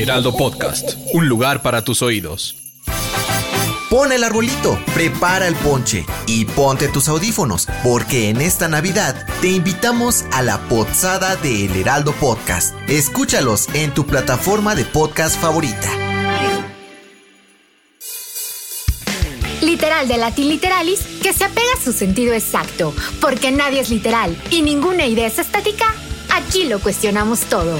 Heraldo 0.00 0.34
Podcast, 0.34 0.96
un 1.12 1.28
lugar 1.28 1.60
para 1.60 1.84
tus 1.84 2.00
oídos. 2.00 2.56
Pon 3.90 4.12
el 4.12 4.24
arbolito, 4.24 4.78
prepara 4.94 5.46
el 5.46 5.54
ponche 5.56 6.06
y 6.26 6.46
ponte 6.46 6.88
tus 6.88 7.06
audífonos, 7.08 7.68
porque 7.84 8.30
en 8.30 8.40
esta 8.40 8.66
Navidad 8.66 9.26
te 9.42 9.48
invitamos 9.48 10.24
a 10.32 10.40
la 10.40 10.58
pozada 10.68 11.36
de 11.36 11.66
El 11.66 11.76
Heraldo 11.76 12.12
Podcast. 12.12 12.74
Escúchalos 12.88 13.68
en 13.74 13.92
tu 13.92 14.06
plataforma 14.06 14.74
de 14.74 14.86
podcast 14.86 15.38
favorita. 15.38 15.90
Literal 19.60 20.08
de 20.08 20.16
Latin 20.16 20.48
Literalis, 20.48 21.00
que 21.22 21.34
se 21.34 21.44
apega 21.44 21.74
a 21.78 21.84
su 21.84 21.92
sentido 21.92 22.32
exacto, 22.32 22.94
porque 23.20 23.50
nadie 23.50 23.80
es 23.80 23.90
literal 23.90 24.34
y 24.50 24.62
ninguna 24.62 25.04
idea 25.04 25.26
es 25.26 25.38
estática, 25.38 25.94
aquí 26.32 26.64
lo 26.64 26.78
cuestionamos 26.78 27.40
todo. 27.40 27.78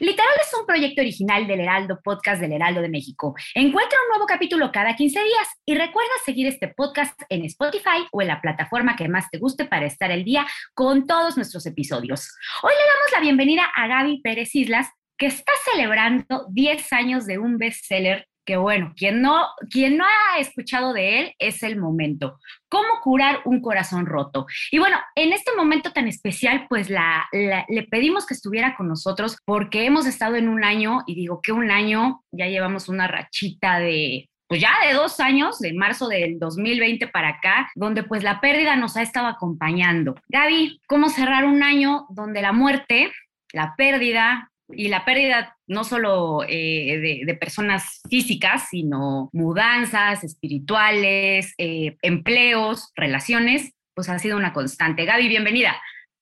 Literal 0.00 0.32
es 0.40 0.54
un 0.56 0.64
proyecto 0.64 1.00
original 1.00 1.48
del 1.48 1.60
Heraldo 1.60 1.98
Podcast 2.04 2.40
del 2.40 2.52
Heraldo 2.52 2.80
de 2.80 2.88
México. 2.88 3.34
Encuentra 3.52 3.98
un 4.04 4.10
nuevo 4.10 4.26
capítulo 4.26 4.70
cada 4.70 4.94
15 4.94 5.18
días 5.18 5.48
y 5.66 5.74
recuerda 5.74 6.12
seguir 6.24 6.46
este 6.46 6.68
podcast 6.68 7.20
en 7.28 7.44
Spotify 7.46 8.06
o 8.12 8.22
en 8.22 8.28
la 8.28 8.40
plataforma 8.40 8.94
que 8.94 9.08
más 9.08 9.28
te 9.28 9.38
guste 9.38 9.64
para 9.64 9.86
estar 9.86 10.12
al 10.12 10.22
día 10.22 10.46
con 10.74 11.08
todos 11.08 11.36
nuestros 11.36 11.66
episodios. 11.66 12.32
Hoy 12.62 12.70
le 12.70 12.86
damos 12.86 13.12
la 13.12 13.20
bienvenida 13.20 13.64
a 13.74 13.88
Gaby 13.88 14.20
Pérez 14.22 14.54
Islas, 14.54 14.88
que 15.16 15.26
está 15.26 15.50
celebrando 15.72 16.46
10 16.50 16.92
años 16.92 17.26
de 17.26 17.38
un 17.38 17.58
bestseller 17.58 18.27
que 18.48 18.56
bueno, 18.56 18.94
quien 18.96 19.20
no, 19.20 19.46
quien 19.70 19.98
no 19.98 20.06
ha 20.06 20.40
escuchado 20.40 20.94
de 20.94 21.20
él 21.20 21.34
es 21.38 21.62
el 21.62 21.76
momento. 21.76 22.40
¿Cómo 22.70 22.88
curar 23.02 23.40
un 23.44 23.60
corazón 23.60 24.06
roto? 24.06 24.46
Y 24.70 24.78
bueno, 24.78 24.96
en 25.16 25.34
este 25.34 25.54
momento 25.54 25.92
tan 25.92 26.08
especial, 26.08 26.64
pues 26.66 26.88
la, 26.88 27.28
le 27.30 27.82
pedimos 27.90 28.24
que 28.26 28.32
estuviera 28.32 28.74
con 28.74 28.88
nosotros 28.88 29.36
porque 29.44 29.84
hemos 29.84 30.06
estado 30.06 30.36
en 30.36 30.48
un 30.48 30.64
año, 30.64 31.02
y 31.06 31.14
digo 31.14 31.42
que 31.42 31.52
un 31.52 31.70
año, 31.70 32.24
ya 32.32 32.46
llevamos 32.46 32.88
una 32.88 33.06
rachita 33.06 33.78
de 33.80 34.30
pues 34.46 34.62
ya 34.62 34.70
de 34.86 34.94
dos 34.94 35.20
años, 35.20 35.58
de 35.58 35.74
marzo 35.74 36.08
del 36.08 36.38
2020 36.38 37.06
para 37.08 37.28
acá, 37.28 37.70
donde 37.74 38.02
pues 38.02 38.22
la 38.22 38.40
pérdida 38.40 38.76
nos 38.76 38.96
ha 38.96 39.02
estado 39.02 39.26
acompañando. 39.26 40.14
Gaby, 40.28 40.80
¿cómo 40.86 41.10
cerrar 41.10 41.44
un 41.44 41.62
año 41.62 42.06
donde 42.08 42.40
la 42.40 42.52
muerte, 42.52 43.12
la 43.52 43.74
pérdida, 43.76 44.50
y 44.70 44.88
la 44.88 45.04
pérdida 45.04 45.56
no 45.66 45.84
solo 45.84 46.42
eh, 46.46 47.22
de, 47.24 47.34
personas 47.34 48.02
físicas, 48.08 48.68
sino 48.70 49.30
mudanzas 49.32 50.24
espirituales, 50.24 51.54
eh, 51.58 51.96
empleos, 52.02 52.92
relaciones, 52.94 53.74
pues 53.94 54.08
ha 54.08 54.18
sido 54.18 54.36
una 54.36 54.52
constante. 54.52 55.04
Gaby, 55.04 55.28
bienvenida. 55.28 55.74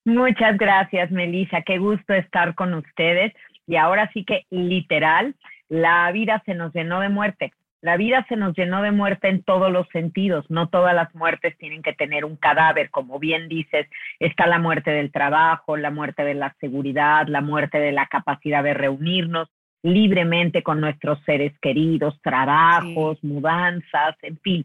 Muchas 0.05 0.56
gracias, 0.56 1.11
Melissa. 1.11 1.62
Qué 1.62 1.78
gusto 1.78 2.14
estar 2.14 2.55
con 2.55 2.74
ustedes. 2.74 3.33
Y 3.67 3.77
ahora 3.77 4.08
sí 4.12 4.24
que 4.24 4.44
literal, 4.50 5.34
la 5.69 6.11
vida 6.12 6.42
se 6.46 6.55
nos 6.55 6.73
llenó 6.73 7.01
de 7.01 7.08
muerte. 7.08 7.52
La 7.83 7.97
vida 7.97 8.25
se 8.29 8.37
nos 8.37 8.57
llenó 8.57 8.83
de 8.83 8.91
muerte 8.91 9.29
en 9.29 9.42
todos 9.42 9.70
los 9.70 9.87
sentidos. 9.89 10.45
No 10.48 10.69
todas 10.69 10.95
las 10.95 11.14
muertes 11.14 11.57
tienen 11.59 11.83
que 11.83 11.92
tener 11.92 12.25
un 12.25 12.37
cadáver. 12.37 12.91
Como 12.91 13.19
bien 13.19 13.48
dices, 13.48 13.87
está 14.19 14.47
la 14.47 14.59
muerte 14.59 14.91
del 14.91 15.13
trabajo, 15.13 15.77
la 15.77 15.91
muerte 15.91 16.25
de 16.25 16.35
la 16.35 16.55
seguridad, 16.61 17.27
la 17.29 17.41
muerte 17.41 17.79
de 17.79 17.92
la 17.92 18.07
capacidad 18.07 18.65
de 18.65 18.75
reunirnos 18.75 19.48
libremente 19.83 20.63
con 20.63 20.81
nuestros 20.81 21.23
seres 21.25 21.53
queridos, 21.61 22.20
trabajos, 22.23 23.23
mudanzas, 23.23 24.17
en 24.23 24.39
fin. 24.39 24.65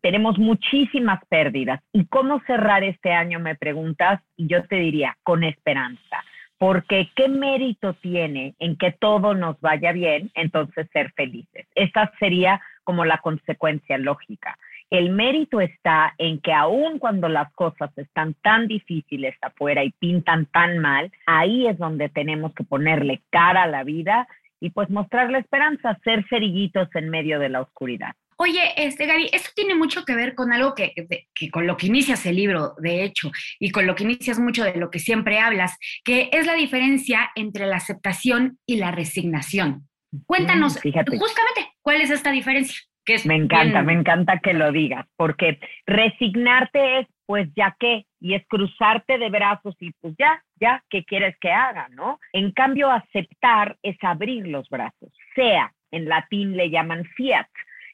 Tenemos 0.00 0.38
muchísimas 0.38 1.20
pérdidas. 1.28 1.80
¿Y 1.92 2.06
cómo 2.06 2.40
cerrar 2.46 2.84
este 2.84 3.12
año, 3.12 3.40
me 3.40 3.56
preguntas? 3.56 4.22
Y 4.36 4.46
yo 4.46 4.64
te 4.64 4.76
diría, 4.76 5.16
con 5.22 5.44
esperanza 5.44 6.24
porque 6.58 7.08
qué 7.14 7.28
mérito 7.28 7.94
tiene 7.94 8.54
en 8.58 8.76
que 8.76 8.92
todo 8.92 9.34
nos 9.34 9.60
vaya 9.60 9.92
bien, 9.92 10.30
entonces 10.34 10.88
ser 10.92 11.12
felices. 11.12 11.66
Esa 11.74 12.10
sería 12.18 12.60
como 12.82 13.04
la 13.04 13.18
consecuencia 13.18 13.96
lógica. 13.96 14.58
El 14.90 15.10
mérito 15.10 15.60
está 15.60 16.14
en 16.18 16.40
que 16.40 16.52
aun 16.52 16.98
cuando 16.98 17.28
las 17.28 17.52
cosas 17.52 17.90
están 17.96 18.34
tan 18.42 18.66
difíciles 18.66 19.36
afuera 19.42 19.84
y 19.84 19.90
pintan 19.90 20.46
tan 20.46 20.78
mal, 20.78 21.12
ahí 21.26 21.66
es 21.66 21.78
donde 21.78 22.08
tenemos 22.08 22.54
que 22.54 22.64
ponerle 22.64 23.20
cara 23.30 23.64
a 23.64 23.68
la 23.68 23.84
vida 23.84 24.26
y 24.60 24.70
pues 24.70 24.90
mostrar 24.90 25.30
la 25.30 25.38
esperanza, 25.38 25.98
ser 26.02 26.24
cerillitos 26.28 26.88
en 26.94 27.10
medio 27.10 27.38
de 27.38 27.50
la 27.50 27.60
oscuridad. 27.60 28.14
Oye, 28.40 28.72
este, 28.76 29.06
Gaby, 29.06 29.30
esto 29.32 29.50
tiene 29.56 29.74
mucho 29.74 30.04
que 30.04 30.14
ver 30.14 30.36
con 30.36 30.52
algo 30.52 30.72
que, 30.72 30.94
que, 31.34 31.50
con 31.50 31.66
lo 31.66 31.76
que 31.76 31.88
inicias 31.88 32.24
el 32.24 32.36
libro, 32.36 32.74
de 32.78 33.02
hecho, 33.02 33.32
y 33.58 33.70
con 33.72 33.84
lo 33.84 33.96
que 33.96 34.04
inicias 34.04 34.38
mucho 34.38 34.62
de 34.62 34.76
lo 34.76 34.90
que 34.90 35.00
siempre 35.00 35.40
hablas, 35.40 35.76
que 36.04 36.30
es 36.32 36.46
la 36.46 36.54
diferencia 36.54 37.32
entre 37.34 37.66
la 37.66 37.76
aceptación 37.76 38.58
y 38.64 38.76
la 38.76 38.92
resignación. 38.92 39.88
Cuéntanos, 40.24 40.74
justamente, 40.74 41.72
¿cuál 41.82 42.00
es 42.00 42.10
esta 42.10 42.30
diferencia? 42.30 42.80
Que 43.04 43.16
me 43.24 43.34
encanta, 43.34 43.82
me 43.82 43.94
encanta 43.94 44.38
que 44.38 44.52
lo 44.54 44.70
digas, 44.70 45.06
porque 45.16 45.58
resignarte 45.86 47.00
es, 47.00 47.06
pues 47.26 47.48
ya 47.56 47.74
qué, 47.80 48.06
y 48.20 48.34
es 48.34 48.46
cruzarte 48.46 49.18
de 49.18 49.30
brazos 49.30 49.74
y 49.80 49.90
pues 50.00 50.14
ya, 50.16 50.44
ya, 50.60 50.84
¿qué 50.90 51.04
quieres 51.04 51.36
que 51.40 51.50
haga, 51.50 51.88
no? 51.90 52.20
En 52.32 52.52
cambio, 52.52 52.90
aceptar 52.90 53.76
es 53.82 53.96
abrir 54.02 54.46
los 54.46 54.68
brazos, 54.68 55.10
sea, 55.34 55.72
en 55.90 56.08
latín 56.08 56.56
le 56.56 56.70
llaman 56.70 57.04
fiat, 57.16 57.48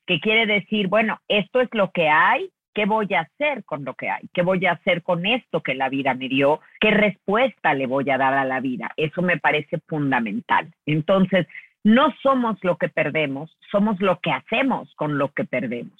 que 0.06 0.20
quiere 0.20 0.47
decir, 0.47 0.88
bueno, 0.88 1.20
esto 1.28 1.60
es 1.60 1.69
lo 1.72 1.91
que 1.91 2.09
hay, 2.09 2.50
¿qué 2.75 2.87
voy 2.87 3.09
a 3.15 3.20
hacer 3.20 3.65
con 3.65 3.84
lo 3.84 3.94
que 3.94 4.10
hay? 4.10 4.22
¿Qué 4.34 4.42
voy 4.42 4.66
a 4.66 4.72
hacer 4.72 5.03
con 5.03 5.25
esto 5.26 5.62
que 5.62 5.75
la 5.75 5.88
vida 5.88 6.15
me 6.15 6.28
dio? 6.28 6.60
¿Qué 6.81 6.91
respuesta 6.91 7.72
le 7.72 7.87
voy 7.87 8.10
a 8.10 8.19
dar 8.19 8.34
a 8.34 8.44
la 8.44 8.60
vida? 8.60 8.91
Eso 8.97 9.22
me 9.22 9.38
parece 9.38 9.78
fundamental. 9.87 10.70
Entonces, 10.84 11.47
no 11.84 12.15
somos 12.22 12.56
lo 12.62 12.76
que 12.78 12.88
perdemos, 12.88 13.56
somos 13.70 14.00
lo 14.00 14.19
que 14.20 14.32
hacemos 14.32 14.92
con 14.97 15.19
lo 15.19 15.32
que 15.32 15.44
perdemos. 15.44 15.92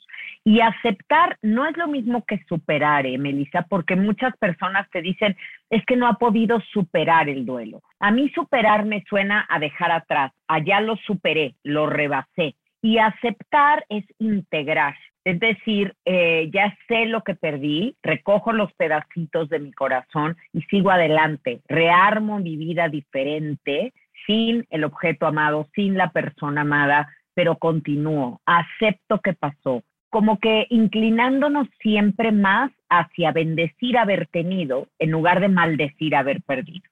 Y 0.43 0.61
aceptar 0.61 1.39
no 1.43 1.67
es 1.67 1.77
lo 1.77 1.89
mismo 1.89 2.25
que 2.25 2.43
superar, 2.49 3.07
¿eh, 3.07 3.19
Melissa, 3.19 3.67
porque 3.69 3.95
muchas 3.95 4.37
personas 4.39 4.89
te 4.91 5.03
dicen, 5.03 5.37
es 5.71 5.85
que 5.85 5.97
no 5.97 6.07
ha 6.07 6.15
podido 6.15 6.61
superar 6.73 7.29
el 7.29 7.45
duelo. 7.45 7.83
A 8.01 8.11
mí 8.11 8.31
superar 8.31 8.85
me 8.87 9.05
suena 9.09 9.47
a 9.49 9.59
dejar 9.59 9.93
atrás, 9.93 10.33
allá 10.49 10.81
lo 10.81 10.97
superé, 10.97 11.55
lo 11.63 11.87
rebasé. 11.87 12.57
Y 12.85 12.99
aceptar 12.99 13.87
es 13.89 14.05
integrar. 14.19 14.95
Es 15.25 15.41
decir, 15.41 15.95
eh, 16.05 16.51
ya 16.53 16.77
sé 16.87 17.07
lo 17.07 17.23
que 17.23 17.35
perdí, 17.35 17.97
recojo 18.03 18.53
los 18.53 18.71
pedacitos 18.75 19.49
de 19.49 19.59
mi 19.59 19.73
corazón 19.73 20.37
y 20.53 20.61
sigo 20.65 20.91
adelante, 20.91 21.63
rearmo 21.67 22.41
mi 22.41 22.59
vida 22.59 22.91
diferente, 22.91 23.95
sin 24.27 24.67
el 24.69 24.85
objeto 24.85 25.27
amado, 25.27 25.67
sin 25.75 25.97
la 25.97 26.11
persona 26.11 26.61
amada, 26.61 27.09
pero 27.33 27.57
continúo, 27.57 28.43
acepto 28.45 29.19
que 29.23 29.33
pasó, 29.33 29.83
como 30.11 30.39
que 30.39 30.67
inclinándonos 30.69 31.69
siempre 31.81 32.33
más 32.33 32.71
hacia 32.91 33.33
bendecir 33.33 33.97
haber 33.97 34.27
tenido 34.27 34.89
en 34.99 35.11
lugar 35.11 35.41
de 35.41 35.49
maldecir 35.49 36.15
haber 36.15 36.43
perdido. 36.43 36.85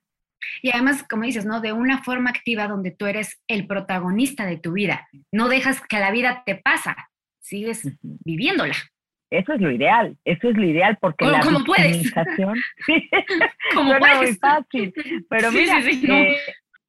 Y 0.62 0.70
además, 0.70 1.04
como 1.08 1.24
dices, 1.24 1.44
¿no? 1.44 1.60
De 1.60 1.72
una 1.72 2.02
forma 2.02 2.30
activa 2.30 2.68
donde 2.68 2.90
tú 2.90 3.06
eres 3.06 3.40
el 3.48 3.66
protagonista 3.66 4.46
de 4.46 4.58
tu 4.58 4.72
vida. 4.72 5.08
No 5.30 5.48
dejas 5.48 5.80
que 5.80 5.98
la 5.98 6.10
vida 6.10 6.42
te 6.46 6.56
pasa, 6.56 7.10
sigues 7.40 7.88
viviéndola. 8.02 8.74
Eso 9.30 9.54
es 9.54 9.62
lo 9.62 9.70
ideal, 9.70 10.16
eso 10.26 10.50
es 10.50 10.56
lo 10.56 10.64
ideal 10.64 10.98
porque 11.00 11.24
la 11.24 11.40
victimización 11.40 12.54
como 13.74 13.98
puedes. 13.98 14.18
muy 14.26 14.34
fácil, 14.34 14.92
pero 15.30 15.50
mira, 15.50 15.80
eh, 15.80 16.36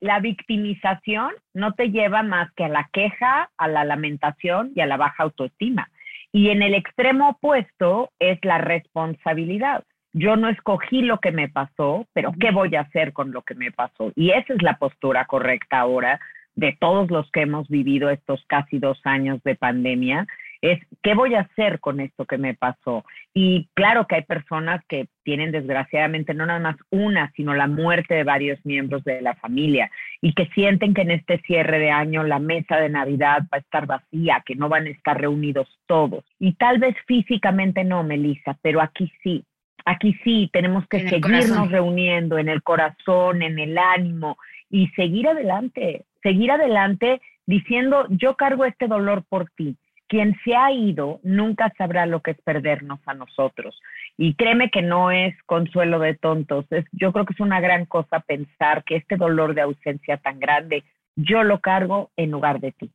la 0.01 0.19
victimización 0.19 1.31
no 1.53 1.73
te 1.73 1.89
lleva 1.91 2.21
más 2.21 2.51
que 2.51 2.65
a 2.65 2.67
la 2.67 2.89
queja, 2.91 3.49
a 3.57 3.67
la 3.69 3.85
lamentación 3.85 4.73
y 4.75 4.81
a 4.81 4.85
la 4.85 4.97
baja 4.97 5.23
autoestima. 5.23 5.89
Y 6.33 6.49
en 6.49 6.63
el 6.63 6.73
extremo 6.73 7.29
opuesto 7.29 8.11
es 8.19 8.39
la 8.43 8.57
responsabilidad 8.57 9.85
yo 10.13 10.35
no 10.35 10.47
escogí 10.49 11.01
lo 11.01 11.19
que 11.19 11.31
me 11.31 11.49
pasó, 11.49 12.07
pero 12.13 12.31
¿qué 12.39 12.51
voy 12.51 12.75
a 12.75 12.81
hacer 12.81 13.13
con 13.13 13.31
lo 13.31 13.41
que 13.41 13.55
me 13.55 13.71
pasó? 13.71 14.11
Y 14.15 14.29
esa 14.31 14.53
es 14.53 14.61
la 14.61 14.77
postura 14.77 15.25
correcta 15.25 15.79
ahora 15.79 16.19
de 16.55 16.77
todos 16.79 17.09
los 17.09 17.29
que 17.31 17.41
hemos 17.41 17.67
vivido 17.67 18.09
estos 18.09 18.43
casi 18.47 18.77
dos 18.77 19.01
años 19.05 19.41
de 19.43 19.55
pandemia, 19.55 20.27
es 20.61 20.79
qué 21.01 21.13
voy 21.13 21.35
a 21.35 21.41
hacer 21.41 21.81
con 21.81 21.99
esto 21.99 22.25
que 22.25 22.37
me 22.37 22.53
pasó. 22.53 23.03
Y 23.33 23.67
claro 23.73 24.07
que 24.07 24.15
hay 24.15 24.21
personas 24.21 24.81
que 24.87 25.07
tienen 25.23 25.51
desgraciadamente 25.51 26.33
no 26.33 26.45
nada 26.45 26.59
más 26.59 26.77
una, 26.89 27.33
sino 27.35 27.53
la 27.53 27.67
muerte 27.67 28.13
de 28.13 28.23
varios 28.23 28.65
miembros 28.65 29.03
de 29.03 29.21
la 29.21 29.35
familia 29.35 29.91
y 30.21 30.33
que 30.33 30.45
sienten 30.55 30.93
que 30.93 31.01
en 31.01 31.11
este 31.11 31.39
cierre 31.41 31.79
de 31.79 31.91
año 31.91 32.23
la 32.23 32.39
mesa 32.39 32.77
de 32.77 32.87
Navidad 32.87 33.41
va 33.53 33.57
a 33.57 33.61
estar 33.61 33.87
vacía, 33.87 34.41
que 34.45 34.55
no 34.55 34.69
van 34.69 34.85
a 34.85 34.91
estar 34.91 35.19
reunidos 35.19 35.67
todos. 35.85 36.23
Y 36.39 36.53
tal 36.53 36.79
vez 36.79 36.95
físicamente 37.07 37.83
no, 37.83 38.03
Melissa, 38.03 38.57
pero 38.61 38.79
aquí 38.81 39.11
sí. 39.21 39.43
Aquí 39.85 40.17
sí, 40.23 40.49
tenemos 40.53 40.87
que 40.87 41.07
seguirnos 41.09 41.69
reuniendo 41.71 42.37
en 42.37 42.49
el 42.49 42.63
corazón, 42.63 43.41
en 43.41 43.59
el 43.59 43.77
ánimo 43.77 44.37
y 44.69 44.87
seguir 44.89 45.27
adelante, 45.27 46.05
seguir 46.21 46.51
adelante 46.51 47.21
diciendo, 47.45 48.07
yo 48.09 48.35
cargo 48.35 48.65
este 48.65 48.87
dolor 48.87 49.23
por 49.27 49.49
ti 49.51 49.77
quien 50.13 50.37
se 50.45 50.55
ha 50.55 50.71
ido 50.71 51.19
nunca 51.23 51.73
sabrá 51.75 52.05
lo 52.05 52.21
que 52.21 52.31
es 52.31 52.41
perdernos 52.43 52.99
a 53.07 53.15
nosotros. 53.15 53.81
Y 54.15 54.35
créeme 54.35 54.69
que 54.69 54.83
no 54.83 55.09
es 55.09 55.35
consuelo 55.47 55.97
de 55.97 56.13
tontos. 56.13 56.67
Es, 56.69 56.85
yo 56.91 57.11
creo 57.11 57.25
que 57.25 57.33
es 57.33 57.39
una 57.39 57.59
gran 57.59 57.87
cosa 57.87 58.19
pensar 58.19 58.83
que 58.83 58.97
este 58.97 59.17
dolor 59.17 59.55
de 59.55 59.61
ausencia 59.61 60.17
tan 60.17 60.39
grande, 60.39 60.83
yo 61.15 61.41
lo 61.41 61.61
cargo 61.61 62.11
en 62.15 62.29
lugar 62.29 62.59
de 62.59 62.73
ti. 62.73 62.91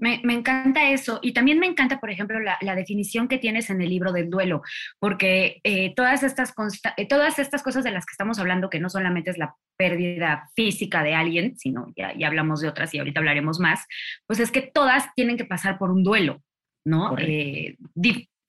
Me, 0.00 0.20
encanta 0.24 0.90
eso. 0.90 1.18
Y 1.22 1.32
también 1.32 1.58
me 1.58 1.66
encanta, 1.66 2.00
por 2.00 2.10
ejemplo, 2.10 2.38
la, 2.40 2.74
definición 2.74 3.28
que 3.28 3.38
tienes 3.38 3.68
en 3.70 3.80
el 3.82 3.90
libro 3.90 4.12
del 4.12 4.30
duelo, 4.30 4.62
porque 4.98 5.60
eh, 5.62 5.94
todas, 5.94 6.22
estas 6.22 6.54
eh, 6.96 7.06
todas 7.06 7.38
estas 7.38 7.62
cosas 7.62 7.84
de 7.84 7.90
las 7.90 8.06
que 8.06 8.12
estamos 8.12 8.38
hablando, 8.38 8.70
que 8.70 8.80
no 8.80 8.88
solamente 8.88 9.30
es 9.30 9.38
la 9.38 9.54
pérdida 9.76 10.48
física 10.56 11.02
de 11.02 11.14
alguien, 11.14 11.56
sino 11.58 11.86
ya, 11.96 12.14
ya 12.16 12.28
hablamos 12.28 12.60
de 12.60 12.68
otras 12.68 12.94
y 12.94 12.98
ahorita 12.98 13.20
hablaremos 13.20 13.60
más, 13.60 13.86
pues 14.26 14.40
es 14.40 14.50
que 14.50 14.62
todas 14.62 15.12
tienen 15.14 15.36
que 15.36 15.44
pasar 15.44 15.78
por 15.78 15.90
un 15.90 16.02
duelo. 16.02 16.42
¿no? 16.84 17.16
Eh, 17.18 17.76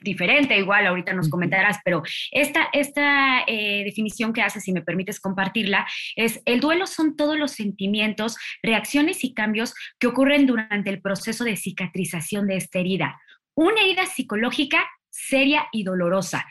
diferente, 0.01 0.57
igual 0.57 0.87
ahorita 0.87 1.13
nos 1.13 1.29
comentarás, 1.29 1.77
pero 1.85 2.03
esta, 2.31 2.69
esta 2.73 3.43
eh, 3.47 3.83
definición 3.85 4.33
que 4.33 4.41
haces, 4.41 4.63
si 4.63 4.73
me 4.73 4.81
permites 4.81 5.19
compartirla, 5.19 5.87
es 6.15 6.41
el 6.45 6.59
duelo 6.59 6.87
son 6.87 7.15
todos 7.15 7.37
los 7.37 7.51
sentimientos, 7.51 8.37
reacciones 8.63 9.23
y 9.23 9.33
cambios 9.33 9.73
que 9.99 10.07
ocurren 10.07 10.45
durante 10.45 10.89
el 10.89 11.01
proceso 11.01 11.43
de 11.43 11.55
cicatrización 11.55 12.47
de 12.47 12.57
esta 12.57 12.79
herida. 12.79 13.19
Una 13.55 13.81
herida 13.81 14.05
psicológica 14.05 14.89
seria 15.09 15.67
y 15.71 15.83
dolorosa. 15.83 16.45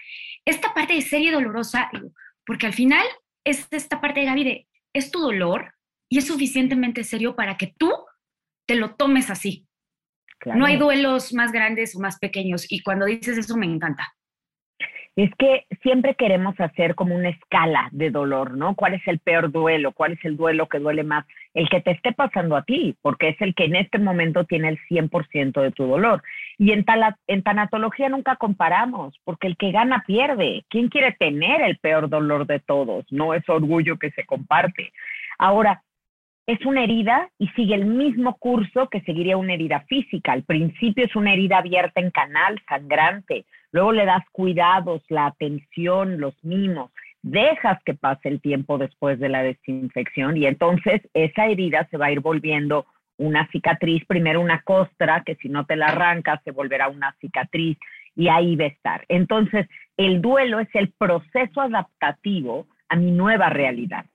Esta 0.44 0.72
parte 0.74 0.94
de 0.94 1.02
seria 1.02 1.30
y 1.30 1.32
dolorosa, 1.32 1.90
porque 2.46 2.66
al 2.66 2.74
final 2.74 3.06
es 3.44 3.66
esta 3.70 4.00
parte 4.00 4.20
de 4.20 4.26
Gaby 4.26 4.44
de, 4.44 4.68
es 4.92 5.10
tu 5.10 5.20
dolor 5.20 5.74
y 6.08 6.18
es 6.18 6.26
suficientemente 6.26 7.04
serio 7.04 7.36
para 7.36 7.56
que 7.56 7.74
tú 7.78 7.92
te 8.66 8.74
lo 8.74 8.94
tomes 8.94 9.30
así, 9.30 9.66
no 10.46 10.66
hay 10.66 10.76
duelos 10.76 11.32
más 11.32 11.52
grandes 11.52 11.96
o 11.96 12.00
más 12.00 12.18
pequeños 12.18 12.70
y 12.70 12.82
cuando 12.82 13.06
dices 13.06 13.38
eso 13.38 13.56
me 13.56 13.66
encanta. 13.66 14.14
Es 15.16 15.30
que 15.38 15.66
siempre 15.82 16.14
queremos 16.14 16.58
hacer 16.60 16.94
como 16.94 17.14
una 17.16 17.30
escala 17.30 17.88
de 17.90 18.10
dolor, 18.10 18.56
¿no? 18.56 18.76
¿Cuál 18.76 18.94
es 18.94 19.02
el 19.06 19.18
peor 19.18 19.50
duelo? 19.50 19.92
¿Cuál 19.92 20.12
es 20.12 20.24
el 20.24 20.36
duelo 20.36 20.68
que 20.68 20.78
duele 20.78 21.02
más? 21.02 21.26
El 21.52 21.68
que 21.68 21.80
te 21.80 21.90
esté 21.90 22.12
pasando 22.12 22.56
a 22.56 22.62
ti, 22.62 22.96
porque 23.02 23.30
es 23.30 23.40
el 23.40 23.54
que 23.54 23.64
en 23.64 23.74
este 23.74 23.98
momento 23.98 24.44
tiene 24.44 24.68
el 24.68 24.78
100% 24.88 25.60
de 25.60 25.72
tu 25.72 25.86
dolor. 25.86 26.22
Y 26.58 26.72
en, 26.72 26.84
en 27.26 27.42
tanatología 27.42 28.08
nunca 28.08 28.36
comparamos, 28.36 29.18
porque 29.24 29.48
el 29.48 29.56
que 29.56 29.72
gana 29.72 30.04
pierde. 30.06 30.64
¿Quién 30.70 30.88
quiere 30.88 31.12
tener 31.12 31.60
el 31.62 31.78
peor 31.78 32.08
dolor 32.08 32.46
de 32.46 32.60
todos? 32.60 33.04
No 33.10 33.34
es 33.34 33.46
orgullo 33.48 33.98
que 33.98 34.12
se 34.12 34.24
comparte. 34.24 34.92
Ahora, 35.38 35.82
es 36.50 36.66
una 36.66 36.82
herida 36.82 37.30
y 37.38 37.46
sigue 37.50 37.76
el 37.76 37.84
mismo 37.84 38.36
curso 38.36 38.88
que 38.88 39.02
seguiría 39.02 39.36
una 39.36 39.54
herida 39.54 39.84
física. 39.88 40.32
Al 40.32 40.42
principio 40.42 41.04
es 41.04 41.14
una 41.14 41.32
herida 41.32 41.58
abierta 41.58 42.00
en 42.00 42.10
canal, 42.10 42.60
sangrante. 42.68 43.44
Luego 43.70 43.92
le 43.92 44.04
das 44.04 44.24
cuidados, 44.32 45.00
la 45.10 45.26
atención, 45.26 46.18
los 46.18 46.34
mimos. 46.42 46.90
Dejas 47.22 47.80
que 47.84 47.94
pase 47.94 48.28
el 48.28 48.40
tiempo 48.40 48.78
después 48.78 49.20
de 49.20 49.28
la 49.28 49.44
desinfección 49.44 50.36
y 50.36 50.46
entonces 50.46 51.02
esa 51.14 51.46
herida 51.46 51.86
se 51.88 51.96
va 51.96 52.06
a 52.06 52.12
ir 52.12 52.18
volviendo 52.18 52.84
una 53.16 53.46
cicatriz, 53.52 54.04
primero 54.06 54.40
una 54.40 54.62
costra, 54.62 55.22
que 55.24 55.36
si 55.36 55.48
no 55.48 55.66
te 55.66 55.76
la 55.76 55.86
arrancas 55.86 56.40
se 56.42 56.50
volverá 56.50 56.88
una 56.88 57.14
cicatriz 57.20 57.78
y 58.16 58.26
ahí 58.26 58.56
va 58.56 58.64
a 58.64 58.68
estar. 58.68 59.04
Entonces, 59.08 59.68
el 59.96 60.20
duelo 60.20 60.58
es 60.58 60.68
el 60.74 60.90
proceso 60.98 61.60
adaptativo 61.60 62.66
a 62.88 62.96
mi 62.96 63.12
nueva 63.12 63.50
realidad. 63.50 64.06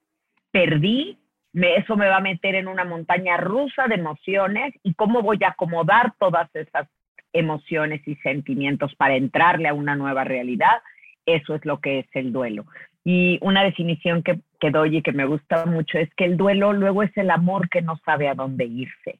Perdí 0.51 1.17
eso 1.63 1.95
me 1.95 2.07
va 2.07 2.17
a 2.17 2.21
meter 2.21 2.55
en 2.55 2.67
una 2.67 2.83
montaña 2.83 3.37
rusa 3.37 3.87
de 3.87 3.95
emociones 3.95 4.73
y 4.83 4.93
cómo 4.93 5.21
voy 5.21 5.39
a 5.43 5.49
acomodar 5.49 6.13
todas 6.19 6.53
esas 6.53 6.87
emociones 7.31 8.05
y 8.07 8.15
sentimientos 8.17 8.95
para 8.95 9.15
entrarle 9.15 9.67
a 9.67 9.73
una 9.73 9.95
nueva 9.95 10.23
realidad, 10.23 10.81
eso 11.25 11.55
es 11.55 11.65
lo 11.65 11.79
que 11.79 11.99
es 11.99 12.07
el 12.13 12.31
duelo. 12.31 12.65
Y 13.03 13.37
una 13.41 13.63
definición 13.63 14.23
que, 14.23 14.39
doy 14.71 14.97
y 14.97 15.01
que 15.01 15.11
me 15.11 15.25
gusta 15.25 15.65
mucho 15.65 15.99
es 15.99 16.09
que 16.15 16.25
el 16.25 16.37
duelo 16.37 16.73
luego 16.73 17.03
es 17.03 17.15
el 17.17 17.29
amor 17.29 17.69
que 17.69 17.81
no 17.81 17.97
sabe 18.03 18.27
a 18.27 18.33
dónde 18.33 18.65
irse 18.65 19.19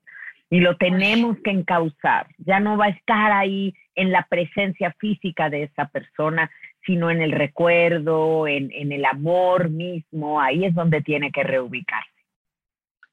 y 0.50 0.60
lo 0.60 0.76
tenemos 0.78 1.38
que 1.44 1.52
encauzar. 1.52 2.28
Ya 2.40 2.60
no 2.60 2.78
va 2.78 2.86
a 2.86 2.90
estar 2.90 3.32
ahí 3.32 3.76
en 3.96 4.12
la 4.12 4.26
presencia 4.30 4.94
física 5.00 5.50
de 5.50 5.64
esa 5.64 5.88
persona, 5.88 6.50
sino 6.86 7.12
en 7.12 7.22
el 7.22 7.32
recuerdo, 7.32 8.48
en, 8.48 8.72
en 8.72 8.92
el 8.92 9.06
amor 9.06 9.70
mismo. 9.70 10.42
Ahí 10.42 10.66
es 10.66 10.74
donde 10.74 11.02
tiene 11.02 11.32
que 11.32 11.44
reubicarse. 11.44 12.15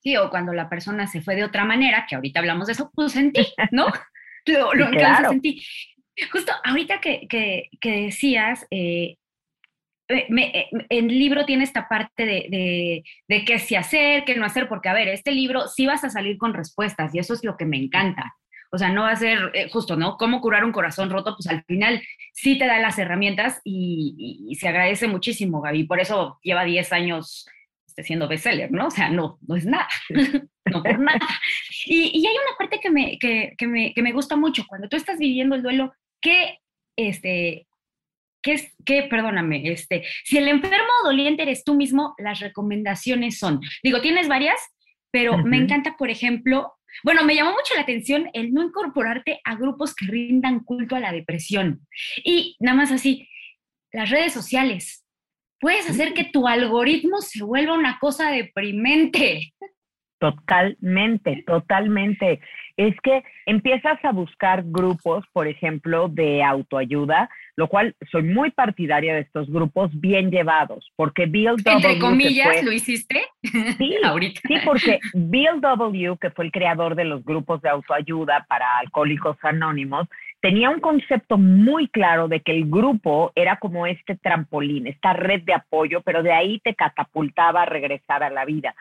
Sí, 0.02 0.16
o 0.16 0.30
cuando 0.30 0.52
la 0.52 0.68
persona 0.68 1.06
se 1.06 1.20
fue 1.20 1.36
de 1.36 1.44
otra 1.44 1.64
manera, 1.64 2.06
que 2.08 2.16
ahorita 2.16 2.40
hablamos 2.40 2.66
de 2.66 2.72
eso, 2.72 2.90
pues 2.92 3.12
sentí, 3.12 3.46
¿no? 3.70 3.86
lo, 4.46 4.74
lo 4.74 4.90
claro. 4.90 5.30
sentí. 5.30 5.62
Justo 6.30 6.52
ahorita 6.64 7.00
que, 7.00 7.26
que, 7.28 7.90
decías, 8.02 8.66
eh, 8.70 9.16
eh, 10.08 10.26
eh, 10.28 10.66
en 10.90 11.10
el 11.10 11.18
libro 11.18 11.46
tiene 11.46 11.64
esta 11.64 11.88
parte 11.88 12.26
de, 12.26 12.46
de, 12.50 13.04
de 13.28 13.44
qué 13.44 13.58
sí 13.58 13.76
hacer, 13.76 14.24
qué 14.24 14.34
no 14.34 14.44
hacer, 14.44 14.68
porque 14.68 14.88
a 14.88 14.94
ver, 14.94 15.08
este 15.08 15.32
libro 15.32 15.68
sí 15.68 15.86
vas 15.86 16.04
a 16.04 16.10
salir 16.10 16.36
con 16.36 16.52
respuestas 16.52 17.14
y 17.14 17.18
eso 17.18 17.32
es 17.32 17.44
lo 17.44 17.56
que 17.56 17.64
me 17.64 17.78
encanta. 17.78 18.34
O 18.72 18.78
sea, 18.78 18.88
no 18.88 19.02
va 19.02 19.10
a 19.10 19.16
ser 19.16 19.52
justo, 19.70 19.96
¿no? 19.96 20.16
Cómo 20.16 20.40
curar 20.40 20.64
un 20.64 20.72
corazón 20.72 21.10
roto, 21.10 21.36
pues 21.36 21.46
al 21.46 21.62
final 21.64 22.02
sí 22.32 22.58
te 22.58 22.66
da 22.66 22.78
las 22.78 22.98
herramientas 22.98 23.60
y, 23.64 24.46
y 24.48 24.54
se 24.56 24.66
agradece 24.66 25.06
muchísimo, 25.08 25.60
Gaby. 25.60 25.84
Por 25.84 26.00
eso 26.00 26.38
lleva 26.42 26.64
10 26.64 26.92
años 26.92 27.46
esté 27.92 28.02
siendo 28.02 28.28
bestseller, 28.28 28.70
¿no? 28.70 28.86
O 28.86 28.90
sea, 28.90 29.10
no, 29.10 29.38
no 29.46 29.56
es 29.56 29.66
nada, 29.66 29.88
no 30.70 30.82
por 30.82 30.98
nada. 30.98 31.20
Y, 31.86 32.10
y, 32.18 32.26
hay 32.26 32.34
una 32.34 32.56
parte 32.58 32.80
que 32.80 32.90
me, 32.90 33.18
que, 33.18 33.52
que, 33.56 33.66
me, 33.66 33.92
que 33.94 34.02
me 34.02 34.12
gusta 34.12 34.36
mucho, 34.36 34.64
cuando 34.66 34.88
tú 34.88 34.96
estás 34.96 35.18
viviendo 35.18 35.54
el 35.54 35.62
duelo, 35.62 35.92
que, 36.20 36.58
este, 36.96 37.66
que 38.42 38.54
es, 38.54 38.74
que, 38.84 39.04
perdóname, 39.04 39.70
este, 39.70 40.04
si 40.24 40.38
el 40.38 40.48
enfermo 40.48 40.90
doliente 41.04 41.42
eres 41.42 41.64
tú 41.64 41.74
mismo, 41.74 42.14
las 42.18 42.40
recomendaciones 42.40 43.38
son, 43.38 43.60
digo, 43.82 44.00
tienes 44.00 44.28
varias, 44.28 44.58
pero 45.10 45.36
me 45.36 45.58
encanta, 45.58 45.96
por 45.98 46.08
ejemplo, 46.08 46.72
bueno, 47.04 47.24
me 47.24 47.34
llamó 47.34 47.50
mucho 47.50 47.74
la 47.74 47.82
atención 47.82 48.30
el 48.32 48.52
no 48.52 48.62
incorporarte 48.62 49.40
a 49.44 49.56
grupos 49.56 49.94
que 49.94 50.06
rindan 50.06 50.60
culto 50.60 50.96
a 50.96 51.00
la 51.00 51.12
depresión. 51.12 51.86
Y 52.24 52.56
nada 52.60 52.76
más 52.76 52.92
así, 52.92 53.28
las 53.92 54.08
redes 54.08 54.32
sociales, 54.32 55.01
puedes 55.62 55.88
hacer 55.88 56.12
que 56.12 56.24
tu 56.24 56.48
algoritmo 56.48 57.20
se 57.20 57.44
vuelva 57.44 57.74
una 57.74 57.96
cosa 58.00 58.30
deprimente. 58.32 59.54
Totalmente, 60.22 61.42
totalmente. 61.44 62.38
Es 62.76 62.94
que 63.02 63.24
empiezas 63.44 63.98
a 64.04 64.12
buscar 64.12 64.62
grupos, 64.64 65.24
por 65.32 65.48
ejemplo, 65.48 66.06
de 66.08 66.44
autoayuda, 66.44 67.28
lo 67.56 67.66
cual 67.66 67.96
soy 68.12 68.22
muy 68.22 68.52
partidaria 68.52 69.14
de 69.14 69.22
estos 69.22 69.50
grupos 69.50 69.90
bien 70.00 70.30
llevados, 70.30 70.92
porque 70.94 71.26
Bill 71.26 71.56
W. 71.56 71.72
Entre 71.74 71.98
comillas, 71.98 72.62
¿lo 72.62 72.70
hiciste? 72.70 73.20
Sí, 73.78 73.96
ahorita. 74.04 74.40
Sí, 74.46 74.54
porque 74.64 75.00
Bill 75.12 75.60
W., 75.60 76.16
que 76.20 76.30
fue 76.30 76.44
el 76.44 76.52
creador 76.52 76.94
de 76.94 77.04
los 77.04 77.24
grupos 77.24 77.60
de 77.60 77.70
autoayuda 77.70 78.46
para 78.48 78.78
alcohólicos 78.78 79.36
anónimos, 79.42 80.06
tenía 80.40 80.70
un 80.70 80.78
concepto 80.78 81.36
muy 81.36 81.88
claro 81.88 82.28
de 82.28 82.42
que 82.42 82.52
el 82.52 82.70
grupo 82.70 83.32
era 83.34 83.56
como 83.56 83.88
este 83.88 84.14
trampolín, 84.16 84.86
esta 84.86 85.14
red 85.14 85.42
de 85.42 85.54
apoyo, 85.54 86.00
pero 86.02 86.22
de 86.22 86.32
ahí 86.32 86.60
te 86.60 86.76
catapultaba 86.76 87.62
a 87.62 87.66
regresar 87.66 88.22
a 88.22 88.30
la 88.30 88.44
vida. 88.44 88.72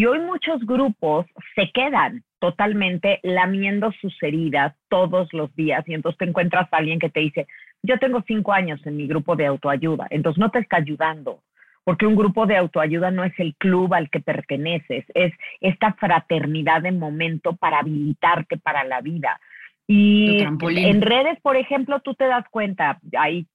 Y 0.00 0.06
hoy 0.06 0.18
muchos 0.18 0.64
grupos 0.64 1.26
se 1.54 1.70
quedan 1.72 2.24
totalmente 2.38 3.20
lamiendo 3.22 3.92
sus 4.00 4.16
heridas 4.22 4.74
todos 4.88 5.30
los 5.34 5.54
días 5.56 5.86
y 5.86 5.92
entonces 5.92 6.16
te 6.16 6.24
encuentras 6.24 6.72
a 6.72 6.78
alguien 6.78 6.98
que 6.98 7.10
te 7.10 7.20
dice, 7.20 7.46
yo 7.82 7.98
tengo 7.98 8.24
cinco 8.26 8.54
años 8.54 8.80
en 8.86 8.96
mi 8.96 9.06
grupo 9.06 9.36
de 9.36 9.44
autoayuda, 9.44 10.06
entonces 10.08 10.40
no 10.40 10.50
te 10.50 10.60
está 10.60 10.78
ayudando, 10.78 11.42
porque 11.84 12.06
un 12.06 12.16
grupo 12.16 12.46
de 12.46 12.56
autoayuda 12.56 13.10
no 13.10 13.24
es 13.24 13.38
el 13.38 13.54
club 13.56 13.92
al 13.92 14.08
que 14.08 14.20
perteneces, 14.20 15.04
es 15.12 15.34
esta 15.60 15.92
fraternidad 15.92 16.80
de 16.80 16.92
momento 16.92 17.56
para 17.56 17.80
habilitarte 17.80 18.56
para 18.56 18.84
la 18.84 19.02
vida. 19.02 19.38
Y 19.86 20.40
en 20.40 21.02
redes, 21.02 21.38
por 21.42 21.56
ejemplo, 21.56 22.00
tú 22.00 22.14
te 22.14 22.24
das 22.24 22.46
cuenta, 22.50 22.98
ahí 23.18 23.46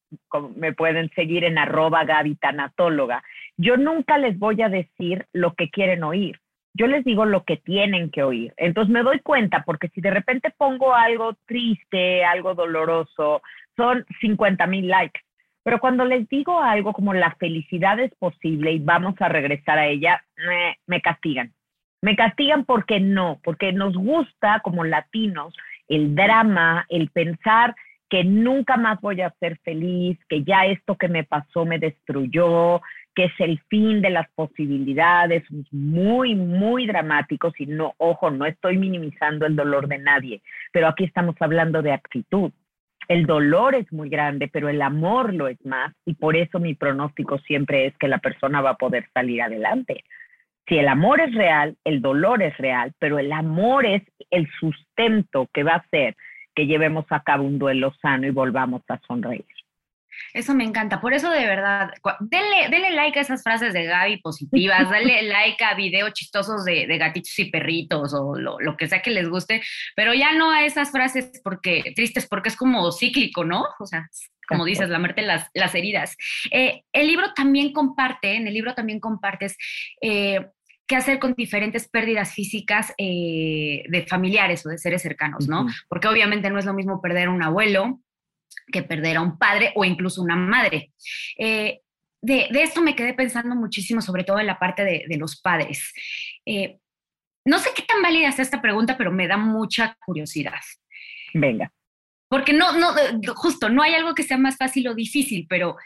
me 0.55 0.73
pueden 0.73 1.09
seguir 1.11 1.43
en 1.43 1.57
arroba 1.57 2.03
Gaby 2.03 2.35
Tanatóloga. 2.35 3.23
Yo 3.57 3.77
nunca 3.77 4.17
les 4.17 4.37
voy 4.37 4.61
a 4.61 4.69
decir 4.69 5.25
lo 5.33 5.53
que 5.53 5.69
quieren 5.69 6.03
oír. 6.03 6.39
yo 6.77 6.87
les 6.87 7.05
digo 7.05 7.25
lo 7.25 7.45
que 7.45 7.55
tienen 7.55 8.11
que 8.11 8.23
oír. 8.23 8.53
Entonces 8.57 8.91
me 8.91 9.01
doy 9.01 9.19
cuenta, 9.21 9.63
porque 9.65 9.87
si 9.89 10.01
de 10.01 10.11
repente 10.11 10.53
pongo 10.57 10.93
algo 10.93 11.35
triste, 11.45 12.25
algo 12.25 12.53
doloroso, 12.53 13.41
son 13.77 14.05
50 14.19 14.67
mil 14.67 14.89
likes. 14.89 15.21
Pero 15.63 15.79
cuando 15.79 16.03
les 16.03 16.27
digo 16.27 16.59
algo 16.59 16.91
como 16.91 17.13
la 17.13 17.31
felicidad 17.35 17.97
es 17.99 18.13
posible 18.15 18.73
y 18.73 18.79
vamos 18.79 19.15
a 19.19 19.29
regresar 19.29 19.79
a 19.79 19.87
ella, 19.87 20.23
me 20.85 21.01
castigan. 21.01 21.53
Me 22.01 22.15
castigan 22.15 22.65
porque 22.65 22.99
no, 22.99 23.39
porque 23.43 23.71
nos 23.71 23.95
gusta 23.95 24.59
como 24.59 24.83
latinos 24.83 25.55
el 25.87 26.15
drama, 26.15 26.85
el 26.89 27.09
pensar 27.09 27.75
que 28.09 28.23
nunca 28.23 28.77
más 28.77 29.01
voy 29.01 29.21
a 29.21 29.33
ser 29.39 29.57
feliz, 29.59 30.17
que 30.29 30.43
ya 30.43 30.65
esto 30.65 30.95
que 30.95 31.07
me 31.07 31.23
pasó 31.23 31.65
me 31.65 31.79
destruyó, 31.79 32.81
que 33.15 33.25
es 33.25 33.33
el 33.39 33.59
fin 33.69 34.01
de 34.01 34.09
las 34.09 34.29
posibilidades, 34.31 35.43
muy, 35.71 36.35
muy 36.35 36.85
dramáticos 36.85 37.53
y 37.59 37.65
no, 37.65 37.93
ojo, 37.97 38.29
no 38.29 38.45
estoy 38.45 38.77
minimizando 38.77 39.45
el 39.45 39.55
dolor 39.55 39.87
de 39.87 39.99
nadie, 39.99 40.41
pero 40.71 40.87
aquí 40.87 41.05
estamos 41.05 41.35
hablando 41.39 41.81
de 41.81 41.93
actitud. 41.93 42.51
El 43.07 43.25
dolor 43.25 43.75
es 43.75 43.91
muy 43.93 44.09
grande, 44.09 44.49
pero 44.51 44.67
el 44.67 44.81
amor 44.81 45.33
lo 45.33 45.47
es 45.47 45.63
más 45.63 45.93
y 46.05 46.15
por 46.15 46.35
eso 46.35 46.59
mi 46.59 46.73
pronóstico 46.73 47.37
siempre 47.39 47.85
es 47.85 47.97
que 47.97 48.07
la 48.07 48.17
persona 48.17 48.61
va 48.61 48.71
a 48.71 48.77
poder 48.77 49.07
salir 49.13 49.41
adelante. 49.41 50.03
Si 50.67 50.77
el 50.77 50.87
amor 50.87 51.21
es 51.21 51.33
real, 51.35 51.77
el 51.83 52.01
dolor 52.01 52.41
es 52.41 52.57
real, 52.57 52.93
pero 52.97 53.19
el 53.19 53.31
amor 53.31 53.85
es 53.85 54.01
el 54.31 54.49
sustento 54.59 55.47
que 55.53 55.63
va 55.63 55.73
a 55.73 55.85
hacer 55.85 56.15
que 56.55 56.65
llevemos 56.65 57.05
a 57.09 57.21
cabo 57.21 57.43
un 57.43 57.59
duelo 57.59 57.93
sano 58.01 58.25
y 58.27 58.31
volvamos 58.31 58.81
a 58.89 58.99
sonreír. 59.07 59.45
Eso 60.33 60.53
me 60.53 60.63
encanta. 60.63 61.01
Por 61.01 61.13
eso, 61.13 61.29
de 61.29 61.45
verdad, 61.45 61.91
denle, 62.19 62.91
like 62.91 63.19
a 63.19 63.21
esas 63.21 63.43
frases 63.43 63.73
de 63.73 63.85
Gaby 63.85 64.17
positivas, 64.21 64.89
dale 64.89 65.23
like 65.23 65.63
a 65.63 65.75
videos 65.75 66.13
chistosos 66.13 66.65
de, 66.65 66.85
gatitos 66.97 67.37
y 67.39 67.51
perritos 67.51 68.13
o 68.13 68.35
lo, 68.35 68.77
que 68.77 68.87
sea 68.87 69.01
que 69.01 69.11
les 69.11 69.29
guste, 69.29 69.61
pero 69.95 70.13
ya 70.13 70.33
no 70.33 70.51
a 70.51 70.65
esas 70.65 70.91
frases 70.91 71.41
porque 71.43 71.93
tristes, 71.95 72.27
porque 72.27 72.49
es 72.49 72.55
como 72.55 72.91
cíclico, 72.91 73.43
¿no? 73.43 73.65
O 73.79 73.85
sea, 73.85 74.09
como 74.47 74.65
dices, 74.65 74.89
la 74.89 74.99
muerte 74.99 75.21
las, 75.21 75.49
las 75.53 75.73
heridas. 75.75 76.15
Eh, 76.51 76.83
el 76.93 77.07
libro 77.07 77.33
también 77.33 77.73
comparte, 77.73 78.35
en 78.35 78.47
el 78.47 78.53
libro 78.53 78.73
también 78.73 78.99
compartes 78.99 79.57
eh, 80.01 80.47
qué 80.87 80.95
hacer 80.95 81.19
con 81.19 81.33
diferentes 81.33 81.87
pérdidas 81.87 82.33
físicas 82.33 82.93
eh, 82.97 83.83
de 83.89 84.05
familiares 84.05 84.65
o 84.65 84.69
de 84.69 84.77
seres 84.77 85.01
cercanos, 85.01 85.47
¿no? 85.47 85.67
Porque 85.87 86.07
obviamente 86.07 86.49
no 86.49 86.59
es 86.59 86.65
lo 86.65 86.73
mismo 86.73 87.01
perder 87.01 87.27
a 87.27 87.31
un 87.31 87.43
abuelo 87.43 88.01
que 88.71 88.83
perder 88.83 89.17
a 89.17 89.21
un 89.21 89.37
padre 89.37 89.71
o 89.75 89.85
incluso 89.85 90.21
una 90.21 90.35
madre. 90.35 90.91
Eh, 91.37 91.81
de, 92.21 92.49
esto 92.53 92.81
me 92.81 92.95
quedé 92.95 93.13
pensando 93.13 93.55
muchísimo, 93.55 94.01
sobre 94.01 94.23
todo 94.23 94.39
en 94.39 94.47
la 94.47 94.59
parte 94.59 94.83
de, 94.83 95.17
los 95.17 95.39
padres. 95.39 95.93
Eh, 96.45 96.79
no 97.45 97.59
sé 97.59 97.69
qué 97.75 97.83
tan 97.83 98.01
válida 98.01 98.29
es 98.29 98.39
esta 98.39 98.61
pregunta, 98.61 98.97
pero 98.97 99.11
me 99.11 99.27
da 99.27 99.37
mucha 99.37 99.95
curiosidad. 100.05 100.61
Venga. 101.33 101.71
Porque 102.27 102.53
no, 102.53 102.71
no, 102.73 102.93
justo, 103.35 103.69
no 103.69 103.83
hay 103.83 103.93
algo 103.93 104.15
que 104.15 104.23
sea 104.23 104.37
más 104.37 104.57
fácil 104.57 104.87
o 104.87 104.95
difícil, 104.95 105.45
pero 105.47 105.77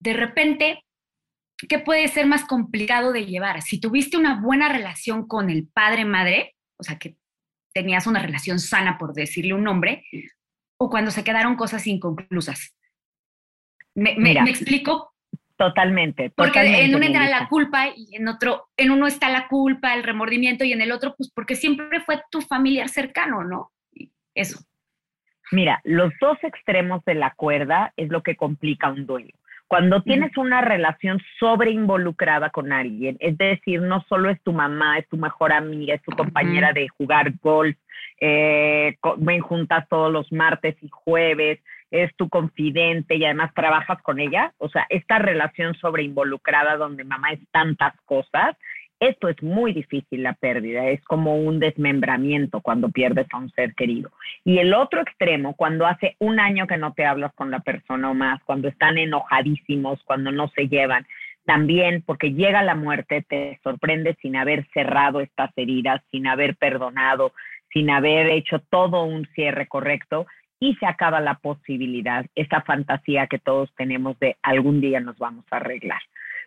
de 0.00 0.12
repente, 0.12 0.83
¿qué 1.68 1.78
puede 1.78 2.08
ser 2.08 2.26
más 2.26 2.44
complicado 2.44 3.12
de 3.12 3.26
llevar? 3.26 3.62
Si 3.62 3.80
tuviste 3.80 4.16
una 4.16 4.40
buena 4.40 4.68
relación 4.68 5.26
con 5.26 5.50
el 5.50 5.68
padre-madre, 5.68 6.54
o 6.76 6.82
sea, 6.82 6.98
que 6.98 7.16
tenías 7.72 8.06
una 8.06 8.20
relación 8.20 8.58
sana, 8.58 8.98
por 8.98 9.14
decirle 9.14 9.54
un 9.54 9.64
nombre, 9.64 10.04
o 10.78 10.90
cuando 10.90 11.10
se 11.10 11.24
quedaron 11.24 11.56
cosas 11.56 11.86
inconclusas. 11.86 12.76
¿Me, 13.94 14.16
me, 14.16 14.32
explico? 14.50 15.12
Totalmente. 15.56 16.30
Porque 16.30 16.84
en 16.84 16.94
uno 16.94 17.04
entra 17.04 17.28
la 17.28 17.48
culpa 17.48 17.88
y 17.94 18.16
en 18.16 18.26
otro, 18.26 18.68
en 18.76 18.90
uno 18.90 19.06
está 19.06 19.28
la 19.28 19.46
culpa, 19.46 19.94
el 19.94 20.02
remordimiento 20.02 20.64
y 20.64 20.72
en 20.72 20.80
el 20.80 20.90
otro, 20.90 21.14
pues 21.16 21.30
porque 21.32 21.54
siempre 21.54 22.00
fue 22.00 22.22
tu 22.30 22.40
familiar 22.40 22.88
cercano, 22.88 23.44
¿no? 23.44 23.72
Eso. 24.34 24.58
Mira, 25.52 25.80
los 25.84 26.12
dos 26.20 26.38
extremos 26.42 27.04
de 27.04 27.14
la 27.14 27.32
cuerda 27.34 27.92
es 27.96 28.08
lo 28.08 28.22
que 28.22 28.34
complica 28.34 28.90
un 28.90 29.06
duelo. 29.06 29.32
Cuando 29.74 30.02
tienes 30.02 30.36
una 30.36 30.60
relación 30.60 31.20
sobreinvolucrada 31.40 32.50
con 32.50 32.72
alguien, 32.72 33.16
es 33.18 33.36
decir, 33.36 33.82
no 33.82 34.04
solo 34.08 34.30
es 34.30 34.40
tu 34.44 34.52
mamá, 34.52 34.98
es 34.98 35.08
tu 35.08 35.16
mejor 35.16 35.52
amiga, 35.52 35.96
es 35.96 36.02
tu 36.02 36.12
compañera 36.12 36.72
de 36.72 36.86
jugar 36.86 37.32
golf, 37.42 37.76
eh, 38.20 38.96
ven 39.16 39.40
juntas 39.40 39.88
todos 39.88 40.12
los 40.12 40.30
martes 40.30 40.76
y 40.80 40.88
jueves, 40.88 41.58
es 41.90 42.14
tu 42.14 42.28
confidente 42.28 43.16
y 43.16 43.24
además 43.24 43.52
trabajas 43.52 44.00
con 44.02 44.20
ella, 44.20 44.52
o 44.58 44.68
sea, 44.68 44.86
esta 44.90 45.18
relación 45.18 45.74
sobreinvolucrada 45.74 46.76
donde 46.76 47.02
mamá 47.02 47.32
es 47.32 47.40
tantas 47.50 47.94
cosas, 48.04 48.56
esto 49.00 49.28
es 49.28 49.42
muy 49.42 49.72
difícil 49.72 50.22
la 50.22 50.34
pérdida, 50.34 50.88
es 50.88 51.02
como 51.04 51.36
un 51.36 51.58
desmembramiento 51.58 52.60
cuando 52.60 52.88
pierdes 52.88 53.26
a 53.32 53.38
un 53.38 53.50
ser 53.50 53.74
querido. 53.74 54.10
Y 54.44 54.58
el 54.58 54.72
otro 54.74 55.00
extremo, 55.00 55.54
cuando 55.54 55.86
hace 55.86 56.16
un 56.18 56.40
año 56.40 56.66
que 56.66 56.76
no 56.76 56.92
te 56.92 57.04
hablas 57.04 57.32
con 57.34 57.50
la 57.50 57.60
persona 57.60 58.10
o 58.10 58.14
más, 58.14 58.42
cuando 58.44 58.68
están 58.68 58.98
enojadísimos, 58.98 60.02
cuando 60.04 60.32
no 60.32 60.48
se 60.48 60.68
llevan, 60.68 61.06
también 61.44 62.02
porque 62.06 62.32
llega 62.32 62.62
la 62.62 62.74
muerte, 62.74 63.24
te 63.28 63.60
sorprende 63.62 64.16
sin 64.22 64.36
haber 64.36 64.66
cerrado 64.72 65.20
estas 65.20 65.50
heridas, 65.56 66.02
sin 66.10 66.26
haber 66.26 66.56
perdonado, 66.56 67.32
sin 67.72 67.90
haber 67.90 68.28
hecho 68.28 68.60
todo 68.70 69.04
un 69.04 69.26
cierre 69.34 69.66
correcto 69.66 70.26
y 70.60 70.74
se 70.76 70.86
acaba 70.86 71.20
la 71.20 71.34
posibilidad, 71.34 72.24
esa 72.34 72.62
fantasía 72.62 73.26
que 73.26 73.38
todos 73.38 73.70
tenemos 73.76 74.18
de 74.18 74.36
algún 74.42 74.80
día 74.80 75.00
nos 75.00 75.18
vamos 75.18 75.44
a 75.50 75.56
arreglar. 75.56 76.00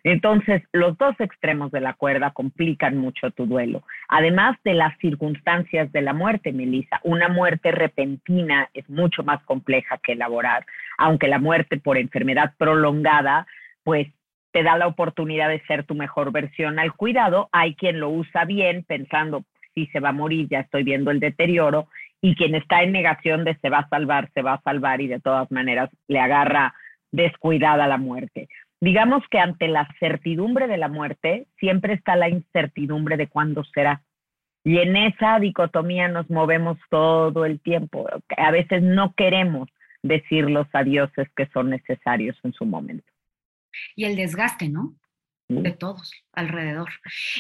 Entonces, 0.04 0.64
los 0.72 0.98
dos 0.98 1.16
extremos 1.20 1.72
de 1.72 1.82
la 1.82 1.94
cuerda 1.94 2.32
complican 2.32 2.98
mucho 2.98 3.32
tu 3.32 3.46
duelo. 3.46 3.84
Además 4.08 4.58
de 4.64 4.74
las 4.74 4.98
circunstancias 5.00 5.92
de 5.92 6.02
la 6.02 6.14
muerte, 6.14 6.54
Melissa, 6.54 7.00
una 7.04 7.28
muerte 7.28 7.72
repentina 7.72 8.70
es 8.74 8.90
mucho 8.90 9.24
más 9.24 9.44
compleja 9.44 9.98
que 9.98 10.14
elaborar, 10.14 10.66
aunque 10.98 11.28
la 11.28 11.40
muerte 11.40 11.78
por 11.78 11.98
enfermedad 11.98 12.54
prolongada, 12.58 13.48
pues 13.84 14.08
te 14.52 14.64
da 14.64 14.78
la 14.78 14.88
oportunidad 14.88 15.50
de 15.50 15.62
ser 15.66 15.84
tu 15.84 15.96
mejor 15.96 16.32
versión 16.32 16.80
al 16.80 16.94
cuidado. 16.94 17.50
Hay 17.52 17.76
quien 17.76 18.00
lo 18.00 18.10
usa 18.10 18.46
bien 18.46 18.84
pensando, 18.84 19.44
si 19.76 19.88
se 19.88 20.00
va 20.00 20.10
a 20.10 20.14
morir, 20.14 20.48
ya 20.50 20.62
estoy 20.62 20.84
viendo 20.84 21.12
el 21.12 21.20
deterioro, 21.20 21.88
y 22.22 22.36
quien 22.36 22.56
está 22.56 22.82
en 22.82 22.92
negación 22.92 23.44
de 23.44 23.56
se 23.62 23.70
va 23.70 23.80
a 23.80 23.90
salvar, 23.90 24.30
se 24.34 24.42
va 24.42 24.54
a 24.54 24.62
salvar 24.62 25.02
y 25.02 25.08
de 25.08 25.20
todas 25.20 25.52
maneras 25.52 25.90
le 26.08 26.20
agarra 26.20 26.74
descuidada 27.12 27.88
la 27.88 27.98
muerte 27.98 28.50
digamos 28.80 29.24
que 29.30 29.40
ante 29.40 29.68
la 29.68 29.88
certidumbre 30.00 30.68
de 30.68 30.78
la 30.78 30.88
muerte 30.88 31.48
siempre 31.60 31.94
está 31.94 32.16
la 32.16 32.30
incertidumbre 32.30 33.18
de 33.18 33.28
cuándo 33.28 33.64
será. 33.64 34.04
Y 34.64 34.80
en 34.80 34.98
esa 34.98 35.40
dicotomía 35.40 36.08
nos 36.10 36.30
movemos 36.30 36.78
todo 36.90 37.46
el 37.46 37.60
tiempo. 37.60 38.08
A 38.36 38.52
veces 38.52 38.84
no 38.84 39.14
queremos 39.16 39.70
decir 40.04 40.50
los 40.50 40.68
adioses 40.74 41.28
que 41.36 41.48
son 41.54 41.70
necesarios 41.70 42.38
en 42.44 42.54
su 42.54 42.66
momento. 42.66 43.12
Y 43.96 44.06
el 44.06 44.16
desgaste, 44.16 44.70
¿no? 44.70 44.96
De 45.50 45.72
todos 45.72 46.12
alrededor. 46.34 46.90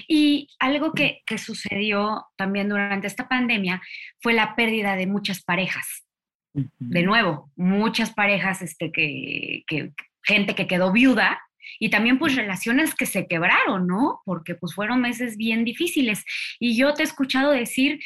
Y 0.08 0.48
algo 0.60 0.94
que, 0.94 1.24
sucedió 1.38 2.25
también 2.38 2.70
durante 2.70 3.08
esta 3.08 3.27
pandemia 3.27 3.82
fue 4.22 4.34
la 4.34 4.56
pérdida 4.56 4.96
de 4.96 5.08
muchas 5.08 5.44
parejas. 5.44 6.06
De 6.53 7.03
nuevo, 7.03 7.51
muchas 7.56 8.13
parejas 8.13 8.62
este, 8.62 8.91
que, 8.91 9.63
que, 9.67 9.91
gente 10.27 10.53
que 10.53 10.67
quedó 10.67 10.91
viuda 10.91 11.41
y 11.79 11.89
también 11.89 12.19
pues 12.19 12.36
relaciones 12.36 12.93
que 12.93 13.05
se 13.05 13.27
quebraron, 13.27 13.88
¿no? 13.88 14.22
Porque 14.25 14.55
pues 14.55 14.74
fueron 14.74 15.01
meses 15.01 15.38
bien 15.38 15.63
difíciles. 15.63 16.24
Y 16.60 16.75
yo 16.75 16.93
te 16.93 17.01
he 17.01 17.05
escuchado 17.05 17.51
decir 17.51 18.00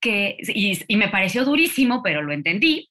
que, 0.00 0.38
y, 0.48 0.96
me 0.96 1.08
pareció 1.08 1.44
durísimo, 1.44 2.02
pero 2.02 2.22
lo 2.22 2.32
entendí, 2.32 2.88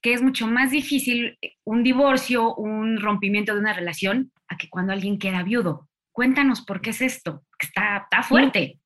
que 0.00 0.12
es 0.12 0.22
mucho 0.22 0.46
más 0.46 0.70
difícil 0.70 1.36
un 1.64 1.82
divorcio, 1.82 2.54
un 2.54 3.00
rompimiento 3.00 3.54
de 3.54 3.60
una 3.60 3.72
relación, 3.72 4.32
a 4.48 4.56
que 4.56 4.68
cuando 4.68 4.92
alguien 4.92 5.18
queda 5.18 5.42
viudo. 5.42 5.88
Cuéntanos 6.12 6.62
por 6.62 6.80
qué 6.80 6.90
es 6.90 7.00
esto, 7.00 7.44
que 7.58 7.66
está, 7.66 7.98
está 7.98 8.22
fuerte. 8.22 8.78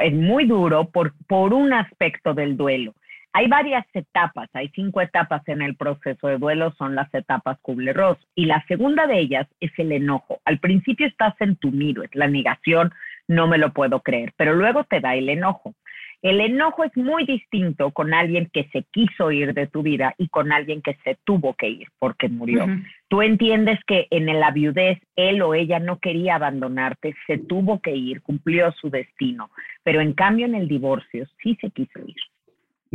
Es 0.00 0.12
muy 0.12 0.46
duro 0.46 0.90
por, 0.90 1.14
por 1.26 1.52
un 1.52 1.72
aspecto 1.72 2.34
del 2.34 2.56
duelo. 2.56 2.94
Hay 3.36 3.48
varias 3.48 3.84
etapas, 3.94 4.48
hay 4.52 4.68
cinco 4.76 5.00
etapas 5.00 5.42
en 5.48 5.60
el 5.60 5.74
proceso 5.74 6.28
de 6.28 6.38
duelo, 6.38 6.72
son 6.78 6.94
las 6.94 7.12
etapas 7.12 7.58
Kubler-Ross. 7.62 8.16
Y 8.36 8.44
la 8.44 8.64
segunda 8.68 9.08
de 9.08 9.18
ellas 9.18 9.48
es 9.58 9.72
el 9.76 9.90
enojo. 9.90 10.38
Al 10.44 10.60
principio 10.60 11.08
estás 11.08 11.34
en 11.40 11.56
tu 11.56 11.72
miro, 11.72 12.04
es 12.04 12.14
la 12.14 12.28
negación, 12.28 12.92
no 13.26 13.48
me 13.48 13.58
lo 13.58 13.72
puedo 13.72 14.02
creer, 14.02 14.32
pero 14.36 14.54
luego 14.54 14.84
te 14.84 15.00
da 15.00 15.16
el 15.16 15.28
enojo. 15.28 15.74
El 16.22 16.40
enojo 16.40 16.84
es 16.84 16.96
muy 16.96 17.26
distinto 17.26 17.90
con 17.90 18.14
alguien 18.14 18.48
que 18.52 18.68
se 18.72 18.84
quiso 18.92 19.32
ir 19.32 19.52
de 19.52 19.66
tu 19.66 19.82
vida 19.82 20.14
y 20.16 20.28
con 20.28 20.52
alguien 20.52 20.80
que 20.80 20.96
se 21.02 21.18
tuvo 21.24 21.54
que 21.54 21.68
ir 21.68 21.88
porque 21.98 22.28
murió. 22.28 22.66
Tú 23.08 23.20
entiendes 23.20 23.80
que 23.84 24.06
en 24.10 24.26
la 24.38 24.52
viudez 24.52 25.00
él 25.16 25.42
o 25.42 25.54
ella 25.54 25.80
no 25.80 25.98
quería 25.98 26.36
abandonarte, 26.36 27.16
se 27.26 27.38
tuvo 27.38 27.80
que 27.80 27.96
ir, 27.96 28.22
cumplió 28.22 28.70
su 28.70 28.90
destino, 28.90 29.50
pero 29.82 30.00
en 30.00 30.12
cambio 30.12 30.46
en 30.46 30.54
el 30.54 30.68
divorcio 30.68 31.26
sí 31.42 31.58
se 31.60 31.70
quiso 31.72 31.98
ir 31.98 32.14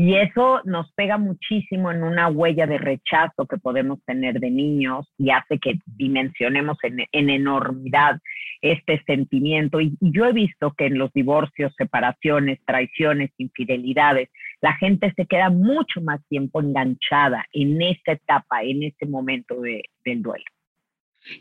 Y 0.01 0.15
eso 0.15 0.61
nos 0.63 0.89
pega 0.93 1.17
muchísimo 1.17 1.91
en 1.91 2.03
una 2.03 2.29
huella 2.29 2.65
de 2.65 2.77
rechazo 2.77 3.45
que 3.45 3.57
podemos 3.57 4.01
tener 4.05 4.39
de 4.39 4.49
niños 4.49 5.05
y 5.17 5.29
hace 5.29 5.59
que 5.59 5.77
dimensionemos 5.87 6.77
en, 6.83 7.29
enormidad 7.29 8.21
este 8.61 9.03
sentimiento. 9.05 9.81
Y, 9.81 9.97
yo 9.99 10.23
he 10.23 10.31
visto 10.31 10.73
que 10.77 10.85
en 10.85 10.97
los 10.97 11.11
divorcios, 11.11 11.73
separaciones, 11.77 12.59
traiciones, 12.65 13.31
infidelidades, 13.37 14.29
la 14.61 14.71
gente 14.77 15.11
se 15.17 15.25
queda 15.25 15.49
mucho 15.49 15.99
más 15.99 16.25
tiempo 16.29 16.61
enganchada 16.61 17.45
en 17.51 17.81
esa 17.81 18.13
etapa, 18.13 18.63
en 18.63 18.83
ese 18.83 19.05
momento 19.05 19.59
del 19.59 20.21
duelo. 20.21 20.45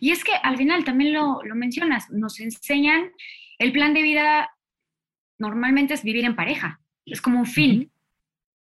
Y 0.00 0.10
es 0.10 0.24
que 0.24 0.32
al 0.42 0.56
final 0.56 0.82
también 0.82 1.12
lo, 1.14 1.38
mencionas, 1.54 2.10
nos 2.10 2.40
enseñan 2.40 3.12
el 3.60 3.70
plan 3.70 3.94
de 3.94 4.02
vida 4.02 4.50
normalmente 5.38 5.94
es 5.94 6.02
vivir 6.02 6.24
en 6.24 6.34
pareja, 6.34 6.80
es 7.06 7.22
como 7.22 7.38
un 7.38 7.46
fin. 7.46 7.92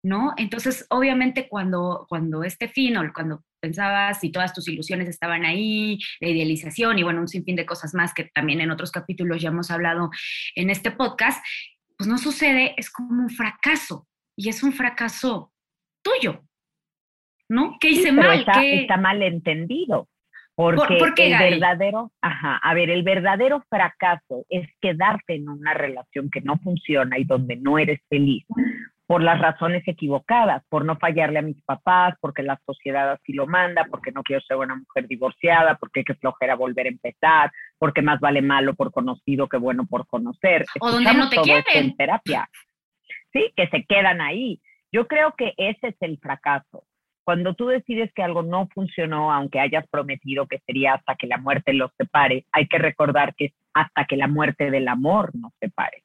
¿No? 0.03 0.33
Entonces, 0.37 0.85
obviamente, 0.89 1.47
cuando, 1.49 2.05
cuando 2.09 2.43
este 2.43 2.67
fin 2.67 2.97
o 2.97 3.13
cuando 3.13 3.43
pensabas 3.59 4.23
y 4.23 4.31
todas 4.31 4.53
tus 4.53 4.67
ilusiones 4.67 5.09
estaban 5.09 5.45
ahí, 5.45 5.99
la 6.19 6.29
idealización 6.29 6.99
y 6.99 7.03
bueno, 7.03 7.21
un 7.21 7.27
sinfín 7.27 7.55
de 7.55 7.65
cosas 7.65 7.93
más 7.93 8.13
que 8.13 8.25
también 8.25 8.61
en 8.61 8.71
otros 8.71 8.91
capítulos 8.91 9.41
ya 9.41 9.49
hemos 9.49 9.71
hablado 9.71 10.09
en 10.55 10.69
este 10.69 10.91
podcast, 10.91 11.43
pues 11.97 12.07
no 12.07 12.17
sucede, 12.17 12.75
es 12.77 12.89
como 12.89 13.23
un 13.23 13.29
fracaso 13.29 14.07
y 14.35 14.49
es 14.49 14.61
un 14.63 14.73
fracaso 14.73 15.51
tuyo, 16.03 16.43
¿no? 17.49 17.77
¿Qué 17.79 17.89
hice 17.89 18.11
mal? 18.11 18.39
Está, 18.39 18.63
está 18.63 18.97
mal 18.97 19.21
entendido. 19.23 20.07
Porque 20.55 20.97
el 21.27 21.37
verdadero, 21.37 22.11
ajá, 22.19 22.57
a 22.57 22.73
ver, 22.73 22.89
el 22.89 23.03
verdadero 23.03 23.63
fracaso 23.69 24.43
es 24.49 24.67
quedarte 24.81 25.35
en 25.35 25.49
una 25.49 25.75
relación 25.75 26.31
que 26.31 26.41
no 26.41 26.57
funciona 26.57 27.19
y 27.19 27.25
donde 27.25 27.57
no 27.57 27.77
eres 27.77 27.99
feliz 28.09 28.43
por 29.07 29.23
las 29.23 29.39
razones 29.39 29.87
equivocadas, 29.87 30.63
por 30.67 30.83
no 30.83 30.97
fallarle 30.97 31.39
a 31.39 31.41
mis 31.41 31.61
papás, 31.63 32.15
porque 32.19 32.43
la 32.43 32.59
sociedad 32.65 33.13
así 33.13 33.31
lo 33.31 33.47
manda, 33.47 33.87
porque 33.89 34.11
no 34.11 34.21
quiero 34.21 34.41
ser 34.41 34.57
una 34.57 34.75
mujer 34.75 35.07
divorciada, 35.07 35.75
porque 35.75 36.01
hay 36.01 36.03
que 36.03 36.15
flojera 36.15 36.55
volver 36.55 36.87
a 36.87 36.89
empezar, 36.89 37.51
porque 37.79 38.01
más 38.01 38.19
vale 38.19 38.41
malo 38.41 38.75
por 38.75 38.91
conocido 38.91 39.47
que 39.47 39.57
bueno 39.57 39.85
por 39.89 40.05
conocer. 40.07 40.65
O 40.81 40.91
donde 40.91 41.13
no 41.13 41.29
te 41.29 41.37
quieren. 41.37 41.63
En 41.73 41.95
terapia. 41.95 42.49
Sí, 43.31 43.53
que 43.55 43.67
se 43.69 43.85
quedan 43.85 44.19
ahí. 44.19 44.61
Yo 44.91 45.07
creo 45.07 45.33
que 45.37 45.53
ese 45.55 45.87
es 45.87 45.95
el 46.01 46.17
fracaso. 46.19 46.83
Cuando 47.23 47.53
tú 47.53 47.67
decides 47.67 48.11
que 48.13 48.23
algo 48.23 48.43
no 48.43 48.67
funcionó, 48.73 49.33
aunque 49.33 49.59
hayas 49.61 49.87
prometido 49.87 50.47
que 50.47 50.59
sería 50.65 50.95
hasta 50.95 51.15
que 51.15 51.27
la 51.27 51.37
muerte 51.37 51.73
los 51.73 51.91
separe, 51.97 52.45
hay 52.51 52.67
que 52.67 52.77
recordar 52.77 53.35
que 53.35 53.45
es 53.45 53.53
hasta 53.73 54.05
que 54.05 54.17
la 54.17 54.27
muerte 54.27 54.69
del 54.69 54.87
amor 54.89 55.31
nos 55.33 55.53
separe. 55.59 56.03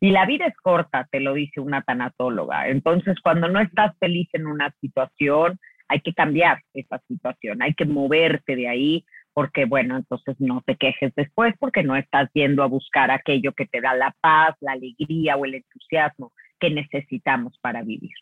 Y 0.00 0.10
la 0.10 0.24
vida 0.24 0.46
es 0.46 0.56
corta, 0.56 1.06
te 1.10 1.20
lo 1.20 1.34
dice 1.34 1.60
una 1.60 1.82
tanatóloga. 1.82 2.68
Entonces, 2.68 3.16
cuando 3.22 3.48
no 3.48 3.60
estás 3.60 3.96
feliz 3.98 4.28
en 4.32 4.46
una 4.46 4.74
situación, 4.80 5.58
hay 5.88 6.00
que 6.00 6.14
cambiar 6.14 6.62
esa 6.72 7.00
situación, 7.06 7.62
hay 7.62 7.74
que 7.74 7.84
moverte 7.84 8.56
de 8.56 8.68
ahí, 8.68 9.04
porque 9.34 9.64
bueno, 9.64 9.96
entonces 9.96 10.36
no 10.38 10.62
te 10.64 10.76
quejes 10.76 11.12
después 11.16 11.54
porque 11.58 11.82
no 11.82 11.96
estás 11.96 12.30
yendo 12.32 12.62
a 12.62 12.66
buscar 12.66 13.10
aquello 13.10 13.52
que 13.52 13.66
te 13.66 13.80
da 13.80 13.94
la 13.94 14.14
paz, 14.20 14.56
la 14.60 14.72
alegría 14.72 15.36
o 15.36 15.44
el 15.44 15.56
entusiasmo 15.56 16.32
que 16.58 16.70
necesitamos 16.70 17.58
para 17.60 17.82
vivir. 17.82 18.14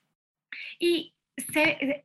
Y 0.80 1.12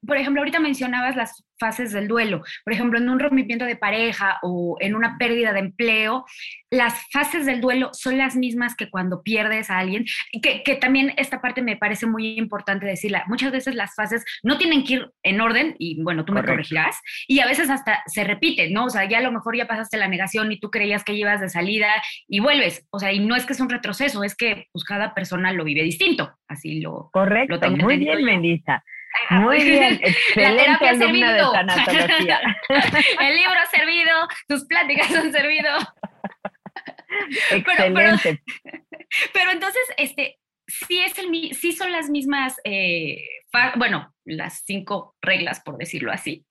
por 0.06 0.18
ejemplo, 0.18 0.42
ahorita 0.42 0.60
mencionabas 0.60 1.16
las 1.16 1.46
fases 1.60 1.92
del 1.92 2.08
duelo. 2.08 2.44
Por 2.64 2.74
ejemplo, 2.74 3.00
en 3.00 3.10
un 3.10 3.20
rompimiento 3.20 3.66
de 3.66 3.76
pareja 3.76 4.40
o 4.42 4.76
en 4.80 4.96
una 4.96 5.18
pérdida 5.18 5.54
de 5.54 5.60
empleo, 5.60 6.26
las 6.70 7.06
fases 7.12 7.46
del 7.46 7.62
duelo 7.62 7.90
son 7.94 8.18
las 8.18 8.36
mismas 8.36 8.76
que 8.76 8.90
cuando 8.90 9.24
pierdes 9.24 9.70
a 9.70 9.78
alguien. 9.78 10.06
Que, 10.42 10.64
que 10.64 10.76
también 10.76 11.14
esta 11.18 11.42
parte 11.42 11.62
me 11.62 11.78
parece 11.78 12.06
muy 12.06 12.38
importante 12.38 12.86
decirla. 12.86 13.24
Muchas 13.28 13.52
veces 13.52 13.76
las 13.76 13.96
fases 13.96 14.26
no 14.44 14.58
tienen 14.58 14.84
que 14.84 14.94
ir 14.94 15.12
en 15.24 15.40
orden, 15.40 15.76
y 15.80 16.02
bueno, 16.04 16.26
tú 16.26 16.34
me 16.34 16.44
corregirás, 16.44 17.00
y 17.28 17.40
a 17.40 17.46
veces 17.46 17.70
hasta 17.70 18.04
se 18.08 18.24
repiten, 18.24 18.74
¿no? 18.74 18.86
O 18.86 18.90
sea, 18.90 19.06
ya 19.06 19.20
a 19.20 19.22
lo 19.22 19.32
mejor 19.32 19.56
ya 19.56 19.68
pasaste 19.68 19.98
la 19.98 20.08
negación 20.08 20.52
y 20.52 20.60
tú 20.60 20.70
creías 20.70 21.04
que 21.04 21.14
ibas 21.14 21.42
de 21.42 21.50
salida 21.50 21.90
y 22.28 22.40
vuelves. 22.40 22.86
O 22.90 23.00
sea, 23.00 23.14
y 23.14 23.20
no 23.20 23.36
es 23.36 23.46
que 23.46 23.54
es 23.54 23.60
un 23.60 23.70
retroceso, 23.70 24.24
es 24.24 24.36
que 24.36 24.68
pues 24.72 24.84
cada 24.84 25.14
persona 25.14 25.54
lo 25.54 25.64
vive 25.64 25.84
distinto. 25.84 26.34
Así 26.48 26.82
lo. 26.82 27.10
Correcto, 27.14 27.58
lo 27.62 27.78
muy 27.78 27.98
bien, 27.98 28.24
Melissa. 28.24 28.84
Muy 29.30 29.64
bien, 29.64 30.00
excelente 30.02 30.42
la 30.42 30.58
terapia 30.58 30.92
ha 30.92 30.96
servido. 30.96 31.54
El 33.20 33.36
libro 33.36 33.60
ha 33.62 33.66
servido, 33.68 34.28
tus 34.48 34.66
pláticas 34.66 35.14
han 35.14 35.32
servido. 35.32 35.70
Excelente. 37.52 38.42
Pero, 39.34 39.52
entonces, 39.52 39.82
este, 39.98 40.40
sí, 40.68 41.00
es 41.00 41.18
el, 41.20 41.54
sí 41.54 41.72
son 41.74 41.92
las 41.92 42.10
mismas, 42.10 42.60
eh, 42.64 43.24
bueno, 43.76 44.14
las 44.26 44.64
cinco 44.66 45.16
reglas, 45.22 45.62
por 45.62 45.78
decirlo 45.78 46.12
así. 46.12 46.46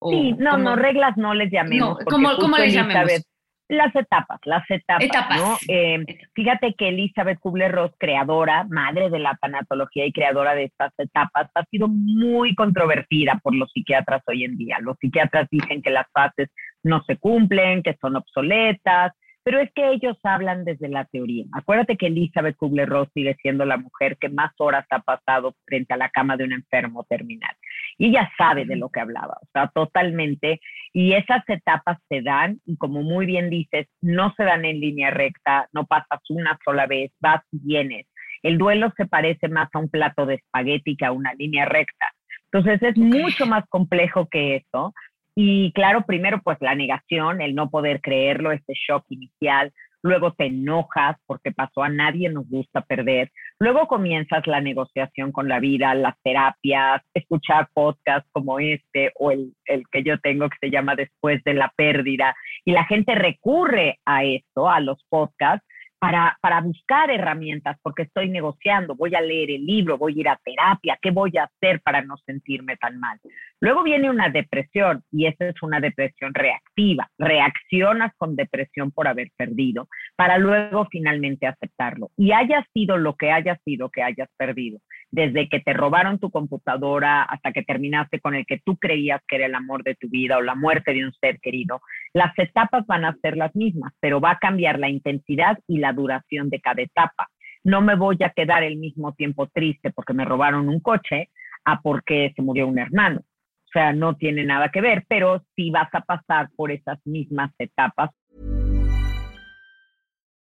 sí, 0.00 0.32
no, 0.38 0.56
no, 0.56 0.76
reglas 0.76 1.16
no 1.16 1.34
les 1.34 1.50
llamemos. 1.50 1.98
No, 1.98 2.36
¿cómo, 2.36 2.56
les 2.56 2.72
llamemos? 2.72 3.22
Las 3.68 3.94
etapas, 3.94 4.40
las 4.44 4.64
etapas, 4.70 5.36
¿no? 5.36 5.56
Eh, 5.68 6.04
fíjate 6.34 6.74
que 6.74 6.88
Elizabeth 6.88 7.38
Kubler-Ross, 7.38 7.92
creadora, 7.98 8.64
madre 8.64 9.10
de 9.10 9.18
la 9.18 9.36
tanatología 9.40 10.06
y 10.06 10.12
creadora 10.12 10.54
de 10.54 10.64
estas 10.64 10.92
etapas, 10.98 11.50
ha 11.54 11.64
sido 11.66 11.86
muy 11.88 12.54
controvertida 12.54 13.38
por 13.42 13.54
los 13.54 13.70
psiquiatras 13.70 14.22
hoy 14.26 14.44
en 14.44 14.56
día. 14.56 14.78
Los 14.80 14.96
psiquiatras 14.98 15.48
dicen 15.50 15.82
que 15.82 15.90
las 15.90 16.06
fases 16.12 16.48
no 16.82 17.02
se 17.06 17.16
cumplen, 17.16 17.82
que 17.82 17.96
son 18.00 18.16
obsoletas, 18.16 19.12
pero 19.48 19.62
es 19.62 19.72
que 19.72 19.92
ellos 19.92 20.18
hablan 20.24 20.66
desde 20.66 20.90
la 20.90 21.06
teoría. 21.06 21.46
Acuérdate 21.52 21.96
que 21.96 22.08
Elizabeth 22.08 22.54
Kubler-Ross 22.58 23.08
sigue 23.14 23.34
siendo 23.40 23.64
la 23.64 23.78
mujer 23.78 24.18
que 24.18 24.28
más 24.28 24.52
horas 24.58 24.84
ha 24.90 24.98
pasado 24.98 25.54
frente 25.64 25.94
a 25.94 25.96
la 25.96 26.10
cama 26.10 26.36
de 26.36 26.44
un 26.44 26.52
enfermo 26.52 27.06
terminal. 27.08 27.56
Y 27.96 28.08
ella 28.08 28.30
sabe 28.36 28.66
de 28.66 28.76
lo 28.76 28.90
que 28.90 29.00
hablaba, 29.00 29.38
o 29.40 29.46
sea, 29.54 29.68
totalmente. 29.68 30.60
Y 30.92 31.14
esas 31.14 31.48
etapas 31.48 31.96
se 32.10 32.20
dan, 32.20 32.60
y 32.66 32.76
como 32.76 33.02
muy 33.02 33.24
bien 33.24 33.48
dices, 33.48 33.86
no 34.02 34.34
se 34.36 34.44
dan 34.44 34.66
en 34.66 34.80
línea 34.80 35.10
recta, 35.12 35.66
no 35.72 35.86
pasas 35.86 36.20
una 36.28 36.58
sola 36.62 36.86
vez, 36.86 37.10
vas 37.18 37.40
y 37.50 37.58
vienes. 37.58 38.06
El 38.42 38.58
duelo 38.58 38.92
se 38.98 39.06
parece 39.06 39.48
más 39.48 39.70
a 39.72 39.78
un 39.78 39.88
plato 39.88 40.26
de 40.26 40.34
espagueti 40.34 40.94
que 40.94 41.06
a 41.06 41.12
una 41.12 41.32
línea 41.32 41.64
recta. 41.64 42.12
Entonces 42.52 42.82
es 42.82 42.98
mucho 42.98 43.46
más 43.46 43.64
complejo 43.70 44.28
que 44.28 44.56
eso, 44.56 44.92
y 45.40 45.70
claro, 45.70 46.02
primero 46.04 46.40
pues 46.42 46.58
la 46.60 46.74
negación, 46.74 47.40
el 47.40 47.54
no 47.54 47.70
poder 47.70 48.00
creerlo, 48.00 48.50
este 48.50 48.72
shock 48.74 49.04
inicial, 49.08 49.72
luego 50.02 50.32
te 50.32 50.46
enojas 50.46 51.16
porque 51.26 51.52
pasó 51.52 51.84
a 51.84 51.88
nadie 51.88 52.28
nos 52.28 52.48
gusta 52.48 52.80
perder, 52.80 53.30
luego 53.60 53.86
comienzas 53.86 54.44
la 54.48 54.60
negociación 54.60 55.30
con 55.30 55.46
la 55.48 55.60
vida, 55.60 55.94
las 55.94 56.16
terapias, 56.24 57.02
escuchar 57.14 57.68
podcasts 57.72 58.28
como 58.32 58.58
este 58.58 59.12
o 59.14 59.30
el, 59.30 59.54
el 59.66 59.84
que 59.92 60.02
yo 60.02 60.18
tengo 60.18 60.48
que 60.48 60.56
se 60.60 60.72
llama 60.72 60.96
Después 60.96 61.40
de 61.44 61.54
la 61.54 61.72
pérdida, 61.76 62.34
y 62.64 62.72
la 62.72 62.84
gente 62.86 63.14
recurre 63.14 64.00
a 64.06 64.24
esto, 64.24 64.68
a 64.68 64.80
los 64.80 65.04
podcasts, 65.08 65.64
para, 65.98 66.38
para 66.40 66.60
buscar 66.60 67.10
herramientas, 67.10 67.76
porque 67.82 68.02
estoy 68.02 68.28
negociando, 68.28 68.94
voy 68.94 69.14
a 69.14 69.20
leer 69.20 69.50
el 69.50 69.66
libro, 69.66 69.98
voy 69.98 70.14
a 70.16 70.20
ir 70.20 70.28
a 70.28 70.40
terapia, 70.44 70.98
¿qué 71.00 71.10
voy 71.10 71.32
a 71.36 71.44
hacer 71.44 71.80
para 71.80 72.02
no 72.02 72.16
sentirme 72.18 72.76
tan 72.76 72.98
mal? 73.00 73.18
Luego 73.60 73.82
viene 73.82 74.08
una 74.08 74.28
depresión 74.28 75.02
y 75.10 75.26
esa 75.26 75.48
es 75.48 75.62
una 75.62 75.80
depresión 75.80 76.32
reactiva. 76.32 77.10
Reaccionas 77.18 78.12
con 78.16 78.36
depresión 78.36 78.92
por 78.92 79.08
haber 79.08 79.30
perdido 79.36 79.88
para 80.16 80.38
luego 80.38 80.86
finalmente 80.90 81.46
aceptarlo. 81.46 82.10
Y 82.16 82.32
haya 82.32 82.64
sido 82.72 82.96
lo 82.96 83.16
que 83.16 83.32
haya 83.32 83.58
sido 83.64 83.90
que 83.90 84.02
hayas 84.02 84.28
perdido, 84.36 84.78
desde 85.10 85.48
que 85.48 85.60
te 85.60 85.72
robaron 85.72 86.18
tu 86.18 86.30
computadora 86.30 87.22
hasta 87.22 87.52
que 87.52 87.62
terminaste 87.62 88.20
con 88.20 88.34
el 88.34 88.44
que 88.46 88.58
tú 88.58 88.76
creías 88.76 89.20
que 89.26 89.36
era 89.36 89.46
el 89.46 89.54
amor 89.54 89.82
de 89.82 89.94
tu 89.94 90.08
vida 90.08 90.36
o 90.36 90.42
la 90.42 90.54
muerte 90.54 90.92
de 90.92 91.04
un 91.04 91.12
ser 91.14 91.40
querido, 91.40 91.80
las 92.12 92.38
etapas 92.38 92.86
van 92.86 93.04
a 93.04 93.16
ser 93.22 93.36
las 93.36 93.54
mismas, 93.56 93.92
pero 94.00 94.20
va 94.20 94.32
a 94.32 94.38
cambiar 94.38 94.78
la 94.78 94.88
intensidad 94.88 95.58
y 95.66 95.78
la 95.78 95.92
duración 95.92 96.50
de 96.50 96.60
cada 96.60 96.82
etapa. 96.82 97.28
No 97.64 97.80
me 97.80 97.96
voy 97.96 98.18
a 98.24 98.30
quedar 98.30 98.62
el 98.62 98.76
mismo 98.76 99.14
tiempo 99.14 99.46
triste 99.48 99.90
porque 99.90 100.14
me 100.14 100.24
robaron 100.24 100.68
un 100.68 100.80
coche 100.80 101.30
a 101.64 101.80
porque 101.80 102.32
se 102.36 102.42
murió 102.42 102.66
un 102.66 102.78
hermano. 102.78 103.20
O 103.20 103.70
sea, 103.70 103.92
no 103.92 104.16
tiene 104.16 104.44
nada 104.44 104.70
que 104.70 104.80
ver, 104.80 105.04
pero 105.08 105.44
sí 105.54 105.70
vas 105.70 105.88
a 105.92 106.00
pasar 106.00 106.48
por 106.56 106.70
esas 106.70 106.98
mismas 107.04 107.52
etapas. 107.58 108.10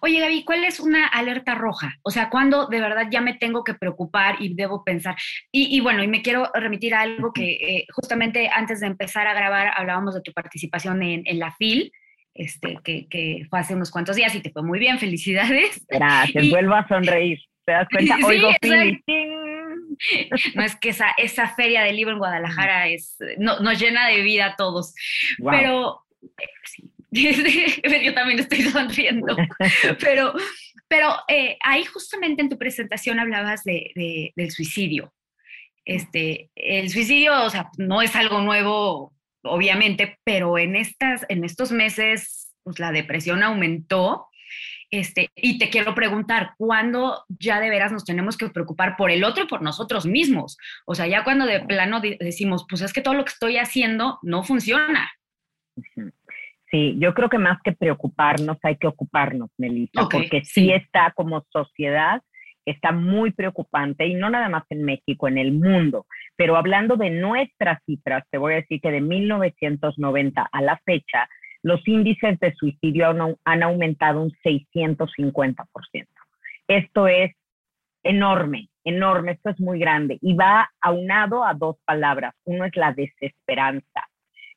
Oye, 0.00 0.20
Gaby, 0.20 0.44
¿cuál 0.44 0.64
es 0.64 0.80
una 0.80 1.06
alerta 1.06 1.54
roja? 1.54 1.98
O 2.02 2.10
sea, 2.10 2.30
¿cuándo 2.30 2.66
de 2.66 2.80
verdad 2.80 3.06
ya 3.10 3.20
me 3.20 3.34
tengo 3.34 3.62
que 3.62 3.74
preocupar 3.74 4.36
y 4.40 4.54
debo 4.54 4.82
pensar? 4.84 5.16
Y, 5.52 5.80
bueno, 5.80 6.02
y 6.02 6.08
me 6.08 6.22
quiero 6.22 6.50
remitir 6.52 6.94
a 6.94 7.02
algo 7.02 7.32
que 7.32 7.52
eh, 7.52 7.86
justamente 7.92 8.48
antes 8.52 8.80
de 8.80 8.88
empezar 8.88 9.26
a 9.26 9.34
grabar 9.34 9.72
hablábamos 9.76 10.14
de 10.14 10.22
tu 10.22 10.32
participación 10.32 11.02
en, 11.02 11.38
la 11.38 11.52
FIL, 11.52 11.92
este, 12.34 12.78
que, 12.82 13.46
fue 13.48 13.60
hace 13.60 13.74
unos 13.74 13.90
cuantos 13.90 14.16
días 14.16 14.34
y 14.34 14.40
te 14.40 14.50
fue 14.50 14.62
muy 14.62 14.78
bien, 14.80 14.98
felicidades. 15.00 15.84
Gracias, 15.88 16.50
vuelvo 16.50 16.74
a 16.74 16.86
sonreír. 16.88 17.38
¿Te 17.64 17.72
das 17.72 17.88
cuenta? 17.92 18.16
Oigo 18.24 18.50
FIL. 18.60 19.04
No 20.56 20.62
es 20.64 20.74
que 20.76 20.88
esa, 20.88 21.12
esa 21.16 21.54
feria 21.54 21.82
del 21.84 21.96
libro 21.96 22.12
en 22.12 22.18
Guadalajara 22.18 22.88
es, 22.88 23.16
no, 23.38 23.60
nos 23.60 23.78
llena 23.78 24.08
de 24.08 24.22
vida 24.22 24.46
a 24.46 24.56
todos. 24.56 24.94
Pero 25.38 26.02
eh, 26.22 26.48
sí, 26.64 26.91
yo 28.02 28.14
también 28.14 28.38
estoy 28.38 28.62
sonriendo, 28.62 29.36
pero, 30.00 30.32
pero 30.88 31.14
eh, 31.28 31.58
ahí 31.62 31.84
justamente 31.84 32.40
en 32.40 32.48
tu 32.48 32.56
presentación 32.56 33.20
hablabas 33.20 33.64
de, 33.64 34.32
del 34.34 34.50
suicidio. 34.50 35.12
Este, 35.84 36.50
el 36.54 36.88
suicidio, 36.88 37.44
o 37.44 37.50
sea, 37.50 37.70
no 37.76 38.00
es 38.00 38.16
algo 38.16 38.40
nuevo, 38.40 39.12
obviamente, 39.42 40.18
pero 40.24 40.56
en, 40.56 40.74
estas, 40.74 41.26
en 41.28 41.44
estos 41.44 41.70
meses, 41.70 42.54
pues 42.62 42.78
la 42.78 42.92
depresión 42.92 43.42
aumentó. 43.42 44.28
Este, 44.90 45.30
y 45.34 45.58
te 45.58 45.68
quiero 45.68 45.94
preguntar, 45.94 46.54
¿cuándo 46.56 47.24
ya 47.28 47.60
de 47.60 47.68
veras 47.70 47.92
nos 47.92 48.04
tenemos 48.04 48.38
que 48.38 48.48
preocupar 48.48 48.96
por 48.96 49.10
el 49.10 49.24
otro 49.24 49.44
y 49.44 49.48
por 49.48 49.60
nosotros 49.60 50.06
mismos? 50.06 50.56
O 50.86 50.94
sea, 50.94 51.06
ya 51.06 51.24
cuando 51.24 51.44
de 51.44 51.60
plano 51.60 52.00
decimos, 52.00 52.64
pues 52.68 52.80
es 52.80 52.92
que 52.92 53.02
todo 53.02 53.14
lo 53.14 53.24
que 53.24 53.32
estoy 53.32 53.58
haciendo 53.58 54.18
no 54.22 54.44
funciona. 54.44 55.10
Sí, 56.72 56.96
yo 56.98 57.12
creo 57.12 57.28
que 57.28 57.36
más 57.36 57.58
que 57.62 57.72
preocuparnos, 57.72 58.56
hay 58.62 58.76
que 58.76 58.86
ocuparnos, 58.86 59.50
Melissa, 59.58 60.08
porque 60.10 60.42
sí. 60.42 60.72
está 60.72 61.12
como 61.14 61.44
sociedad, 61.50 62.22
está 62.64 62.92
muy 62.92 63.30
preocupante 63.32 64.06
y 64.06 64.14
no 64.14 64.30
nada 64.30 64.48
más 64.48 64.64
en 64.70 64.82
México, 64.82 65.28
en 65.28 65.36
el 65.36 65.52
mundo. 65.52 66.06
Pero 66.34 66.56
hablando 66.56 66.96
de 66.96 67.10
nuestras 67.10 67.78
cifras, 67.84 68.24
te 68.30 68.38
voy 68.38 68.54
a 68.54 68.56
decir 68.56 68.80
que 68.80 68.90
de 68.90 69.02
1990 69.02 70.48
a 70.50 70.62
la 70.62 70.80
fecha, 70.86 71.28
los 71.62 71.86
índices 71.86 72.40
de 72.40 72.54
suicidio 72.54 73.06
han, 73.08 73.36
han 73.44 73.62
aumentado 73.62 74.22
un 74.22 74.30
650%. 74.42 75.66
Esto 76.68 77.06
es 77.06 77.32
enorme, 78.02 78.70
enorme, 78.82 79.32
esto 79.32 79.50
es 79.50 79.60
muy 79.60 79.78
grande 79.78 80.16
y 80.22 80.34
va 80.34 80.70
aunado 80.80 81.44
a 81.44 81.52
dos 81.52 81.76
palabras. 81.84 82.34
Uno 82.44 82.64
es 82.64 82.74
la 82.76 82.94
desesperanza 82.94 84.08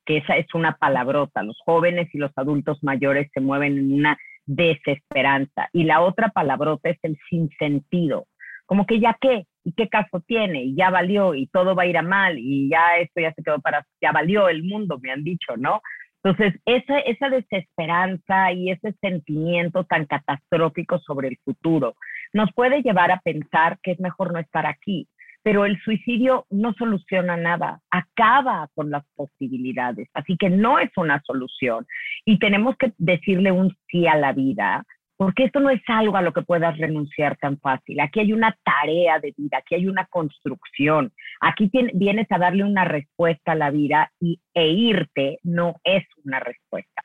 que 0.06 0.18
esa 0.18 0.38
es 0.38 0.48
una 0.54 0.78
palabrota. 0.78 1.44
Los 1.44 1.60
jóvenes 1.66 2.08
y 2.14 2.18
los 2.18 2.32
adultos 2.36 2.84
mayores 2.84 3.30
se 3.34 3.42
mueven 3.42 3.78
en 3.78 3.94
una 3.94 4.18
desesperanza. 4.46 5.70
Y 5.74 5.84
la 5.84 6.02
otra 6.02 6.30
palabrota 6.30 6.90
es 6.90 7.00
el 7.04 7.18
sinsentido. 7.30 8.28
Como 8.66 8.86
que 8.86 9.00
ya 9.00 9.18
qué, 9.20 9.46
y 9.64 9.74
qué 9.74 9.90
caso 9.90 10.22
tiene, 10.26 10.64
y 10.64 10.76
ya 10.76 10.90
valió, 10.90 11.36
y 11.36 11.48
todo 11.48 11.76
va 11.76 11.84
a 11.84 11.88
ir 11.88 11.98
a 11.98 12.02
mal, 12.02 12.38
y 12.38 12.70
ya 12.70 12.98
esto 12.98 13.22
ya 13.22 13.34
se 13.34 13.44
quedó 13.44 13.60
para, 13.60 13.86
ya 14.02 14.12
valió 14.12 14.50
el 14.50 14.64
mundo, 14.64 15.00
me 15.02 15.12
han 15.12 15.24
dicho, 15.24 15.58
¿no? 15.58 15.82
Entonces, 16.24 16.60
esa, 16.66 16.98
esa 17.00 17.30
desesperanza 17.30 18.52
y 18.52 18.72
ese 18.72 18.94
sentimiento 19.00 19.84
tan 19.84 20.08
catastrófico 20.08 20.98
sobre 20.98 21.28
el 21.28 21.38
futuro 21.44 21.96
nos 22.34 22.52
puede 22.54 22.82
llevar 22.82 23.12
a 23.12 23.20
pensar 23.20 23.78
que 23.84 23.92
es 23.92 24.00
mejor 24.00 24.34
no 24.34 24.40
estar 24.40 24.66
aquí, 24.66 25.08
pero 25.46 25.64
el 25.64 25.80
suicidio 25.82 26.48
no 26.50 26.74
soluciona 26.74 27.38
nada, 27.38 27.80
acaba 27.92 28.68
con 28.74 28.90
las 28.90 29.06
posibilidades, 29.16 30.10
así 30.16 30.38
que 30.38 30.50
no 30.50 30.80
es 30.80 30.90
una 30.98 31.22
solución 31.22 31.86
y 32.26 32.40
tenemos 32.40 32.76
que 32.78 32.94
decirle 32.98 33.52
un 33.52 33.72
sí 33.88 34.08
a 34.08 34.18
la 34.18 34.34
vida, 34.34 34.84
porque 35.18 35.44
esto 35.44 35.60
no 35.60 35.70
es 35.70 35.84
algo 35.86 36.18
a 36.18 36.24
lo 36.24 36.34
que 36.34 36.42
puedas 36.42 36.76
renunciar 36.80 37.38
tan 37.38 37.60
fácil, 37.60 38.00
aquí 38.00 38.22
hay 38.22 38.34
una 38.34 38.58
tarea 38.64 39.20
de 39.20 39.36
vida, 39.38 39.60
aquí 39.60 39.76
hay 39.76 39.88
una 39.88 40.08
construcción, 40.08 41.14
aquí 41.40 41.70
vienes 41.94 42.26
a 42.32 42.40
darle 42.40 42.64
una 42.64 42.84
respuesta 42.84 43.52
a 43.52 43.56
la 43.56 43.70
vida 43.70 44.12
y, 44.20 44.42
e 44.52 44.68
irte 44.70 45.38
no 45.44 45.76
es 45.84 46.06
una 46.24 46.40
respuesta. 46.40 47.04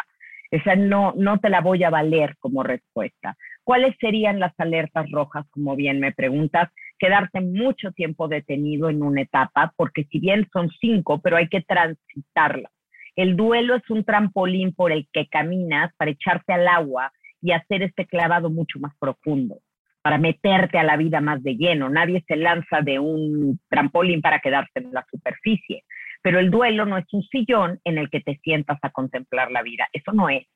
Esa 0.51 0.75
no, 0.75 1.13
no 1.17 1.39
te 1.39 1.49
la 1.49 1.61
voy 1.61 1.85
a 1.85 1.91
valer 1.91 2.37
como 2.41 2.65
respuesta. 2.65 3.37
¿Cuáles 3.63 3.95
serían 4.01 4.41
las 4.41 4.53
alertas 4.59 5.09
rojas, 5.13 5.47
como 5.51 5.77
bien 5.77 6.01
me 6.01 6.11
preguntas? 6.11 6.71
Quedarte 7.01 7.41
mucho 7.41 7.91
tiempo 7.93 8.29
detenido 8.29 8.91
en 8.91 9.03
una 9.03 9.23
etapa, 9.23 9.73
porque 9.77 10.05
si 10.05 10.21
bien 10.21 10.47
son 10.53 10.71
cinco, 10.81 11.21
pero 11.21 11.39
hay 11.39 11.49
que 11.49 11.63
transitarla. 11.63 12.71
El 13.17 13.37
duelo 13.37 13.75
es 13.75 13.91
un 13.91 14.05
trampolín 14.05 14.73
por 14.73 14.93
el 14.93 15.09
que 15.13 15.27
caminas 15.27 15.93
para 15.97 16.13
echarte 16.13 16.53
al 16.53 16.69
agua 16.69 17.11
y 17.43 17.53
hacer 17.53 17.83
este 17.83 18.07
clavado 18.07 18.51
mucho 18.51 18.79
más 18.79 18.93
profundo, 19.01 19.59
para 20.03 20.19
meterte 20.19 20.79
a 20.79 20.85
la 20.85 20.97
vida 20.97 21.21
más 21.21 21.43
de 21.43 21.57
lleno. 21.57 21.89
Nadie 21.89 22.23
se 22.29 22.37
lanza 22.37 22.83
de 22.83 22.99
un 22.99 23.59
trampolín 23.69 24.21
para 24.21 24.39
quedarse 24.39 24.79
en 24.79 24.93
la 24.93 25.05
superficie, 25.11 25.85
pero 26.23 26.39
el 26.39 26.51
duelo 26.51 26.85
no 26.85 26.99
es 26.99 27.07
un 27.13 27.23
sillón 27.25 27.81
en 27.85 27.97
el 27.97 28.11
que 28.11 28.21
te 28.21 28.39
sientas 28.45 28.79
a 28.83 28.91
contemplar 28.91 29.51
la 29.51 29.63
vida, 29.63 29.89
eso 29.93 30.13
no 30.13 30.29
es. 30.29 30.47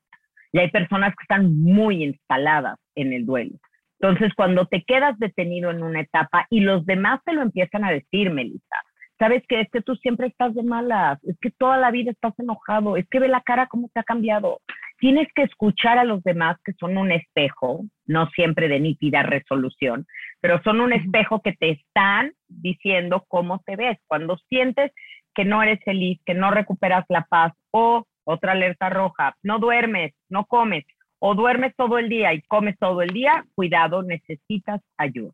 Y 0.53 0.59
hay 0.59 0.71
personas 0.71 1.15
que 1.17 1.23
están 1.23 1.59
muy 1.59 2.05
instaladas 2.05 2.79
en 2.95 3.13
el 3.13 3.25
duelo. 3.27 3.59
Entonces, 4.01 4.33
cuando 4.35 4.67
te 4.67 4.83
quedas 4.83 5.19
detenido 5.19 5.71
en 5.71 5.83
una 5.83 6.01
etapa 6.01 6.47
y 6.51 6.61
los 6.61 6.85
demás 6.85 7.21
te 7.25 7.33
lo 7.33 7.43
empiezan 7.43 7.85
a 7.85 7.91
decir, 7.91 8.31
Melissa, 8.31 8.83
sabes 9.19 9.43
que 9.49 9.61
es 9.61 9.69
que 9.71 9.83
tú 9.83 9.95
siempre 9.97 10.27
estás 10.27 10.55
de 10.55 10.63
malas, 10.63 11.19
es 11.25 11.39
que 11.41 11.51
toda 11.51 11.77
la 11.79 11.91
vida 11.91 12.11
estás 12.11 12.39
enojado, 12.39 12.97
es 12.97 13.07
que 13.09 13.21
ve 13.21 13.29
la 13.29 13.41
cara 13.43 13.67
cómo 13.67 13.89
te 13.93 14.01
ha 14.01 14.05
cambiado. 14.05 14.61
Tienes 14.99 15.29
que 15.35 15.43
escuchar 15.43 15.99
a 15.99 16.05
los 16.05 16.23
demás 16.23 16.57
que 16.65 16.73
son 16.75 16.97
un 16.97 17.13
espejo, 17.13 17.85
no 18.07 18.29
siempre 18.31 18.69
de 18.69 18.81
nítida 18.81 19.23
resolución, 19.23 20.07
pero 20.41 20.61
son 20.63 20.81
un 20.81 20.93
espejo 20.93 21.41
que 21.43 21.53
te 21.53 21.71
están 21.71 22.33
diciendo 22.49 23.25
cómo 23.29 23.61
te 23.65 23.77
ves. 23.77 23.99
Cuando 24.07 24.37
sientes 24.49 24.93
que 25.35 25.45
no 25.45 25.63
eres 25.63 25.81
feliz, 25.85 26.21
que 26.25 26.35
no 26.35 26.51
recuperas 26.51 27.05
la 27.09 27.27
paz 27.29 27.53
o 27.71 28.07
otra 28.25 28.53
alerta 28.53 28.89
roja, 28.89 29.35
no 29.43 29.59
duermes, 29.59 30.13
no 30.29 30.47
comes, 30.47 30.85
o 31.19 31.35
duermes 31.35 31.75
todo 31.77 31.99
el 31.99 32.09
día 32.09 32.35
y 32.35 32.43
comes 32.43 32.79
todo 32.79 33.03
el 33.03 33.11
día, 33.11 33.45
cuidado, 33.55 34.03
necesitas 34.03 34.81
ayuda. 34.97 35.33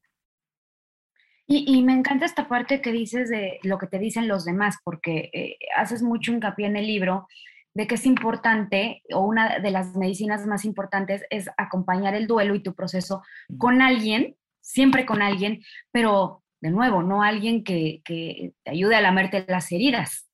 Y, 1.52 1.82
me 1.82 1.92
encanta 1.92 2.26
esta 2.26 2.46
parte 2.46 2.80
que 2.80 2.92
dices 2.92 3.28
de 3.28 3.58
lo 3.64 3.76
que 3.76 3.88
te 3.88 3.98
dicen 3.98 4.28
los 4.28 4.44
demás, 4.44 4.76
porque 4.84 5.30
eh, 5.32 5.56
haces 5.76 6.00
mucho 6.00 6.30
hincapié 6.30 6.66
en 6.66 6.76
el 6.76 6.86
libro 6.86 7.26
de 7.74 7.88
que 7.88 7.96
es 7.96 8.06
importante, 8.06 9.02
o 9.12 9.26
una 9.26 9.58
de 9.58 9.70
las 9.72 9.96
medicinas 9.96 10.46
más 10.46 10.64
importantes 10.64 11.24
es 11.28 11.50
acompañar 11.56 12.14
el 12.14 12.28
duelo 12.28 12.54
y 12.54 12.62
tu 12.62 12.74
proceso 12.74 13.24
con 13.58 13.82
alguien, 13.82 14.36
siempre 14.60 15.04
con 15.04 15.22
alguien, 15.22 15.60
pero 15.90 16.44
de 16.60 16.70
nuevo, 16.70 17.02
no 17.02 17.24
alguien 17.24 17.64
que, 17.64 18.00
que 18.04 18.52
te 18.62 18.70
ayude 18.70 18.94
a 18.94 19.00
lamerte 19.00 19.44
las 19.48 19.72
heridas, 19.72 20.30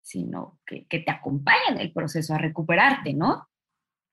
sino 0.00 0.60
que, 0.64 0.86
que 0.86 1.00
te 1.00 1.10
acompañe 1.10 1.70
en 1.70 1.80
el 1.80 1.92
proceso 1.92 2.34
a 2.34 2.38
recuperarte, 2.38 3.14
¿no? 3.14 3.48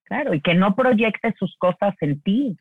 Claro, 0.10 0.34
y 0.34 0.41
que 0.41 0.56
no 0.56 0.76
proyecte 0.76 1.36
sus 1.38 1.56
cosas 1.58 1.93
en 2.02 2.19
ti, 2.22 2.58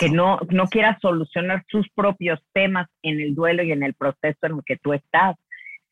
que 0.00 0.10
no, 0.10 0.40
no 0.50 0.66
quiera 0.66 0.98
solucionar 1.00 1.64
sus 1.68 1.88
propios 1.90 2.40
temas 2.52 2.88
en 3.02 3.20
el 3.20 3.36
duelo 3.36 3.62
y 3.62 3.70
en 3.70 3.84
el 3.84 3.94
proceso 3.94 4.38
en 4.42 4.56
el 4.56 4.64
que 4.66 4.76
tú 4.76 4.92
estás. 4.92 5.36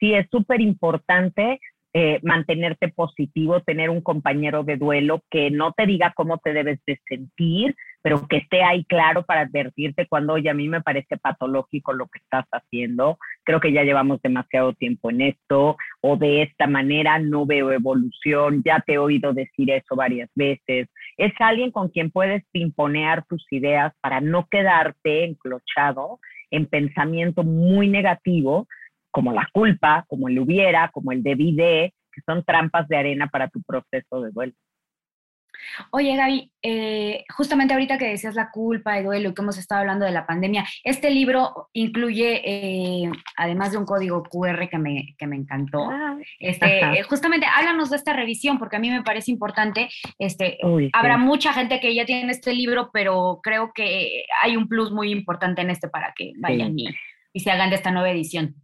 Sí, 0.00 0.12
es 0.12 0.26
súper 0.28 0.60
importante 0.60 1.60
eh, 1.94 2.20
mantenerte 2.22 2.88
positivo, 2.88 3.60
tener 3.62 3.88
un 3.90 4.02
compañero 4.02 4.62
de 4.62 4.76
duelo 4.76 5.22
que 5.30 5.50
no 5.50 5.72
te 5.72 5.86
diga 5.86 6.12
cómo 6.14 6.38
te 6.38 6.52
debes 6.52 6.80
de 6.86 7.00
sentir, 7.08 7.74
pero 8.02 8.26
que 8.28 8.38
esté 8.38 8.62
ahí 8.62 8.84
claro 8.84 9.24
para 9.24 9.42
advertirte 9.42 10.06
cuando, 10.06 10.34
oye, 10.34 10.50
a 10.50 10.54
mí 10.54 10.68
me 10.68 10.82
parece 10.82 11.16
patológico 11.16 11.92
lo 11.92 12.06
que 12.06 12.18
estás 12.18 12.44
haciendo, 12.52 13.18
creo 13.42 13.60
que 13.60 13.72
ya 13.72 13.84
llevamos 13.84 14.20
demasiado 14.22 14.72
tiempo 14.74 15.10
en 15.10 15.22
esto, 15.22 15.76
o 16.00 16.16
de 16.16 16.42
esta 16.42 16.66
manera 16.66 17.18
no 17.18 17.46
veo 17.46 17.72
evolución, 17.72 18.62
ya 18.64 18.82
te 18.86 18.94
he 18.94 18.98
oído 18.98 19.32
decir 19.32 19.70
eso 19.70 19.96
varias 19.96 20.30
veces. 20.34 20.88
Es 21.16 21.32
alguien 21.38 21.70
con 21.70 21.88
quien 21.88 22.10
puedes 22.10 22.44
imponer 22.52 23.24
tus 23.24 23.44
ideas 23.50 23.92
para 24.00 24.20
no 24.20 24.46
quedarte 24.48 25.24
enclochado 25.24 26.20
en 26.50 26.66
pensamiento 26.66 27.44
muy 27.44 27.88
negativo, 27.88 28.66
como 29.10 29.32
la 29.32 29.48
culpa, 29.52 30.04
como 30.08 30.28
el 30.28 30.38
hubiera, 30.38 30.90
como 30.90 31.12
el 31.12 31.22
debí 31.22 31.54
de, 31.54 31.94
que 32.12 32.20
son 32.26 32.44
trampas 32.44 32.88
de 32.88 32.96
arena 32.96 33.28
para 33.28 33.48
tu 33.48 33.62
proceso 33.62 34.20
de 34.22 34.30
duelo. 34.30 34.54
Oye, 35.90 36.16
Gaby, 36.16 36.50
eh, 36.62 37.24
justamente 37.34 37.74
ahorita 37.74 37.98
que 37.98 38.08
decías 38.08 38.34
la 38.34 38.50
culpa, 38.50 38.98
el 38.98 39.04
duelo 39.04 39.30
y 39.30 39.34
que 39.34 39.42
hemos 39.42 39.58
estado 39.58 39.80
hablando 39.80 40.04
de 40.04 40.12
la 40.12 40.26
pandemia, 40.26 40.64
este 40.84 41.10
libro 41.10 41.68
incluye, 41.72 42.42
eh, 42.44 43.10
además 43.36 43.72
de 43.72 43.78
un 43.78 43.84
código 43.84 44.22
QR 44.22 44.68
que 44.68 44.78
me, 44.78 45.14
que 45.18 45.26
me 45.26 45.36
encantó, 45.36 45.88
ah, 45.90 46.16
este, 46.38 46.80
eh, 46.80 47.02
justamente 47.02 47.46
háblanos 47.46 47.90
de 47.90 47.96
esta 47.96 48.12
revisión, 48.12 48.58
porque 48.58 48.76
a 48.76 48.80
mí 48.80 48.90
me 48.90 49.02
parece 49.02 49.30
importante. 49.30 49.88
Este, 50.18 50.58
habrá 50.92 51.16
mucha 51.16 51.52
gente 51.52 51.80
que 51.80 51.94
ya 51.94 52.04
tiene 52.04 52.32
este 52.32 52.54
libro, 52.54 52.90
pero 52.92 53.40
creo 53.42 53.72
que 53.74 54.24
hay 54.42 54.56
un 54.56 54.68
plus 54.68 54.92
muy 54.92 55.10
importante 55.10 55.62
en 55.62 55.70
este 55.70 55.88
para 55.88 56.12
que 56.16 56.32
vayan 56.38 56.78
y, 56.78 56.88
y 57.32 57.40
se 57.40 57.50
hagan 57.50 57.70
de 57.70 57.76
esta 57.76 57.90
nueva 57.90 58.10
edición. 58.10 58.54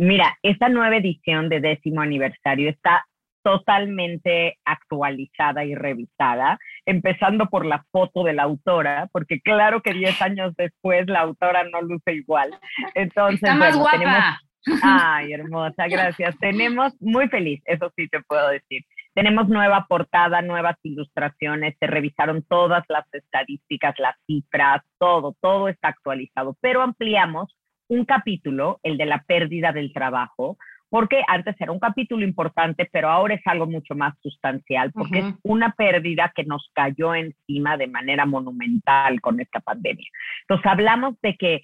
Mira, 0.00 0.38
esta 0.42 0.70
nueva 0.70 0.96
edición 0.96 1.50
de 1.50 1.60
décimo 1.60 2.00
aniversario 2.00 2.70
está 2.70 3.04
totalmente 3.42 4.56
actualizada 4.64 5.62
y 5.66 5.74
revisada, 5.74 6.58
empezando 6.86 7.50
por 7.50 7.66
la 7.66 7.84
foto 7.92 8.24
de 8.24 8.32
la 8.32 8.44
autora, 8.44 9.10
porque 9.12 9.42
claro 9.42 9.82
que 9.82 9.92
10 9.92 10.22
años 10.22 10.54
después 10.56 11.06
la 11.06 11.20
autora 11.20 11.64
no 11.64 11.82
luce 11.82 12.14
igual. 12.14 12.58
Entonces, 12.94 13.42
Está 13.42 13.54
más 13.54 13.76
guapa. 13.76 14.40
ay, 14.82 15.34
hermosa, 15.34 15.86
gracias. 15.86 16.34
Tenemos, 16.38 16.94
muy 17.02 17.28
feliz, 17.28 17.60
eso 17.66 17.92
sí 17.94 18.08
te 18.08 18.22
puedo 18.22 18.48
decir. 18.48 18.82
Tenemos 19.12 19.50
nueva 19.50 19.84
portada, 19.86 20.40
nuevas 20.40 20.76
ilustraciones, 20.82 21.76
se 21.78 21.86
revisaron 21.86 22.42
todas 22.48 22.84
las 22.88 23.04
estadísticas, 23.12 23.94
las 23.98 24.16
cifras, 24.26 24.82
todo, 24.98 25.36
todo 25.42 25.68
está 25.68 25.88
actualizado, 25.88 26.56
pero 26.62 26.80
ampliamos 26.80 27.54
un 27.90 28.04
capítulo, 28.04 28.78
el 28.84 28.96
de 28.96 29.04
la 29.04 29.22
pérdida 29.24 29.72
del 29.72 29.92
trabajo, 29.92 30.56
porque 30.88 31.22
antes 31.26 31.54
era 31.60 31.72
un 31.72 31.80
capítulo 31.80 32.24
importante, 32.24 32.88
pero 32.90 33.08
ahora 33.08 33.34
es 33.34 33.42
algo 33.46 33.66
mucho 33.66 33.94
más 33.94 34.14
sustancial, 34.22 34.92
porque 34.92 35.18
es 35.18 35.34
una 35.42 35.72
pérdida 35.72 36.32
que 36.34 36.44
nos 36.44 36.70
cayó 36.72 37.14
encima 37.14 37.76
de 37.76 37.88
manera 37.88 38.26
monumental 38.26 39.20
con 39.20 39.40
esta 39.40 39.60
pandemia. 39.60 40.06
Entonces 40.42 40.66
hablamos 40.66 41.20
de 41.20 41.36
que 41.36 41.62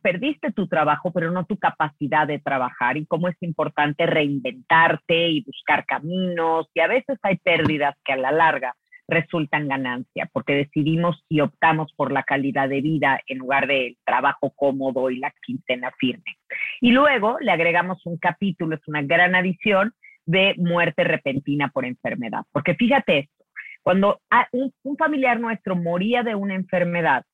perdiste 0.00 0.52
tu 0.52 0.66
trabajo, 0.66 1.12
pero 1.12 1.30
no 1.30 1.44
tu 1.44 1.58
capacidad 1.58 2.26
de 2.26 2.38
trabajar 2.38 2.96
y 2.96 3.04
cómo 3.06 3.28
es 3.28 3.36
importante 3.42 4.06
reinventarte 4.06 5.28
y 5.28 5.42
buscar 5.42 5.84
caminos, 5.84 6.68
y 6.74 6.80
a 6.80 6.86
veces 6.86 7.18
hay 7.22 7.36
pérdidas 7.36 7.94
que 8.02 8.14
a 8.14 8.16
la 8.16 8.32
larga 8.32 8.74
resultan 9.08 9.68
ganancia, 9.68 10.28
porque 10.32 10.54
decidimos 10.54 11.24
y 11.28 11.40
optamos 11.40 11.92
por 11.94 12.12
la 12.12 12.22
calidad 12.22 12.68
de 12.68 12.80
vida 12.80 13.20
en 13.26 13.38
lugar 13.38 13.66
del 13.66 13.96
trabajo 14.04 14.52
cómodo 14.56 15.10
y 15.10 15.18
la 15.18 15.32
quincena 15.44 15.92
firme. 15.98 16.36
Y 16.80 16.90
luego 16.90 17.38
le 17.40 17.52
agregamos 17.52 18.04
un 18.06 18.18
capítulo, 18.18 18.76
es 18.76 18.88
una 18.88 19.02
gran 19.02 19.34
adición 19.34 19.92
de 20.24 20.54
muerte 20.58 21.04
repentina 21.04 21.68
por 21.68 21.84
enfermedad, 21.84 22.42
porque 22.50 22.74
fíjate 22.74 23.18
esto, 23.20 23.44
cuando 23.82 24.20
un, 24.50 24.72
un 24.82 24.96
familiar 24.96 25.38
nuestro 25.38 25.76
moría 25.76 26.24
de 26.24 26.34
una 26.34 26.54
enfermedad, 26.54 27.24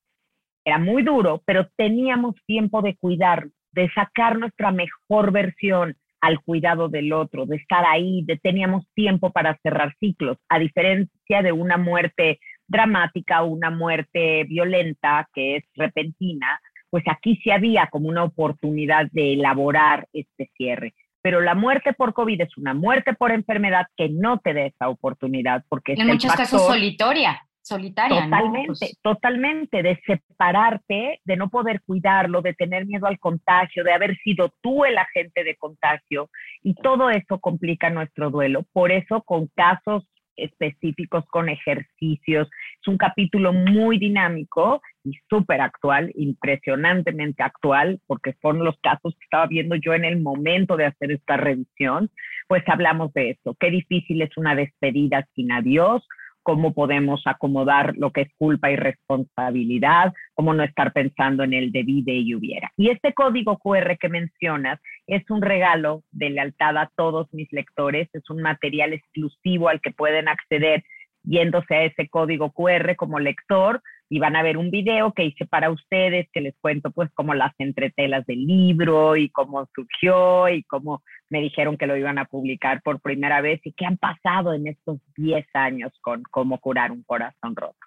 era 0.65 0.77
muy 0.77 1.03
duro, 1.03 1.41
pero 1.45 1.67
teníamos 1.75 2.35
tiempo 2.45 2.81
de 2.81 2.95
cuidar, 2.95 3.47
de 3.71 3.89
sacar 3.91 4.37
nuestra 4.37 4.71
mejor 4.71 5.31
versión, 5.31 5.95
al 6.23 6.39
cuidado 6.39 6.87
del 6.87 7.11
otro, 7.11 7.45
de 7.45 7.57
estar 7.57 7.83
ahí, 7.85 8.23
de 8.23 8.37
teníamos 8.37 8.87
tiempo 8.95 9.31
para 9.31 9.59
cerrar 9.61 9.93
ciclos, 9.99 10.37
a 10.47 10.57
diferencia 10.57 11.41
de 11.41 11.51
una 11.51 11.77
muerte 11.77 12.39
dramática 12.65 13.43
una 13.43 13.69
muerte 13.69 14.45
violenta 14.45 15.27
que 15.33 15.57
es 15.57 15.63
repentina, 15.75 16.61
pues 16.89 17.03
aquí 17.09 17.37
sí 17.43 17.51
había 17.51 17.87
como 17.87 18.07
una 18.07 18.23
oportunidad 18.23 19.07
de 19.11 19.33
elaborar 19.33 20.07
este 20.13 20.49
cierre. 20.55 20.93
Pero 21.21 21.41
la 21.41 21.55
muerte 21.55 21.91
por 21.91 22.13
COVID 22.13 22.39
es 22.39 22.57
una 22.57 22.73
muerte 22.73 23.13
por 23.13 23.31
enfermedad 23.31 23.87
que 23.97 24.07
no 24.07 24.39
te 24.39 24.53
da 24.53 24.61
esa 24.61 24.87
oportunidad 24.87 25.65
porque 25.67 25.93
en 25.93 26.07
muchos 26.07 26.31
casos 26.33 26.65
solitaria 26.65 27.41
solitaria. 27.63 28.23
Totalmente, 28.23 28.67
pues 28.79 28.99
totalmente, 29.01 29.83
de 29.83 29.99
separarte, 30.05 31.21
de 31.23 31.37
no 31.37 31.49
poder 31.49 31.81
cuidarlo, 31.81 32.41
de 32.41 32.53
tener 32.53 32.85
miedo 32.85 33.07
al 33.07 33.19
contagio, 33.19 33.83
de 33.83 33.93
haber 33.93 34.17
sido 34.17 34.53
tú 34.61 34.85
el 34.85 34.97
agente 34.97 35.43
de 35.43 35.55
contagio 35.55 36.29
y 36.61 36.75
todo 36.75 37.09
eso 37.09 37.39
complica 37.39 37.89
nuestro 37.89 38.29
duelo. 38.29 38.65
Por 38.71 38.91
eso 38.91 39.23
con 39.23 39.47
casos 39.55 40.03
específicos, 40.35 41.25
con 41.27 41.49
ejercicios, 41.49 42.49
es 42.81 42.87
un 42.87 42.97
capítulo 42.97 43.53
muy 43.53 43.99
dinámico 43.99 44.81
y 45.03 45.13
súper 45.29 45.61
actual, 45.61 46.11
impresionantemente 46.15 47.43
actual, 47.43 47.99
porque 48.07 48.35
son 48.41 48.63
los 48.63 48.75
casos 48.81 49.13
que 49.13 49.23
estaba 49.25 49.47
viendo 49.47 49.75
yo 49.75 49.93
en 49.93 50.05
el 50.05 50.19
momento 50.21 50.75
de 50.75 50.85
hacer 50.85 51.11
esta 51.11 51.37
revisión, 51.37 52.09
pues 52.47 52.63
hablamos 52.67 53.13
de 53.13 53.31
eso, 53.31 53.55
qué 53.59 53.69
difícil 53.69 54.21
es 54.21 54.35
una 54.37 54.55
despedida 54.55 55.27
sin 55.35 55.51
adiós, 55.51 56.05
cómo 56.43 56.73
podemos 56.73 57.21
acomodar 57.25 57.93
lo 57.97 58.11
que 58.11 58.21
es 58.21 58.29
culpa 58.37 58.69
y 58.69 58.75
responsabilidad, 58.75 60.13
cómo 60.33 60.53
no 60.53 60.63
estar 60.63 60.93
pensando 60.93 61.43
en 61.43 61.53
el 61.53 61.71
debide 61.71 62.13
y 62.13 62.35
hubiera. 62.35 62.71
Y 62.77 62.89
este 62.89 63.13
código 63.13 63.57
QR 63.57 63.97
que 63.97 64.09
mencionas 64.09 64.79
es 65.07 65.23
un 65.29 65.41
regalo 65.41 66.03
de 66.11 66.29
lealtad 66.29 66.77
a 66.77 66.91
todos 66.95 67.27
mis 67.33 67.51
lectores, 67.51 68.09
es 68.13 68.29
un 68.29 68.41
material 68.41 68.93
exclusivo 68.93 69.69
al 69.69 69.81
que 69.81 69.91
pueden 69.91 70.27
acceder 70.27 70.83
yéndose 71.23 71.75
a 71.75 71.83
ese 71.85 72.09
código 72.09 72.51
QR 72.51 72.95
como 72.95 73.19
lector 73.19 73.81
y 74.09 74.19
van 74.19 74.35
a 74.35 74.43
ver 74.43 74.57
un 74.57 74.69
video 74.69 75.13
que 75.13 75.23
hice 75.25 75.45
para 75.45 75.71
ustedes 75.71 76.27
que 76.31 76.41
les 76.41 76.55
cuento 76.59 76.91
pues 76.91 77.09
como 77.13 77.33
las 77.33 77.53
entretelas 77.57 78.25
del 78.25 78.45
libro 78.45 79.15
y 79.15 79.29
cómo 79.29 79.67
surgió 79.73 80.49
y 80.49 80.63
cómo 80.63 81.01
me 81.29 81.41
dijeron 81.41 81.77
que 81.77 81.87
lo 81.87 81.97
iban 81.97 82.17
a 82.17 82.25
publicar 82.25 82.81
por 82.81 83.01
primera 83.01 83.41
vez 83.41 83.61
y 83.63 83.73
qué 83.73 83.85
han 83.85 83.97
pasado 83.97 84.53
en 84.53 84.67
estos 84.67 84.99
10 85.17 85.45
años 85.53 85.91
con 86.01 86.23
cómo 86.23 86.59
curar 86.59 86.91
un 86.91 87.03
corazón 87.03 87.55
roto. 87.55 87.77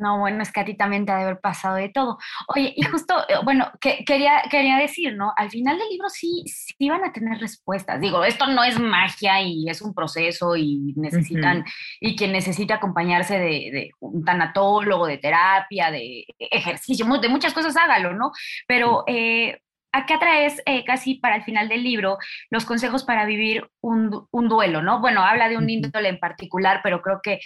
No, 0.00 0.18
bueno, 0.18 0.42
es 0.42 0.50
que 0.50 0.60
a 0.60 0.64
ti 0.64 0.74
también 0.74 1.04
te 1.04 1.12
ha 1.12 1.18
de 1.18 1.24
haber 1.24 1.40
pasado 1.40 1.76
de 1.76 1.90
todo. 1.90 2.16
Oye, 2.48 2.72
y 2.74 2.82
justo, 2.82 3.14
eh, 3.28 3.34
bueno, 3.44 3.70
que, 3.82 4.02
quería, 4.06 4.42
quería 4.50 4.78
decir, 4.78 5.14
¿no? 5.14 5.34
Al 5.36 5.50
final 5.50 5.76
del 5.76 5.90
libro 5.90 6.08
sí, 6.08 6.42
sí 6.46 6.88
van 6.88 7.04
a 7.04 7.12
tener 7.12 7.38
respuestas. 7.38 8.00
Digo, 8.00 8.24
esto 8.24 8.46
no 8.46 8.64
es 8.64 8.80
magia 8.80 9.42
y 9.42 9.68
es 9.68 9.82
un 9.82 9.92
proceso 9.92 10.56
y 10.56 10.94
necesitan, 10.96 11.64
y 12.00 12.16
quien 12.16 12.32
necesita 12.32 12.76
acompañarse 12.76 13.34
de, 13.34 13.70
de, 13.70 13.90
un 14.00 14.24
tanatólogo, 14.24 15.06
de 15.06 15.18
terapia, 15.18 15.90
de 15.90 16.24
ejercicio, 16.38 17.06
de 17.20 17.28
muchas 17.28 17.52
cosas, 17.52 17.76
hágalo, 17.76 18.14
¿no? 18.14 18.32
Pero 18.66 19.04
eh, 19.06 19.60
acá 19.92 20.18
traes 20.18 20.62
eh, 20.66 20.84
casi 20.84 21.14
para 21.16 21.36
el 21.36 21.44
final 21.44 21.68
del 21.68 21.82
libro 21.82 22.18
los 22.50 22.64
consejos 22.64 23.04
para 23.04 23.24
vivir 23.24 23.68
un, 23.80 24.26
un, 24.30 24.48
duelo, 24.48 24.82
¿no? 24.82 25.00
Bueno, 25.00 25.22
habla 25.22 25.48
de 25.48 25.56
un 25.56 25.68
índole 25.68 26.08
en 26.08 26.18
particular, 26.18 26.80
pero 26.82 27.02
creo 27.02 27.20
que 27.22 27.40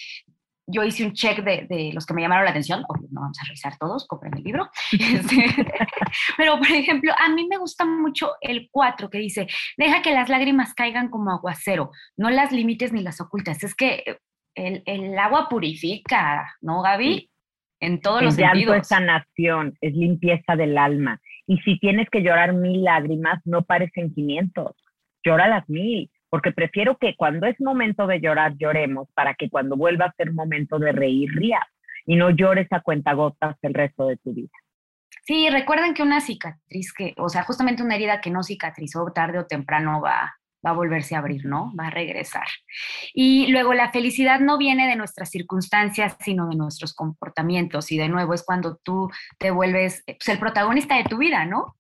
yo 0.67 0.83
hice 0.83 1.05
un 1.05 1.13
check 1.13 1.43
de, 1.43 1.91
los 1.93 2.07
que 2.07 2.15
me 2.15 2.23
llamaron 2.23 2.45
la 2.45 2.51
atención, 2.51 2.85
no 3.11 3.21
vamos 3.21 3.39
a 3.41 3.47
revisar 3.47 3.77
todos, 3.79 4.07
compren 4.07 4.37
el 4.37 4.43
libro. 4.43 4.71
Pero, 6.37 6.59
por 6.59 6.71
ejemplo, 6.71 7.13
a 7.19 7.29
mí 7.29 7.47
me 7.47 7.59
gusta 7.59 7.85
mucho 7.85 8.33
el 8.41 8.69
4 8.71 9.11
que 9.11 9.19
dice, 9.19 9.47
deja 9.77 10.03
que 10.03 10.15
las 10.15 10.29
lágrimas 10.29 10.75
caigan 10.75 11.11
como 11.11 11.31
aguacero, 11.31 11.91
no 12.17 12.31
las 12.31 12.53
limites 12.53 12.93
ni 12.93 13.03
las 13.03 13.21
ocultas. 13.21 13.63
Es 13.63 13.75
que 13.75 14.19
el, 14.55 14.83
el 14.87 15.19
agua 15.19 15.49
purifica, 15.49 16.57
¿no, 16.61 16.81
Gaby? 16.83 17.31
En 17.81 18.01
todos 18.01 18.23
los 18.23 18.35
sentidos. 18.35 18.77
es 18.77 18.89
sanación, 18.89 19.77
es 19.81 19.95
limpieza 19.95 20.57
del 20.57 20.79
alma. 20.79 21.21
Y 21.47 21.59
si 21.59 21.79
tienes 21.79 22.09
que 22.11 22.23
llorar 22.23 22.55
mil 22.55 22.85
lágrimas, 22.85 23.41
no 23.45 23.63
parecen 23.63 24.15
500, 24.15 24.73
llora 25.25 25.49
las 25.49 25.69
mil 25.69 26.11
porque 26.35 26.51
prefiero 26.51 26.99
que 26.99 27.15
cuando 27.15 27.47
es 27.47 27.61
momento 27.61 28.09
de 28.09 28.19
llorar 28.19 28.57
lloremos 28.57 29.07
para 29.15 29.35
que 29.35 29.49
cuando 29.49 29.77
vuelva 29.77 30.07
a 30.07 30.15
ser 30.15 30.33
momento 30.33 30.81
de 30.81 30.91
reír 30.91 31.31
rías 31.33 31.63
y 32.07 32.17
no 32.17 32.31
llores 32.31 32.67
a 32.73 32.81
cuentagotas 32.81 33.57
el 33.63 33.73
resto 33.73 34.09
de 34.09 34.17
tu 34.17 34.35
vida. 34.35 34.51
Sí, 35.23 35.49
recuerden 35.49 35.95
que 35.95 36.03
una 36.03 36.21
cicatriz 36.21 36.93
que, 36.93 37.15
o 37.19 37.29
sea, 37.29 37.45
justamente 37.45 37.85
una 37.85 37.95
herida 37.95 38.21
que 38.21 38.33
no 38.33 38.43
cicatrizó 38.43 39.13
tarde 39.15 39.39
o 39.39 39.47
temprano 39.47 40.01
va, 40.01 40.35
va 40.65 40.71
a 40.71 40.75
volverse 40.75 41.15
a 41.15 41.19
abrir, 41.19 41.45
¿no? 41.45 41.73
Va 41.79 41.89
a 41.89 41.91
regresar. 41.91 42.47
Y 43.13 43.49
luego 43.49 43.75
la 43.75 43.91
felicidad 43.91 44.41
no 44.41 44.59
viene 44.59 44.89
de 44.89 44.97
nuestras 44.97 45.31
circunstancias, 45.31 46.17
sino 46.21 46.49
de 46.49 46.57
nuestros 46.57 46.95
comportamientos. 46.95 47.93
Y 47.93 47.99
de 47.99 48.09
nuevo 48.09 48.35
es 48.35 48.45
cuando 48.45 48.77
tú 48.83 49.11
te 49.39 49.51
vuelves 49.51 50.03
pues, 50.07 50.29
el 50.29 50.39
protagonista 50.39 50.97
de 50.97 51.05
tu 51.05 51.19
vida, 51.19 51.45
¿no? 51.45 51.77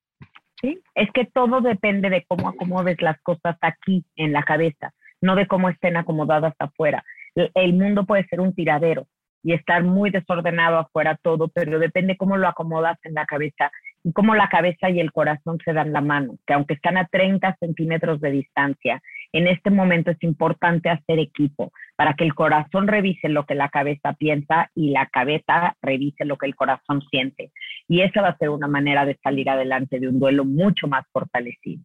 Es 0.94 1.10
que 1.12 1.26
todo 1.26 1.60
depende 1.60 2.08
de 2.08 2.24
cómo 2.26 2.48
acomodes 2.48 3.00
las 3.02 3.20
cosas 3.20 3.56
aquí 3.60 4.06
en 4.16 4.32
la 4.32 4.44
cabeza, 4.44 4.92
no 5.20 5.36
de 5.36 5.46
cómo 5.46 5.68
estén 5.68 5.96
acomodadas 5.96 6.54
afuera. 6.58 7.04
El 7.34 7.74
mundo 7.74 8.06
puede 8.06 8.26
ser 8.28 8.40
un 8.40 8.54
tiradero 8.54 9.06
y 9.42 9.52
estar 9.52 9.82
muy 9.82 10.10
desordenado 10.10 10.78
afuera 10.78 11.18
todo, 11.22 11.48
pero 11.48 11.78
depende 11.78 12.16
cómo 12.16 12.38
lo 12.38 12.48
acomodas 12.48 12.98
en 13.02 13.14
la 13.14 13.26
cabeza 13.26 13.70
y 14.04 14.12
cómo 14.12 14.34
la 14.34 14.48
cabeza 14.50 14.90
y 14.90 15.00
el 15.00 15.12
corazón 15.12 15.58
se 15.64 15.72
dan 15.72 15.92
la 15.92 16.02
mano, 16.02 16.36
que 16.46 16.52
aunque 16.52 16.74
están 16.74 16.98
a 16.98 17.06
30 17.06 17.56
centímetros 17.58 18.20
de 18.20 18.30
distancia, 18.30 19.02
en 19.32 19.48
este 19.48 19.70
momento 19.70 20.10
es 20.10 20.22
importante 20.22 20.90
hacer 20.90 21.18
equipo 21.18 21.72
para 21.96 22.12
que 22.12 22.24
el 22.24 22.34
corazón 22.34 22.86
revise 22.86 23.30
lo 23.30 23.46
que 23.46 23.54
la 23.54 23.70
cabeza 23.70 24.12
piensa 24.12 24.70
y 24.74 24.90
la 24.90 25.06
cabeza 25.06 25.74
revise 25.80 26.26
lo 26.26 26.36
que 26.36 26.46
el 26.46 26.54
corazón 26.54 27.02
siente. 27.10 27.50
Y 27.88 28.02
esa 28.02 28.20
va 28.20 28.28
a 28.28 28.36
ser 28.36 28.50
una 28.50 28.68
manera 28.68 29.06
de 29.06 29.18
salir 29.22 29.48
adelante 29.48 29.98
de 29.98 30.08
un 30.08 30.20
duelo 30.20 30.44
mucho 30.44 30.86
más 30.86 31.06
fortalecido. 31.10 31.82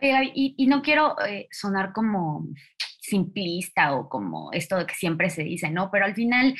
y, 0.00 0.66
no 0.66 0.82
quiero 0.82 1.14
eh, 1.26 1.46
sonar 1.52 1.92
como 1.92 2.48
simplista 3.00 3.94
o 3.94 4.08
como 4.08 4.50
esto 4.52 4.84
que 4.84 4.94
siempre 4.94 5.30
se 5.30 5.44
dice, 5.44 5.70
¿no? 5.70 5.90
Pero 5.92 6.06
al 6.06 6.14
final, 6.14 6.54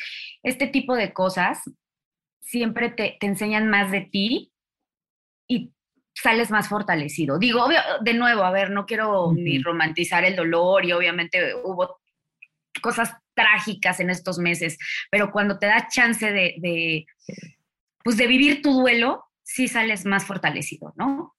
este 0.45 0.69
tipo 0.69 0.95
de 0.95 1.13
cosas 1.13 1.61
siempre 2.47 2.91
te, 2.91 3.19
enseñan 3.21 3.69
más 3.69 3.91
de 3.91 4.03
ti 4.03 4.53
y 5.49 5.73
sales 6.15 6.51
más 6.51 6.69
fortalecido. 6.69 7.39
Digo, 7.39 7.67
de 8.01 8.15
nuevo, 8.15 8.45
a 8.45 8.53
ver, 8.53 8.71
no 8.71 8.87
quiero 8.87 9.33
ni 9.35 9.61
romantizar 9.61 10.25
el 10.25 10.37
dolor 10.37 10.85
y 10.85 10.93
obviamente 10.93 11.55
hubo 11.65 11.99
cosas 12.81 13.15
trágicas 13.35 14.01
en 14.01 14.11
estos 14.11 14.39
meses, 14.39 14.79
pero 15.11 15.31
cuando 15.31 15.59
te 15.59 15.67
da 15.67 15.89
chance 15.89 16.33
de, 16.33 17.05
pues 18.03 18.17
de 18.17 18.27
vivir 18.27 18.63
tu 18.63 18.73
duelo, 18.73 19.25
sí 19.43 19.69
sales 19.69 20.07
más 20.07 20.25
fortalecido, 20.25 20.95
¿no? 20.97 21.35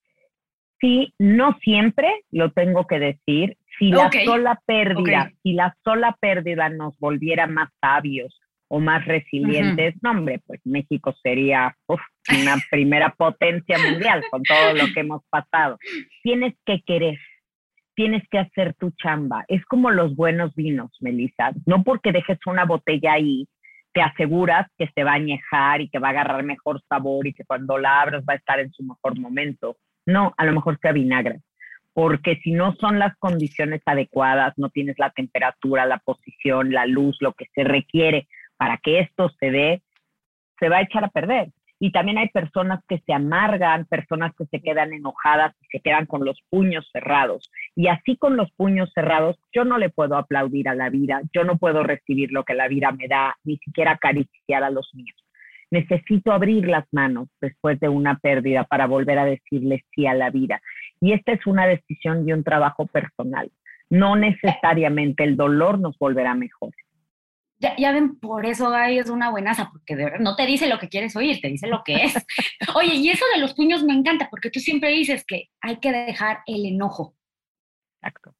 Sí, 0.80 1.14
no 1.18 1.58
siempre, 1.62 2.24
lo 2.30 2.52
tengo 2.52 2.86
que 2.86 3.00
decir. 3.00 3.58
Si 3.80 3.90
la 3.90 4.12
sola 4.26 4.62
pérdida, 4.66 5.32
si 5.42 5.54
la 5.54 5.76
sola 5.84 6.16
pérdida 6.20 6.70
nos 6.70 7.00
volviera 7.00 7.48
más 7.48 7.70
sabios 7.82 8.40
o 8.70 8.80
más 8.80 9.06
resilientes, 9.06 9.96
no 10.02 10.12
hombre, 10.12 10.42
pues 10.46 10.60
México 10.66 11.16
sería 11.24 11.76
una 11.88 12.58
primera 12.70 13.10
potencia 13.16 13.78
mundial 13.78 14.24
con 14.30 14.44
todo 14.44 14.74
lo 14.74 14.94
que 14.94 15.00
hemos 15.00 15.24
pasado. 15.30 15.78
Tienes 16.22 16.54
que 16.66 16.82
querer, 16.82 17.18
tienes 17.96 18.24
que 18.30 18.40
hacer 18.40 18.74
tu 18.74 18.92
chamba. 18.92 19.46
Es 19.48 19.64
como 19.66 19.92
los 19.92 20.16
buenos 20.16 20.54
vinos, 20.56 20.92
Melissa. 21.00 21.52
No 21.66 21.84
porque 21.84 22.12
dejes 22.12 22.40
una 22.46 22.66
botella 22.66 23.14
ahí, 23.14 23.48
te 23.94 24.02
aseguras 24.02 24.68
que 24.78 24.90
se 24.94 25.04
va 25.04 25.12
a 25.12 25.16
añejar 25.16 25.82
y 25.82 25.90
que 25.90 26.00
va 26.00 26.10
a 26.10 26.12
agarrar 26.12 26.44
mejor 26.44 26.82
sabor 26.90 27.26
y 27.26 27.34
que 27.34 27.46
cuando 27.46 27.78
la 27.78 28.02
abras 28.02 28.24
va 28.30 28.34
a 28.34 28.38
estar 28.38 28.60
en 28.60 28.72
su 28.74 28.84
mejor 28.84 29.18
momento. 29.18 29.78
No, 30.06 30.34
a 30.38 30.46
lo 30.46 30.54
mejor 30.54 30.78
se 30.82 30.90
avinagra. 30.90 31.38
Porque 31.94 32.40
si 32.44 32.52
no 32.52 32.76
son 32.76 33.00
las 33.00 33.16
condiciones 33.18 33.82
adecuadas, 33.86 34.54
no 34.58 34.70
tienes 34.70 35.00
la 35.00 35.10
temperatura, 35.10 35.86
la 35.88 35.98
posición, 35.98 36.72
la 36.72 36.86
luz, 36.86 37.18
lo 37.22 37.34
que 37.34 37.46
se 37.56 37.64
requiere 37.64 38.28
para 38.58 38.78
que 38.78 39.00
esto 39.00 39.30
se 39.40 39.52
dé, 39.52 39.82
se 40.60 40.70
va 40.70 40.78
a 40.78 40.82
echar 40.82 41.04
a 41.04 41.10
perder. 41.10 41.50
Y 41.80 41.92
también 41.92 42.18
hay 42.18 42.30
personas 42.30 42.84
que 42.88 43.00
se 43.06 43.14
amargan, 43.14 43.86
personas 43.86 44.34
que 44.36 44.46
se 44.46 44.62
quedan 44.62 44.94
enojadas 44.94 45.56
y 45.62 45.68
se 45.68 45.80
quedan 45.80 46.08
con 46.08 46.26
los 46.26 46.42
puños 46.50 46.90
cerrados. 46.92 47.52
Y 47.76 47.88
así 47.88 48.18
con 48.18 48.36
los 48.36 48.52
puños 48.54 48.92
cerrados, 48.96 49.38
yo 49.54 49.64
no 49.64 49.78
le 49.78 49.90
puedo 49.90 50.18
aplaudir 50.18 50.70
a 50.70 50.76
la 50.76 50.90
vida, 50.90 51.22
yo 51.34 51.44
no 51.44 51.58
puedo 51.58 51.84
recibir 51.84 52.32
lo 52.32 52.44
que 52.44 52.56
la 52.56 52.68
vida 52.68 52.92
me 52.92 53.08
da, 53.08 53.36
ni 53.44 53.58
siquiera 53.58 53.92
acariciar 53.92 54.64
a 54.64 54.72
los 54.72 54.90
míos. 54.96 55.24
Necesito 55.70 56.32
abrir 56.32 56.68
las 56.68 56.86
manos 56.92 57.28
después 57.42 57.80
de 57.80 57.90
una 57.90 58.18
pérdida 58.18 58.64
para 58.64 58.88
volver 58.88 59.20
a 59.20 59.26
decirle 59.26 59.84
sí 59.94 60.08
a 60.08 60.16
la 60.16 60.32
vida. 60.32 60.62
Y 61.00 61.14
esta 61.14 61.34
es 61.34 61.46
una 61.46 61.68
decisión 61.68 62.28
y 62.28 62.34
un 62.34 62.44
trabajo 62.44 62.88
personal. 62.88 63.52
No 63.90 64.16
necesariamente 64.16 65.24
el 65.24 65.36
dolor 65.38 65.78
nos 65.78 65.98
volverá 66.00 66.34
mejor 66.34 66.72
ya, 67.60 67.92
ven, 67.92 68.20
por 68.20 68.46
eso 68.46 68.70
Gaby 68.70 69.00
es 69.00 69.10
una 69.10 69.32
buenaza, 69.32 69.70
porque 69.72 69.96
de 69.96 70.06
verdad 70.06 70.20
no 70.20 70.36
te 70.36 70.46
dice 70.46 70.68
lo 70.68 70.80
que 70.80 70.90
quieres 70.90 71.16
oír, 71.16 71.40
te 71.42 71.50
dice 71.50 71.68
lo 71.68 71.84
que 71.84 71.96
es. 71.96 72.14
Oye, 72.76 72.96
y 72.96 73.10
eso 73.10 73.26
de 73.34 73.42
los 73.42 73.54
puños 73.54 73.84
me 73.84 73.94
encanta, 73.94 74.28
porque 74.30 74.52
tú 74.52 74.60
siempre 74.60 74.90
dices 74.90 75.26
que 75.26 75.50
hay 75.62 75.78
que 75.78 75.92
dejar 75.92 76.40
el 76.46 76.66
enojo. 76.66 77.16
Exacto. 78.02 78.36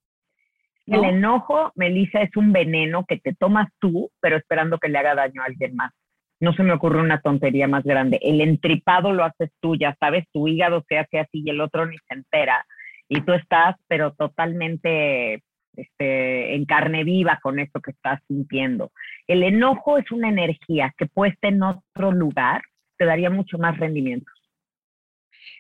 El 0.86 1.04
enojo, 1.04 1.72
Melissa, 1.76 2.22
es 2.22 2.36
un 2.38 2.54
veneno 2.54 3.06
que 3.06 3.18
te 3.18 3.34
tomas 3.34 3.68
tú, 3.80 4.10
pero 4.22 4.38
esperando 4.38 4.78
que 4.78 4.88
le 4.88 4.98
haga 4.98 5.16
daño 5.16 5.42
a 5.42 5.46
alguien 5.46 5.76
más. 5.76 5.92
No 6.40 6.54
se 6.54 6.64
me 6.64 6.72
ocurre 6.72 7.02
una 7.02 7.20
tontería 7.20 7.68
más 7.68 7.84
grande. 7.84 8.20
El 8.22 8.40
entripado 8.40 9.12
lo 9.12 9.26
haces 9.26 9.50
tú, 9.60 9.76
ya 9.76 9.98
sabes, 10.00 10.24
tu 10.32 10.48
hígado 10.48 10.86
se 10.88 10.98
hace 10.98 11.20
así 11.20 11.42
y 11.44 11.50
el 11.50 11.60
otro 11.60 11.86
ni 11.88 11.98
se 11.98 12.14
entera. 12.14 12.66
Y 13.10 13.22
tú 13.22 13.34
estás, 13.34 13.76
pero 13.88 14.14
totalmente 14.14 15.44
este, 15.78 16.56
en 16.56 16.66
carne 16.66 17.04
viva 17.04 17.40
con 17.42 17.60
esto 17.60 17.80
que 17.82 17.92
estás 17.92 18.20
sintiendo. 18.28 18.92
El 19.28 19.44
enojo 19.44 19.98
es 19.98 20.12
una 20.12 20.30
energía 20.30 20.94
que 20.98 21.06
puesta 21.06 21.48
en 21.48 21.64
otro 21.64 22.12
lugar 22.12 22.62
te 22.98 23.06
daría 23.06 23.30
mucho 23.30 23.58
más 23.58 23.78
rendimiento. 23.78 24.32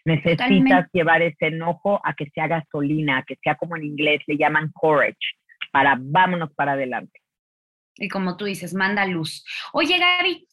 Necesitas 0.05 0.89
llevar 0.91 1.21
ese 1.21 1.47
enojo 1.47 2.01
a 2.03 2.13
que 2.13 2.29
sea 2.31 2.47
gasolina, 2.47 3.19
a 3.19 3.23
que 3.23 3.35
sea 3.43 3.55
como 3.55 3.75
en 3.75 3.83
inglés 3.83 4.21
le 4.27 4.37
llaman 4.37 4.71
courage, 4.73 5.15
para 5.71 5.97
vámonos 5.99 6.53
para 6.53 6.73
adelante. 6.73 7.19
Y 7.95 8.07
como 8.09 8.37
tú 8.37 8.45
dices, 8.45 8.73
manda 8.73 9.05
luz. 9.05 9.45
Oye, 9.73 9.97
Gaby, 9.99 10.47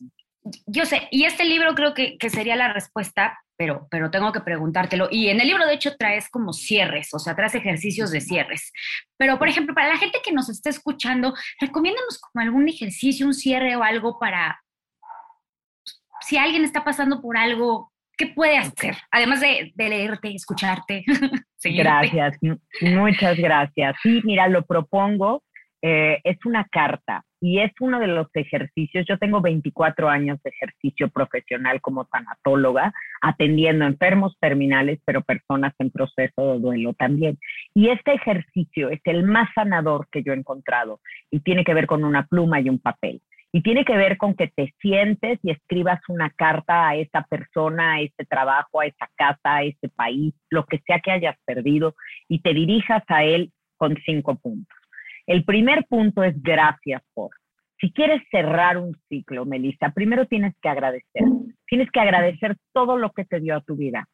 yo 0.66 0.84
sé, 0.84 1.08
y 1.10 1.24
este 1.24 1.44
libro 1.44 1.74
creo 1.74 1.94
que, 1.94 2.18
que 2.18 2.30
sería 2.30 2.56
la 2.56 2.72
respuesta, 2.72 3.38
pero, 3.56 3.86
pero 3.90 4.10
tengo 4.10 4.32
que 4.32 4.40
preguntártelo. 4.40 5.08
Y 5.10 5.28
en 5.28 5.40
el 5.40 5.48
libro, 5.48 5.66
de 5.66 5.74
hecho, 5.74 5.96
traes 5.96 6.28
como 6.28 6.52
cierres, 6.52 7.12
o 7.12 7.18
sea, 7.18 7.36
traes 7.36 7.54
ejercicios 7.54 8.10
de 8.10 8.20
cierres. 8.20 8.72
Pero, 9.16 9.38
por 9.38 9.48
ejemplo, 9.48 9.74
para 9.74 9.88
la 9.88 9.98
gente 9.98 10.18
que 10.24 10.32
nos 10.32 10.48
está 10.48 10.70
escuchando, 10.70 11.34
recomiéndanos 11.60 12.18
como 12.18 12.42
algún 12.42 12.68
ejercicio, 12.68 13.26
un 13.26 13.34
cierre 13.34 13.76
o 13.76 13.82
algo 13.82 14.18
para, 14.18 14.60
si 16.20 16.36
alguien 16.36 16.64
está 16.64 16.84
pasando 16.84 17.20
por 17.20 17.36
algo, 17.36 17.92
¿qué 18.16 18.26
puede 18.26 18.58
hacer? 18.58 18.96
Además 19.10 19.40
de, 19.40 19.72
de 19.74 19.88
leerte, 19.88 20.34
escucharte. 20.34 21.04
gracias, 21.64 22.38
muchas 22.80 23.36
gracias. 23.36 23.96
Sí, 24.02 24.20
mira, 24.24 24.48
lo 24.48 24.64
propongo. 24.64 25.42
Eh, 25.86 26.18
es 26.24 26.38
una 26.46 26.64
carta 26.64 27.24
y 27.44 27.58
es 27.58 27.72
uno 27.78 28.00
de 28.00 28.06
los 28.06 28.28
ejercicios, 28.32 29.04
yo 29.06 29.18
tengo 29.18 29.42
24 29.42 30.08
años 30.08 30.42
de 30.42 30.48
ejercicio 30.48 31.10
profesional 31.10 31.82
como 31.82 32.06
tanatóloga, 32.06 32.94
atendiendo 33.20 33.84
enfermos 33.84 34.34
terminales, 34.40 34.98
pero 35.04 35.20
personas 35.20 35.74
en 35.78 35.90
proceso 35.90 36.54
de 36.54 36.58
duelo 36.58 36.94
también. 36.94 37.38
Y 37.74 37.90
este 37.90 38.14
ejercicio 38.14 38.88
es 38.88 39.02
el 39.04 39.24
más 39.24 39.50
sanador 39.54 40.08
que 40.10 40.22
yo 40.22 40.32
he 40.32 40.36
encontrado 40.36 41.00
y 41.30 41.40
tiene 41.40 41.64
que 41.64 41.74
ver 41.74 41.86
con 41.86 42.02
una 42.04 42.26
pluma 42.26 42.62
y 42.62 42.70
un 42.70 42.78
papel. 42.78 43.20
Y 43.52 43.60
tiene 43.60 43.84
que 43.84 43.98
ver 43.98 44.16
con 44.16 44.32
que 44.32 44.48
te 44.48 44.72
sientes 44.80 45.38
y 45.42 45.50
escribas 45.50 46.00
una 46.08 46.30
carta 46.30 46.88
a 46.88 46.96
esa 46.96 47.26
persona, 47.28 47.96
a 47.96 48.00
ese 48.00 48.24
trabajo, 48.24 48.80
a 48.80 48.86
esa 48.86 49.10
casa, 49.16 49.56
a 49.56 49.64
ese 49.64 49.90
país, 49.90 50.32
lo 50.48 50.64
que 50.64 50.78
sea 50.86 50.98
que 51.00 51.10
hayas 51.10 51.36
perdido, 51.44 51.94
y 52.26 52.38
te 52.38 52.54
dirijas 52.54 53.02
a 53.08 53.22
él 53.22 53.52
con 53.76 53.98
cinco 54.06 54.34
puntos. 54.36 54.83
El 55.26 55.44
primer 55.44 55.86
punto 55.86 56.22
es 56.22 56.40
gracias 56.42 57.02
por. 57.14 57.30
Si 57.80 57.92
quieres 57.92 58.22
cerrar 58.30 58.78
un 58.78 58.96
ciclo, 59.08 59.44
Melissa, 59.44 59.90
primero 59.90 60.26
tienes 60.26 60.54
que 60.62 60.68
agradecer. 60.68 61.24
Tienes 61.66 61.90
que 61.90 62.00
agradecer 62.00 62.56
todo 62.72 62.96
lo 62.98 63.10
que 63.10 63.24
te 63.24 63.40
dio 63.40 63.56
a 63.56 63.60
tu 63.60 63.76
vida. 63.76 64.06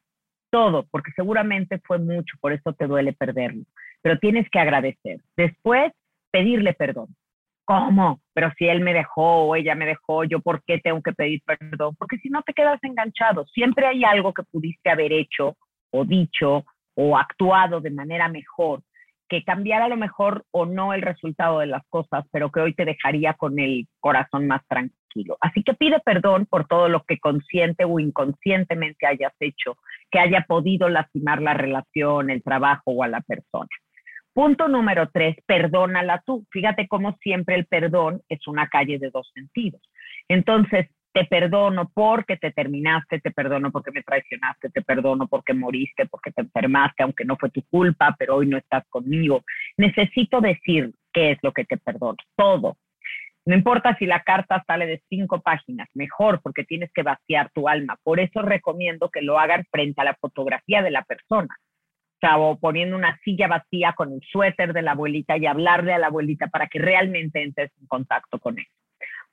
Todo, 0.49 0.85
porque 0.91 1.11
seguramente 1.15 1.79
fue 1.85 1.99
mucho, 1.99 2.35
por 2.41 2.53
eso 2.53 2.73
te 2.73 2.87
duele 2.87 3.13
perderlo. 3.13 3.63
Pero 4.01 4.19
tienes 4.19 4.49
que 4.49 4.59
agradecer. 4.59 5.21
Después, 5.37 5.93
pedirle 6.31 6.73
perdón. 6.73 7.15
¿Cómo? 7.63 8.19
Pero 8.33 8.51
si 8.57 8.67
él 8.67 8.81
me 8.81 8.93
dejó 8.93 9.43
o 9.43 9.55
ella 9.55 9.75
me 9.75 9.85
dejó, 9.85 10.23
¿yo 10.23 10.39
por 10.41 10.63
qué 10.63 10.79
tengo 10.79 11.01
que 11.01 11.13
pedir 11.13 11.41
perdón? 11.45 11.95
Porque 11.97 12.17
si 12.17 12.29
no 12.29 12.41
te 12.41 12.53
quedas 12.53 12.83
enganchado. 12.83 13.45
Siempre 13.47 13.85
hay 13.85 14.03
algo 14.03 14.33
que 14.33 14.43
pudiste 14.43 14.89
haber 14.89 15.13
hecho 15.13 15.55
o 15.91 16.03
dicho 16.03 16.65
o 16.95 17.17
actuado 17.17 17.79
de 17.79 17.91
manera 17.91 18.27
mejor 18.27 18.81
que 19.31 19.45
cambiara 19.45 19.85
a 19.85 19.87
lo 19.87 19.95
mejor 19.95 20.43
o 20.51 20.65
no 20.65 20.93
el 20.93 21.01
resultado 21.01 21.59
de 21.59 21.65
las 21.65 21.83
cosas, 21.87 22.25
pero 22.33 22.51
que 22.51 22.59
hoy 22.59 22.73
te 22.73 22.83
dejaría 22.83 23.33
con 23.35 23.59
el 23.59 23.87
corazón 24.01 24.45
más 24.45 24.61
tranquilo. 24.67 25.37
Así 25.39 25.63
que 25.63 25.73
pide 25.73 26.01
perdón 26.01 26.47
por 26.47 26.67
todo 26.67 26.89
lo 26.89 27.05
que 27.05 27.17
consciente 27.17 27.85
o 27.85 27.97
inconscientemente 27.97 29.07
hayas 29.07 29.31
hecho, 29.39 29.77
que 30.11 30.19
haya 30.19 30.43
podido 30.45 30.89
lastimar 30.89 31.41
la 31.41 31.53
relación, 31.53 32.29
el 32.29 32.43
trabajo 32.43 32.91
o 32.91 33.03
a 33.03 33.07
la 33.07 33.21
persona. 33.21 33.69
Punto 34.33 34.67
número 34.67 35.09
tres, 35.13 35.37
perdónala 35.45 36.21
tú. 36.25 36.45
Fíjate 36.51 36.89
cómo 36.89 37.15
siempre 37.21 37.55
el 37.55 37.67
perdón 37.67 38.21
es 38.27 38.45
una 38.49 38.67
calle 38.67 38.99
de 38.99 39.11
dos 39.11 39.31
sentidos. 39.33 39.81
Entonces, 40.27 40.89
te 41.13 41.25
perdono 41.25 41.89
porque 41.93 42.37
te 42.37 42.51
terminaste, 42.51 43.19
te 43.19 43.31
perdono 43.31 43.71
porque 43.71 43.91
me 43.91 44.03
traicionaste, 44.03 44.69
te 44.69 44.81
perdono 44.81 45.27
porque 45.27 45.53
moriste, 45.53 46.05
porque 46.05 46.31
te 46.31 46.41
enfermaste, 46.41 47.03
aunque 47.03 47.25
no 47.25 47.37
fue 47.37 47.49
tu 47.49 47.63
culpa, 47.63 48.15
pero 48.17 48.37
hoy 48.37 48.47
no 48.47 48.57
estás 48.57 48.85
conmigo. 48.89 49.43
Necesito 49.77 50.41
decir 50.41 50.91
qué 51.11 51.31
es 51.31 51.39
lo 51.41 51.51
que 51.51 51.65
te 51.65 51.77
perdono, 51.77 52.17
todo. 52.35 52.77
No 53.43 53.55
importa 53.55 53.95
si 53.97 54.05
la 54.05 54.21
carta 54.21 54.63
sale 54.67 54.85
de 54.85 55.01
cinco 55.09 55.41
páginas, 55.41 55.89
mejor 55.95 56.41
porque 56.43 56.63
tienes 56.63 56.91
que 56.93 57.01
vaciar 57.01 57.49
tu 57.51 57.67
alma. 57.67 57.97
Por 58.03 58.19
eso 58.19 58.41
recomiendo 58.41 59.09
que 59.09 59.23
lo 59.23 59.39
hagan 59.39 59.65
frente 59.71 59.99
a 60.01 60.05
la 60.05 60.15
fotografía 60.15 60.81
de 60.81 60.91
la 60.91 61.03
persona. 61.03 61.55
O 62.37 62.59
poniendo 62.59 62.95
una 62.95 63.19
silla 63.23 63.47
vacía 63.47 63.93
con 63.93 64.13
el 64.13 64.21
suéter 64.21 64.73
de 64.73 64.83
la 64.83 64.91
abuelita 64.91 65.37
y 65.37 65.47
hablarle 65.47 65.93
a 65.93 65.97
la 65.97 66.07
abuelita 66.07 66.49
para 66.49 66.67
que 66.67 66.77
realmente 66.77 67.41
entres 67.41 67.71
en 67.81 67.87
contacto 67.87 68.37
con 68.37 68.59
él. 68.59 68.67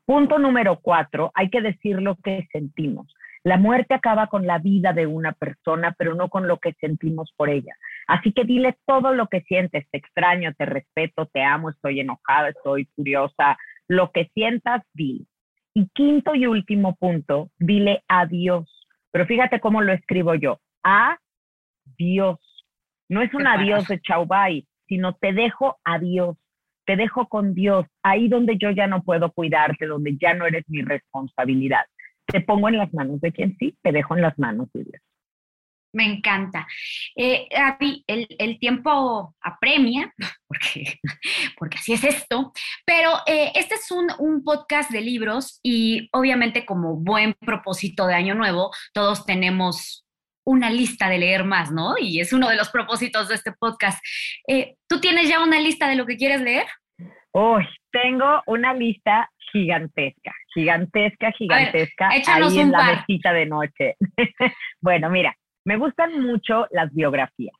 Punto 0.09 0.38
número 0.38 0.81
cuatro, 0.81 1.31
hay 1.35 1.51
que 1.51 1.61
decir 1.61 2.01
lo 2.01 2.16
que 2.16 2.49
sentimos. 2.51 3.14
La 3.44 3.59
muerte 3.59 3.92
acaba 3.92 4.29
con 4.29 4.47
la 4.47 4.57
vida 4.57 4.94
de 4.94 5.07
una 5.07 5.33
persona, 5.33 5.94
pero 5.99 6.14
no 6.14 6.31
con 6.31 6.49
lo 6.49 6.57
que 6.57 6.73
sentimos 6.81 7.31
por 7.37 7.51
ella. 7.51 7.75
Así 8.07 8.33
que 8.33 8.44
dile 8.44 8.79
todo 8.87 9.12
lo 9.12 9.27
que 9.27 9.42
sientes, 9.42 9.87
te 9.90 9.99
extraño, 9.99 10.55
te 10.55 10.64
respeto, 10.64 11.27
te 11.27 11.42
amo, 11.42 11.68
estoy 11.68 12.01
enojada, 12.01 12.49
estoy 12.49 12.87
furiosa, 12.97 13.59
lo 13.87 14.11
que 14.11 14.31
sientas, 14.33 14.83
dile. 14.94 15.27
Y 15.75 15.87
quinto 15.90 16.35
y 16.35 16.46
último 16.46 16.96
punto, 16.96 17.50
dile 17.59 18.02
adiós. 18.09 18.67
Pero 19.11 19.27
fíjate 19.27 19.61
cómo 19.61 19.83
lo 19.83 19.92
escribo 19.92 20.35
yo. 20.35 20.59
Adiós. 20.83 22.38
No 23.11 23.21
es 23.21 23.35
un 23.35 23.46
adiós 23.46 23.87
de 23.88 24.00
chau 24.00 24.25
bye, 24.25 24.67
sino 24.87 25.13
te 25.17 25.35
dejo 25.35 25.77
adiós 25.85 26.38
te 26.89 26.97
dejo 26.97 27.29
con 27.29 27.53
Dios, 27.53 27.85
ahí 28.03 28.29
donde 28.29 28.57
yo 28.57 28.71
ya 28.71 28.87
no 28.87 29.03
puedo 29.03 29.31
cuidarte, 29.31 29.85
donde 29.85 30.17
ya 30.19 30.33
no 30.33 30.47
eres 30.47 30.65
mi 30.69 30.81
responsabilidad. 30.81 31.85
Te 32.25 32.41
pongo 32.41 32.71
en 32.71 32.79
las 32.79 32.95
manos 32.95 33.21
de 33.21 33.31
quien 33.31 33.55
sí, 33.59 33.77
te 33.83 33.93
dejo 33.93 34.17
en 34.17 34.23
las 34.23 34.39
manos 34.39 34.69
de 34.73 34.85
Dios. 34.85 35.03
Me 35.93 36.07
encanta. 36.07 36.67
Eh, 37.15 37.47
el, 38.07 38.59
tiempo 38.59 39.35
apremia, 39.43 40.15
porque, 40.49 40.99
porque 41.59 41.77
así 41.77 41.93
es 41.93 42.05
esto, 42.05 42.53
pero 42.87 43.11
eh, 43.27 43.53
este 43.55 43.75
es 43.75 43.91
un, 43.91 44.07
un, 44.19 44.43
podcast 44.43 44.91
de 44.91 45.03
libros 45.03 45.61
y 45.63 46.09
obviamente 46.13 46.65
como 46.65 46.97
buen 46.97 47.35
propósito 47.35 48.07
de 48.07 48.15
Año 48.15 48.35
Nuevo, 48.35 48.71
todos 48.95 49.27
tenemos 49.27 50.08
una 50.49 50.71
lista 50.71 51.11
de 51.11 51.19
leer 51.19 51.44
más, 51.44 51.71
¿no? 51.71 51.94
Y 52.01 52.21
es 52.21 52.33
uno 52.33 52.49
de 52.49 52.57
los 52.57 52.71
propósitos 52.71 53.29
de 53.29 53.35
este 53.35 53.53
podcast. 53.53 54.03
Eh, 54.49 54.77
¿Tú 54.88 54.99
tienes 54.99 55.29
ya 55.29 55.42
una 55.42 55.61
lista 55.61 55.88
de 55.88 55.94
lo 55.94 56.07
que 56.07 56.17
quieres 56.17 56.40
leer? 56.40 56.67
Uy, 57.33 57.67
tengo 57.92 58.42
una 58.46 58.73
lista 58.73 59.29
gigantesca, 59.53 60.33
gigantesca, 60.55 61.33
gigantesca, 61.33 62.09
ahí 62.09 62.23
en 62.59 62.73
la 62.73 62.94
mesita 62.94 63.33
de 63.35 63.44
noche. 63.44 63.96
bueno, 64.81 65.11
mira, 65.11 65.37
me 65.67 65.77
gustan 65.77 66.19
mucho 66.23 66.67
las 66.71 66.92
biografías. 66.94 67.55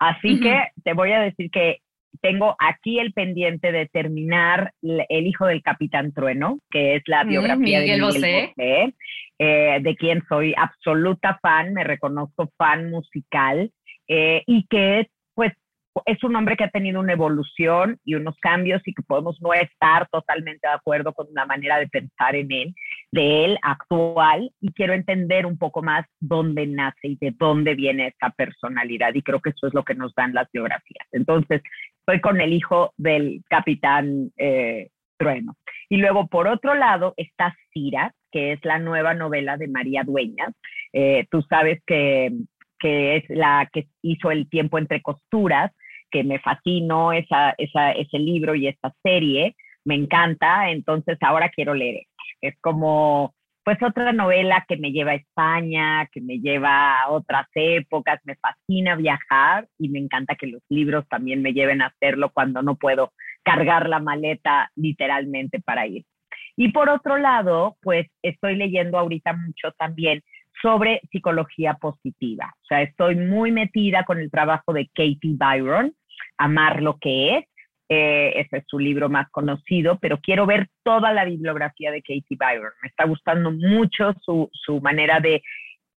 Así 0.00 0.40
que 0.40 0.70
te 0.82 0.92
voy 0.92 1.12
a 1.12 1.20
decir 1.20 1.50
que 1.52 1.78
tengo 2.20 2.56
aquí 2.58 2.98
el 2.98 3.12
pendiente 3.12 3.72
de 3.72 3.86
terminar 3.86 4.72
El 4.82 5.26
hijo 5.26 5.46
del 5.46 5.62
capitán 5.62 6.12
Trueno, 6.12 6.58
que 6.70 6.96
es 6.96 7.02
la 7.06 7.24
mm, 7.24 7.28
biografía 7.28 7.80
de 7.80 7.84
Miguel 7.84 8.02
Bosé, 8.02 8.54
eh, 8.56 9.78
de 9.80 9.96
quien 9.96 10.22
soy 10.28 10.54
absoluta 10.56 11.38
fan, 11.42 11.72
me 11.72 11.84
reconozco 11.84 12.50
fan 12.56 12.90
musical, 12.90 13.70
eh, 14.08 14.42
y 14.46 14.66
que 14.68 15.00
es 15.00 15.06
es 16.06 16.22
un 16.24 16.34
hombre 16.34 16.56
que 16.56 16.64
ha 16.64 16.70
tenido 16.70 17.00
una 17.00 17.12
evolución 17.12 17.98
y 18.04 18.14
unos 18.14 18.36
cambios 18.40 18.82
y 18.84 18.94
que 18.94 19.02
podemos 19.02 19.40
no 19.40 19.52
estar 19.54 20.08
totalmente 20.10 20.66
de 20.66 20.74
acuerdo 20.74 21.12
con 21.12 21.28
la 21.32 21.46
manera 21.46 21.78
de 21.78 21.88
pensar 21.88 22.34
en 22.34 22.50
él, 22.50 22.74
de 23.12 23.44
él 23.44 23.58
actual, 23.62 24.50
y 24.60 24.72
quiero 24.72 24.92
entender 24.92 25.46
un 25.46 25.56
poco 25.56 25.82
más 25.82 26.04
dónde 26.20 26.66
nace 26.66 27.08
y 27.08 27.16
de 27.16 27.32
dónde 27.38 27.74
viene 27.74 28.08
esa 28.08 28.30
personalidad, 28.30 29.14
y 29.14 29.22
creo 29.22 29.40
que 29.40 29.50
eso 29.50 29.68
es 29.68 29.74
lo 29.74 29.84
que 29.84 29.94
nos 29.94 30.14
dan 30.14 30.34
las 30.34 30.50
biografías. 30.52 31.06
Entonces, 31.12 31.62
estoy 32.06 32.20
con 32.20 32.40
el 32.40 32.52
hijo 32.52 32.92
del 32.96 33.42
capitán 33.48 34.30
eh, 34.36 34.88
Trueno. 35.16 35.56
Y 35.88 35.96
luego, 35.96 36.26
por 36.26 36.48
otro 36.48 36.74
lado, 36.74 37.14
está 37.16 37.56
Cira, 37.72 38.12
que 38.30 38.52
es 38.52 38.64
la 38.64 38.78
nueva 38.78 39.14
novela 39.14 39.56
de 39.56 39.68
María 39.68 40.02
Dueñas. 40.04 40.54
Eh, 40.92 41.26
tú 41.30 41.42
sabes 41.42 41.80
que 41.86 42.32
que 42.84 43.16
es 43.16 43.24
la 43.30 43.66
que 43.72 43.86
hizo 44.02 44.30
El 44.30 44.46
tiempo 44.50 44.76
entre 44.76 45.00
costuras, 45.00 45.72
que 46.10 46.22
me 46.22 46.38
fascinó 46.38 47.14
esa, 47.14 47.54
esa, 47.56 47.92
ese 47.92 48.18
libro 48.18 48.54
y 48.54 48.68
esta 48.68 48.92
serie, 49.02 49.56
me 49.86 49.94
encanta, 49.94 50.70
entonces 50.70 51.16
ahora 51.22 51.48
quiero 51.48 51.72
leer. 51.72 52.02
Es 52.42 52.54
como, 52.60 53.34
pues 53.64 53.78
otra 53.82 54.12
novela 54.12 54.64
que 54.68 54.76
me 54.76 54.92
lleva 54.92 55.12
a 55.12 55.16
España, 55.16 56.06
que 56.12 56.20
me 56.20 56.38
lleva 56.38 57.00
a 57.00 57.10
otras 57.10 57.46
épocas, 57.54 58.20
me 58.24 58.36
fascina 58.36 58.94
viajar 58.94 59.66
y 59.78 59.88
me 59.88 59.98
encanta 59.98 60.34
que 60.34 60.46
los 60.46 60.62
libros 60.68 61.08
también 61.08 61.40
me 61.40 61.54
lleven 61.54 61.80
a 61.80 61.86
hacerlo 61.86 62.30
cuando 62.32 62.62
no 62.62 62.76
puedo 62.76 63.12
cargar 63.42 63.88
la 63.88 64.00
maleta 64.00 64.70
literalmente 64.76 65.60
para 65.60 65.86
ir. 65.86 66.04
Y 66.56 66.72
por 66.72 66.88
otro 66.88 67.16
lado, 67.16 67.76
pues 67.82 68.06
estoy 68.22 68.56
leyendo 68.56 68.98
ahorita 68.98 69.32
mucho 69.32 69.72
también 69.78 70.22
sobre 70.62 71.00
psicología 71.10 71.74
positiva. 71.74 72.54
O 72.62 72.66
sea, 72.66 72.82
estoy 72.82 73.16
muy 73.16 73.50
metida 73.50 74.04
con 74.04 74.18
el 74.18 74.30
trabajo 74.30 74.72
de 74.72 74.88
Katie 74.88 75.36
Byron, 75.36 75.94
Amar 76.38 76.82
lo 76.82 76.98
que 76.98 77.38
es. 77.38 77.44
Eh, 77.88 78.40
ese 78.40 78.58
es 78.58 78.64
su 78.66 78.78
libro 78.78 79.10
más 79.10 79.28
conocido, 79.30 79.98
pero 80.00 80.18
quiero 80.18 80.46
ver 80.46 80.68
toda 80.82 81.12
la 81.12 81.26
bibliografía 81.26 81.90
de 81.90 82.00
Katie 82.00 82.38
Byron. 82.38 82.72
Me 82.82 82.88
está 82.88 83.04
gustando 83.04 83.50
mucho 83.50 84.14
su, 84.22 84.48
su 84.52 84.80
manera 84.80 85.20
de 85.20 85.42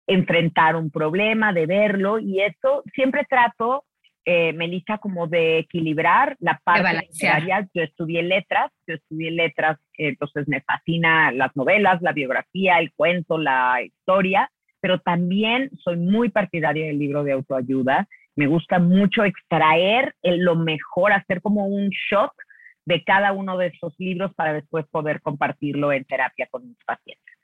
enfrentar 0.05 0.75
un 0.75 0.91
problema, 0.91 1.53
de 1.53 1.65
verlo, 1.65 2.19
y 2.19 2.41
eso 2.41 2.83
siempre 2.93 3.25
trato, 3.29 3.85
eh, 4.25 4.51
Melissa, 4.51 4.97
como 4.97 5.27
de 5.27 5.59
equilibrar 5.59 6.35
la 6.39 6.59
parte 6.61 7.07
literaria. 7.07 7.67
Yo 7.73 7.83
estudié 7.83 8.23
letras, 8.23 8.71
yo 8.85 8.95
estudié 8.95 9.31
letras, 9.31 9.79
entonces 9.97 10.45
me 10.47 10.61
fascina 10.61 11.31
las 11.31 11.55
novelas, 11.55 12.01
la 12.01 12.11
biografía, 12.11 12.79
el 12.79 12.91
cuento, 12.93 13.37
la 13.37 13.81
historia, 13.81 14.51
pero 14.81 14.99
también 14.99 15.69
soy 15.83 15.95
muy 15.95 16.29
partidaria 16.29 16.87
del 16.87 16.99
libro 16.99 17.23
de 17.23 17.31
autoayuda 17.31 18.07
me 18.37 18.47
gusta 18.47 18.79
mucho 18.79 19.25
extraer 19.25 20.15
lo 20.21 20.55
mejor, 20.55 21.11
hacer 21.11 21.41
como 21.41 21.65
un 21.65 21.89
shot 21.89 22.31
de 22.85 23.03
cada 23.03 23.33
uno 23.33 23.57
de 23.57 23.67
esos 23.67 23.93
libros 23.97 24.33
para 24.35 24.53
después 24.53 24.85
poder 24.89 25.21
compartirlo 25.21 25.91
en 25.91 26.05
terapia 26.05 26.47
con 26.49 26.65
mis 26.65 26.77
pacientes. 26.85 27.35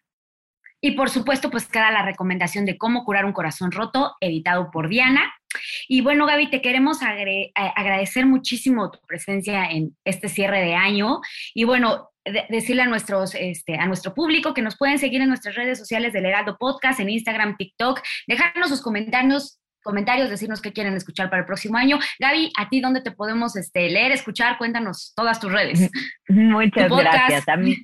Y 0.80 0.92
por 0.92 1.10
supuesto, 1.10 1.50
pues 1.50 1.68
queda 1.68 1.92
la 1.92 2.04
recomendación 2.06 2.66
de 2.66 2.78
cómo 2.78 3.06
curar 3.06 3.26
un 3.26 3.34
corazón 3.34 3.72
roto, 3.72 4.16
editado 4.20 4.70
por 4.70 4.88
Diana. 4.88 5.34
Y 5.88 6.02
bueno, 6.02 6.26
Gaby, 6.26 6.50
te 6.50 6.62
queremos 6.62 7.00
eh, 7.02 7.52
agradecer 7.56 8.26
muchísimo 8.26 8.92
tu 8.92 9.00
presencia 9.08 9.66
en 9.72 9.96
este 10.04 10.30
cierre 10.30 10.62
de 10.62 10.76
año. 10.76 11.22
Y 11.54 11.64
bueno, 11.64 12.12
decirle 12.50 12.84
a, 12.84 12.88
nuestros, 12.88 13.34
este, 13.36 13.78
a 13.78 13.88
nuestro 13.88 14.14
público 14.14 14.54
que 14.54 14.62
nos 14.62 14.78
pueden 14.78 15.00
seguir 15.00 15.22
en 15.22 15.30
nuestras 15.30 15.56
redes 15.56 15.80
sociales 15.80 16.14
del 16.14 16.26
Heraldo 16.26 16.58
Podcast, 16.58 17.00
en 17.00 17.10
Instagram, 17.10 17.58
TikTok, 17.58 18.02
dejarnos 18.28 18.70
sus 18.70 18.82
comentarios 18.82 19.60
comentarios, 19.84 20.30
decirnos 20.30 20.62
qué 20.62 20.74
quieren 20.74 20.96
escuchar 20.96 21.30
para 21.30 21.42
el 21.42 21.46
próximo 21.46 21.78
año. 21.78 22.00
Gaby, 22.20 22.52
¿a 22.58 22.70
ti 22.70 22.82
dónde 22.82 23.02
te 23.02 23.12
podemos 23.12 23.56
este, 23.56 23.90
leer, 23.90 24.12
escuchar? 24.12 24.58
Cuéntanos 24.58 25.14
todas 25.16 25.40
tus 25.40 25.52
redes. 25.52 25.90
Muchas 26.30 26.90
gracias. 26.90 27.48
A 27.48 27.58
mí, 27.58 27.76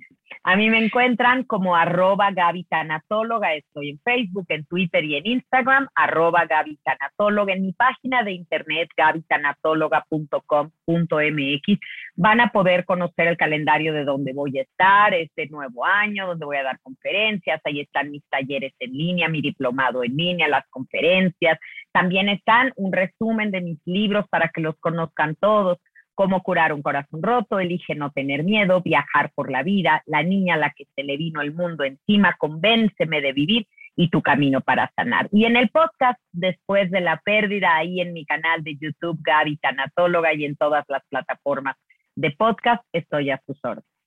a 0.43 0.55
mí 0.55 0.69
me 0.69 0.77
encuentran 0.83 1.43
como 1.43 1.75
arroba 1.75 2.31
Gaby 2.31 2.63
Tanatóloga. 2.63 3.53
Estoy 3.55 3.89
en 3.89 3.99
Facebook, 3.99 4.45
en 4.49 4.65
Twitter 4.65 5.03
y 5.03 5.17
en 5.17 5.27
Instagram, 5.27 5.89
arroba 5.93 6.45
Gaby 6.45 6.79
Tanatóloga. 6.83 7.53
En 7.53 7.63
mi 7.63 7.73
página 7.73 8.23
de 8.23 8.31
internet, 8.31 8.87
gabytanatóloga.com.mx, 8.95 11.79
van 12.15 12.39
a 12.39 12.51
poder 12.51 12.85
conocer 12.85 13.27
el 13.27 13.35
calendario 13.35 13.91
de 13.93 14.05
dónde 14.05 14.31
voy 14.33 14.59
a 14.59 14.61
estar 14.61 15.13
este 15.13 15.47
nuevo 15.47 15.85
año, 15.85 16.27
donde 16.27 16.45
voy 16.45 16.55
a 16.57 16.63
dar 16.63 16.79
conferencias. 16.79 17.59
Ahí 17.65 17.81
están 17.81 18.09
mis 18.09 18.23
talleres 18.29 18.71
en 18.79 18.93
línea, 18.93 19.27
mi 19.27 19.41
diplomado 19.41 20.05
en 20.05 20.15
línea, 20.15 20.47
las 20.47 20.65
conferencias. 20.69 21.59
También 21.91 22.29
están 22.29 22.71
un 22.77 22.93
resumen 22.93 23.51
de 23.51 23.59
mis 23.61 23.79
libros 23.85 24.25
para 24.29 24.47
que 24.49 24.61
los 24.61 24.77
conozcan 24.79 25.35
todos 25.35 25.79
cómo 26.19 26.43
curar 26.43 26.73
un 26.73 26.81
corazón 26.81 27.23
roto, 27.23 27.61
elige 27.61 27.95
no 27.95 28.11
tener 28.11 28.43
miedo, 28.43 28.81
viajar 28.81 29.31
por 29.33 29.49
la 29.49 29.63
vida, 29.63 30.03
la 30.05 30.21
niña 30.21 30.55
a 30.55 30.57
la 30.57 30.71
que 30.71 30.83
se 30.93 31.01
le 31.01 31.15
vino 31.15 31.39
el 31.39 31.53
mundo 31.53 31.85
encima, 31.85 32.35
convénceme 32.37 33.21
de 33.21 33.31
vivir 33.31 33.67
y 33.95 34.09
tu 34.09 34.21
camino 34.21 34.59
para 34.59 34.91
sanar. 34.97 35.29
Y 35.31 35.45
en 35.45 35.55
el 35.55 35.69
podcast, 35.69 36.19
después 36.33 36.91
de 36.91 36.99
la 36.99 37.21
pérdida, 37.23 37.73
ahí 37.73 38.01
en 38.01 38.11
mi 38.11 38.25
canal 38.25 38.65
de 38.65 38.75
YouTube, 38.75 39.17
Gaby 39.21 39.55
Tanatóloga, 39.59 40.33
y 40.33 40.43
en 40.43 40.57
todas 40.57 40.83
las 40.89 41.03
plataformas 41.07 41.77
de 42.15 42.31
podcast, 42.31 42.83
estoy 42.91 43.29
a 43.29 43.41
sus 43.45 43.57
órdenes. 43.63 43.98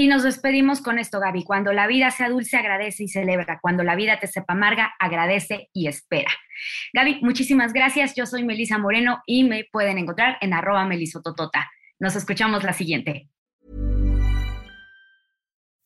Y 0.00 0.08
nos 0.08 0.22
despedimos 0.22 0.80
con 0.80 0.98
esto, 0.98 1.20
Gaby. 1.20 1.44
Cuando 1.44 1.74
la 1.74 1.86
vida 1.86 2.10
sea 2.10 2.30
dulce, 2.30 2.56
agradece 2.56 3.04
y 3.04 3.08
celebra. 3.08 3.58
Cuando 3.60 3.82
la 3.82 3.94
vida 3.96 4.18
te 4.18 4.28
sepa 4.28 4.54
amarga, 4.54 4.94
agradece 4.98 5.68
y 5.74 5.88
espera. 5.88 6.30
Gaby, 6.94 7.20
muchísimas 7.20 7.74
gracias. 7.74 8.14
Yo 8.14 8.24
soy 8.24 8.42
Melisa 8.42 8.78
Moreno 8.78 9.20
y 9.26 9.44
me 9.44 9.66
pueden 9.70 9.98
encontrar 9.98 10.38
en 10.40 10.54
arroba 10.54 10.86
melisototota. 10.86 11.68
Nos 11.98 12.16
escuchamos 12.16 12.64
la 12.64 12.72
siguiente. 12.72 13.28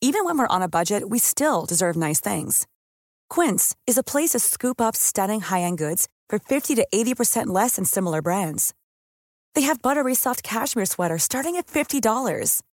Even 0.01 0.25
when 0.25 0.39
we're 0.39 0.47
on 0.47 0.63
a 0.63 0.69
budget, 0.69 1.09
we 1.09 1.19
still 1.19 1.67
deserve 1.67 1.97
nice 1.97 2.21
things. 2.21 2.69
Quince 3.29 3.75
is 3.85 3.99
a 3.99 4.05
place 4.05 4.31
to 4.31 4.39
scoop 4.39 4.81
up 4.81 4.95
stunning 4.95 5.41
high-end 5.41 5.79
goods 5.79 6.07
for 6.29 6.39
50 6.39 6.77
to 6.77 6.87
80% 6.95 7.49
less 7.49 7.75
than 7.75 7.85
similar 7.85 8.23
brands. 8.23 8.75
They 9.57 9.63
have 9.63 9.83
buttery 9.83 10.15
soft 10.15 10.45
cashmere 10.45 10.87
sweaters 10.87 11.25
starting 11.25 11.57
at 11.57 11.67
$50 11.67 12.01